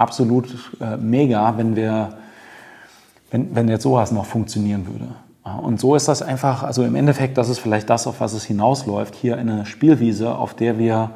[0.00, 0.48] absolut
[0.80, 2.18] äh, mega, wenn wir,
[3.30, 5.08] wenn, wenn jetzt sowas noch funktionieren würde.
[5.62, 8.44] Und so ist das einfach, also im Endeffekt, das ist vielleicht das, auf was es
[8.44, 11.10] hinausläuft, hier eine Spielwiese, auf der wir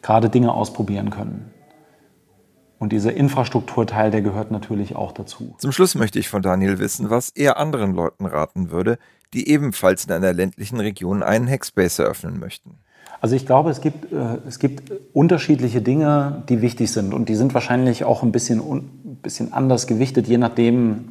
[0.00, 1.50] gerade Dinge ausprobieren können.
[2.78, 5.54] Und dieser Infrastrukturteil, der gehört natürlich auch dazu.
[5.58, 8.98] Zum Schluss möchte ich von Daniel wissen, was er anderen Leuten raten würde,
[9.34, 12.78] die ebenfalls in einer ländlichen Region einen Hackspace eröffnen möchten.
[13.22, 17.36] Also ich glaube, es gibt, äh, es gibt unterschiedliche Dinge, die wichtig sind und die
[17.36, 21.04] sind wahrscheinlich auch ein bisschen, ein bisschen anders gewichtet, je nachdem,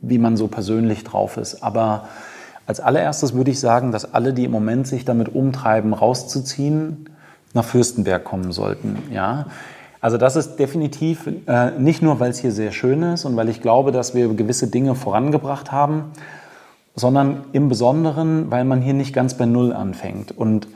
[0.00, 1.60] wie man so persönlich drauf ist.
[1.64, 2.08] Aber
[2.66, 7.10] als allererstes würde ich sagen, dass alle, die im Moment sich damit umtreiben, rauszuziehen,
[7.52, 8.98] nach Fürstenberg kommen sollten.
[9.12, 9.46] Ja?
[10.00, 13.48] Also das ist definitiv äh, nicht nur, weil es hier sehr schön ist und weil
[13.48, 16.12] ich glaube, dass wir gewisse Dinge vorangebracht haben,
[16.94, 20.30] sondern im Besonderen, weil man hier nicht ganz bei Null anfängt.
[20.30, 20.68] Und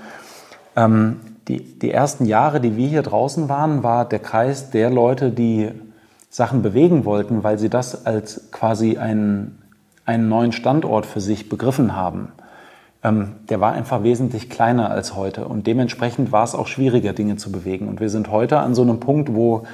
[0.78, 1.16] ähm,
[1.48, 5.70] die, die ersten Jahre, die wir hier draußen waren, war der Kreis der Leute, die
[6.30, 9.62] Sachen bewegen wollten, weil sie das als quasi einen,
[10.04, 12.28] einen neuen Standort für sich begriffen haben.
[13.02, 17.36] Ähm, der war einfach wesentlich kleiner als heute und dementsprechend war es auch schwieriger, Dinge
[17.36, 17.88] zu bewegen.
[17.88, 19.64] Und wir sind heute an so einem Punkt, wo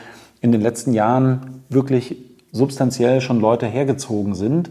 [0.41, 2.17] in den letzten Jahren wirklich
[2.53, 4.71] substanziell schon Leute hergezogen sind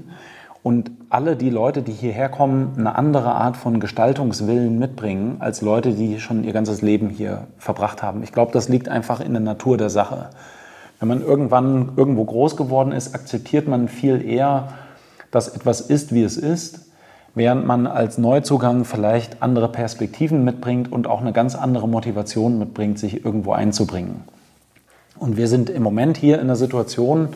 [0.64, 5.92] und alle die Leute, die hierher kommen, eine andere Art von Gestaltungswillen mitbringen als Leute,
[5.92, 8.24] die schon ihr ganzes Leben hier verbracht haben.
[8.24, 10.30] Ich glaube, das liegt einfach in der Natur der Sache.
[11.00, 14.70] Wenn man irgendwann irgendwo groß geworden ist, akzeptiert man viel eher,
[15.32, 16.86] dass etwas ist, wie es ist,
[17.36, 23.00] während man als Neuzugang vielleicht andere Perspektiven mitbringt und auch eine ganz andere Motivation mitbringt,
[23.00, 24.24] sich irgendwo einzubringen.
[25.20, 27.30] Und wir sind im Moment hier in einer Situation,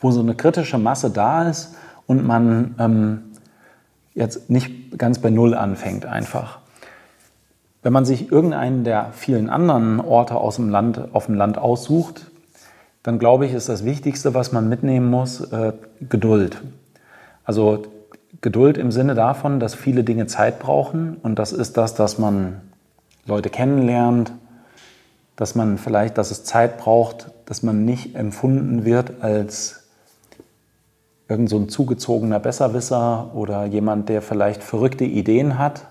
[0.00, 1.74] wo so eine kritische Masse da ist,
[2.06, 3.22] und man ähm,
[4.14, 6.58] jetzt nicht ganz bei Null anfängt einfach.
[7.82, 12.30] Wenn man sich irgendeinen der vielen anderen Orte aus dem Land, auf dem Land aussucht,
[13.02, 15.74] dann glaube ich, ist das Wichtigste, was man mitnehmen muss, äh,
[16.08, 16.62] Geduld.
[17.44, 17.82] Also
[18.40, 22.62] Geduld im Sinne davon, dass viele Dinge Zeit brauchen und das ist das, dass man
[23.26, 24.32] Leute kennenlernt,
[25.36, 29.83] dass man vielleicht, dass es Zeit braucht, dass man nicht empfunden wird als
[31.28, 35.86] irgend so ein zugezogener Besserwisser oder jemand, der vielleicht verrückte Ideen hat,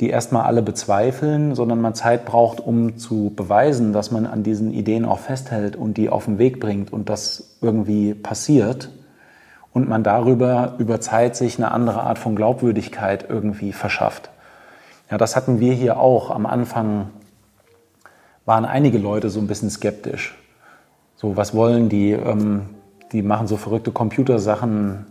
[0.00, 4.72] die erstmal alle bezweifeln, sondern man Zeit braucht, um zu beweisen, dass man an diesen
[4.72, 8.90] Ideen auch festhält und die auf den Weg bringt und das irgendwie passiert
[9.72, 14.30] und man darüber über Zeit sich eine andere Art von Glaubwürdigkeit irgendwie verschafft.
[15.08, 16.30] Ja, das hatten wir hier auch.
[16.30, 17.10] Am Anfang
[18.44, 20.36] waren einige Leute so ein bisschen skeptisch.
[21.14, 22.10] So, was wollen die?
[22.10, 22.62] Ähm,
[23.12, 25.06] die machen so verrückte Computersachen,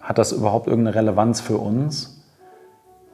[0.00, 2.22] hat das überhaupt irgendeine Relevanz für uns?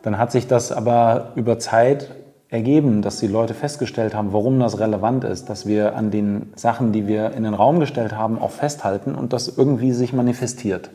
[0.03, 2.11] Dann hat sich das aber über Zeit
[2.49, 6.93] ergeben, dass die Leute festgestellt haben, warum das relevant ist, dass wir an den Sachen,
[6.93, 10.91] die wir in den Raum gestellt haben, auch festhalten und das irgendwie sich manifestiert.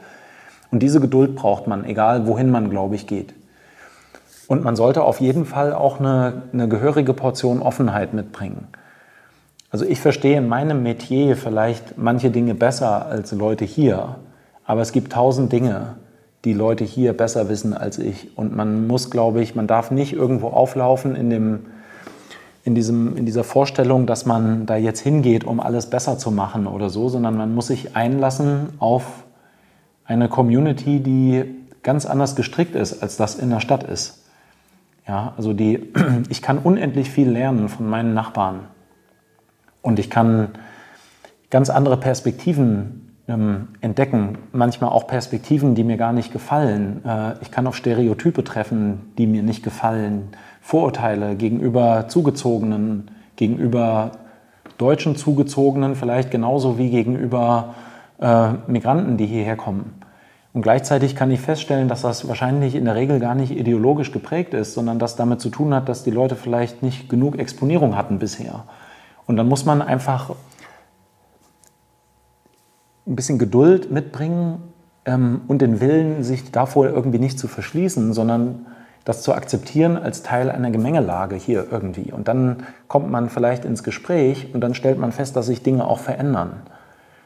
[0.72, 3.34] Und diese Geduld braucht man, egal wohin man, glaube ich, geht.
[4.48, 8.68] Und man sollte auf jeden Fall auch eine, eine gehörige Portion Offenheit mitbringen.
[9.72, 14.18] Also ich verstehe in meinem Metier vielleicht manche Dinge besser als Leute hier,
[14.65, 15.95] aber es gibt tausend Dinge,
[16.43, 18.38] die Leute hier besser wissen als ich.
[18.38, 21.60] Und man muss, glaube ich, man darf nicht irgendwo auflaufen in, dem,
[22.65, 26.68] in, diesem, in dieser Vorstellung, dass man da jetzt hingeht, um alles besser zu machen
[26.68, 29.23] oder so, sondern man muss sich einlassen auf
[30.03, 31.45] eine Community, die
[31.81, 34.26] ganz anders gestrickt ist, als das in der Stadt ist.
[35.07, 35.93] Ja, also die,
[36.30, 38.61] ich kann unendlich viel lernen von meinen Nachbarn.
[39.82, 40.49] Und ich kann
[41.49, 47.03] ganz andere Perspektiven ähm, entdecken, manchmal auch Perspektiven, die mir gar nicht gefallen.
[47.06, 50.30] Äh, ich kann auf Stereotype treffen, die mir nicht gefallen,
[50.62, 54.12] Vorurteile gegenüber Zugezogenen, gegenüber
[54.78, 57.76] deutschen Zugezogenen, vielleicht genauso wie gegenüber
[58.20, 60.02] äh, Migranten, die hierher kommen.
[60.53, 64.53] Und gleichzeitig kann ich feststellen, dass das wahrscheinlich in der Regel gar nicht ideologisch geprägt
[64.53, 68.20] ist, sondern das damit zu tun hat, dass die Leute vielleicht nicht genug Exponierung hatten
[68.20, 68.66] bisher.
[69.32, 70.36] Und dann muss man einfach
[73.08, 74.62] ein bisschen Geduld mitbringen
[75.06, 78.66] ähm, und den Willen, sich davor irgendwie nicht zu verschließen, sondern
[79.06, 82.12] das zu akzeptieren als Teil einer Gemengelage hier irgendwie.
[82.12, 85.88] Und dann kommt man vielleicht ins Gespräch und dann stellt man fest, dass sich Dinge
[85.88, 86.64] auch verändern.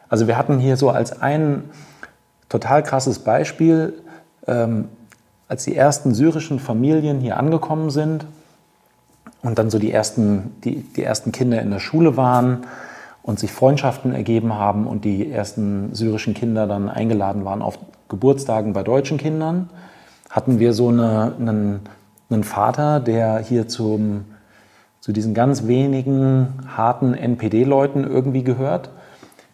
[0.08, 1.64] Also wir hatten hier so als ein
[2.50, 3.96] total krasses Beispiel,
[4.46, 4.90] ähm,
[5.48, 8.28] als die ersten syrischen Familien hier angekommen sind
[9.46, 12.66] und dann so die ersten, die, die ersten Kinder in der Schule waren
[13.22, 17.78] und sich Freundschaften ergeben haben und die ersten syrischen Kinder dann eingeladen waren auf
[18.10, 19.70] Geburtstagen bei deutschen Kindern
[20.30, 21.80] hatten wir so eine, einen,
[22.30, 24.26] einen Vater, der hier zum,
[25.00, 28.90] zu diesen ganz wenigen harten NPD-Leuten irgendwie gehört.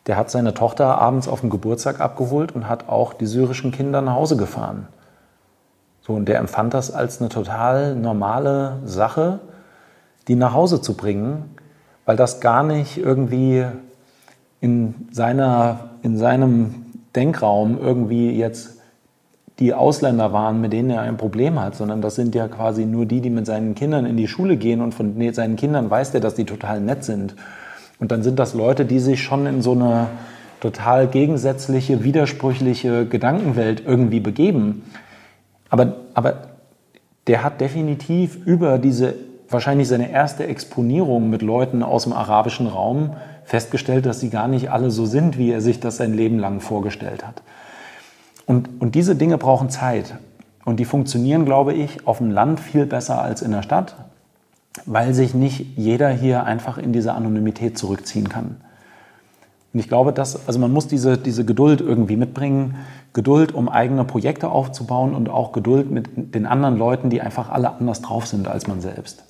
[0.07, 4.01] Der hat seine Tochter abends auf dem Geburtstag abgeholt und hat auch die syrischen Kinder
[4.01, 4.87] nach Hause gefahren.
[6.01, 9.39] So, und der empfand das als eine total normale Sache,
[10.27, 11.55] die nach Hause zu bringen,
[12.05, 13.65] weil das gar nicht irgendwie
[14.59, 16.85] in, seiner, in seinem
[17.15, 18.77] Denkraum irgendwie jetzt
[19.59, 23.05] die Ausländer waren, mit denen er ein Problem hat, sondern das sind ja quasi nur
[23.05, 26.19] die, die mit seinen Kindern in die Schule gehen und von seinen Kindern weiß er,
[26.19, 27.35] dass die total nett sind.
[27.99, 30.07] Und dann sind das Leute, die sich schon in so eine
[30.59, 34.83] total gegensätzliche, widersprüchliche Gedankenwelt irgendwie begeben.
[35.69, 36.49] Aber, aber
[37.27, 39.13] der hat definitiv über diese,
[39.51, 44.71] wahrscheinlich seine erste Exponierung mit Leuten aus dem arabischen Raum festgestellt, dass sie gar nicht
[44.71, 47.41] alle so sind, wie er sich das sein Leben lang vorgestellt hat.
[48.45, 50.15] Und, und diese Dinge brauchen Zeit.
[50.65, 53.95] Und die funktionieren, glaube ich, auf dem Land viel besser als in der Stadt,
[54.85, 58.57] weil sich nicht jeder hier einfach in diese Anonymität zurückziehen kann.
[59.73, 62.75] Und ich glaube, dass, also man muss diese, diese Geduld irgendwie mitbringen.
[63.13, 67.71] Geduld, um eigene Projekte aufzubauen und auch Geduld mit den anderen Leuten, die einfach alle
[67.73, 69.23] anders drauf sind als man selbst.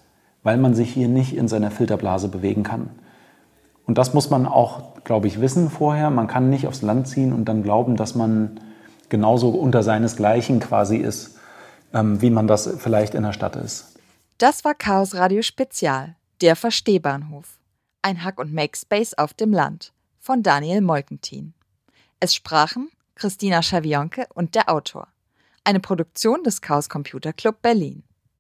[0.43, 2.89] Weil man sich hier nicht in seiner Filterblase bewegen kann.
[3.85, 6.09] Und das muss man auch, glaube ich, wissen vorher.
[6.09, 8.59] Man kann nicht aufs Land ziehen und dann glauben, dass man
[9.09, 11.37] genauso unter seinesgleichen quasi ist,
[11.93, 13.99] ähm, wie man das vielleicht in der Stadt ist.
[14.37, 17.59] Das war Chaos Radio Spezial, der Verstehbahnhof.
[18.01, 21.53] Ein Hack- und Make-Space auf dem Land von Daniel Molkentin.
[22.19, 25.07] Es sprachen Christina Schawionke und der Autor.
[25.63, 28.03] Eine Produktion des Chaos Computer Club Berlin.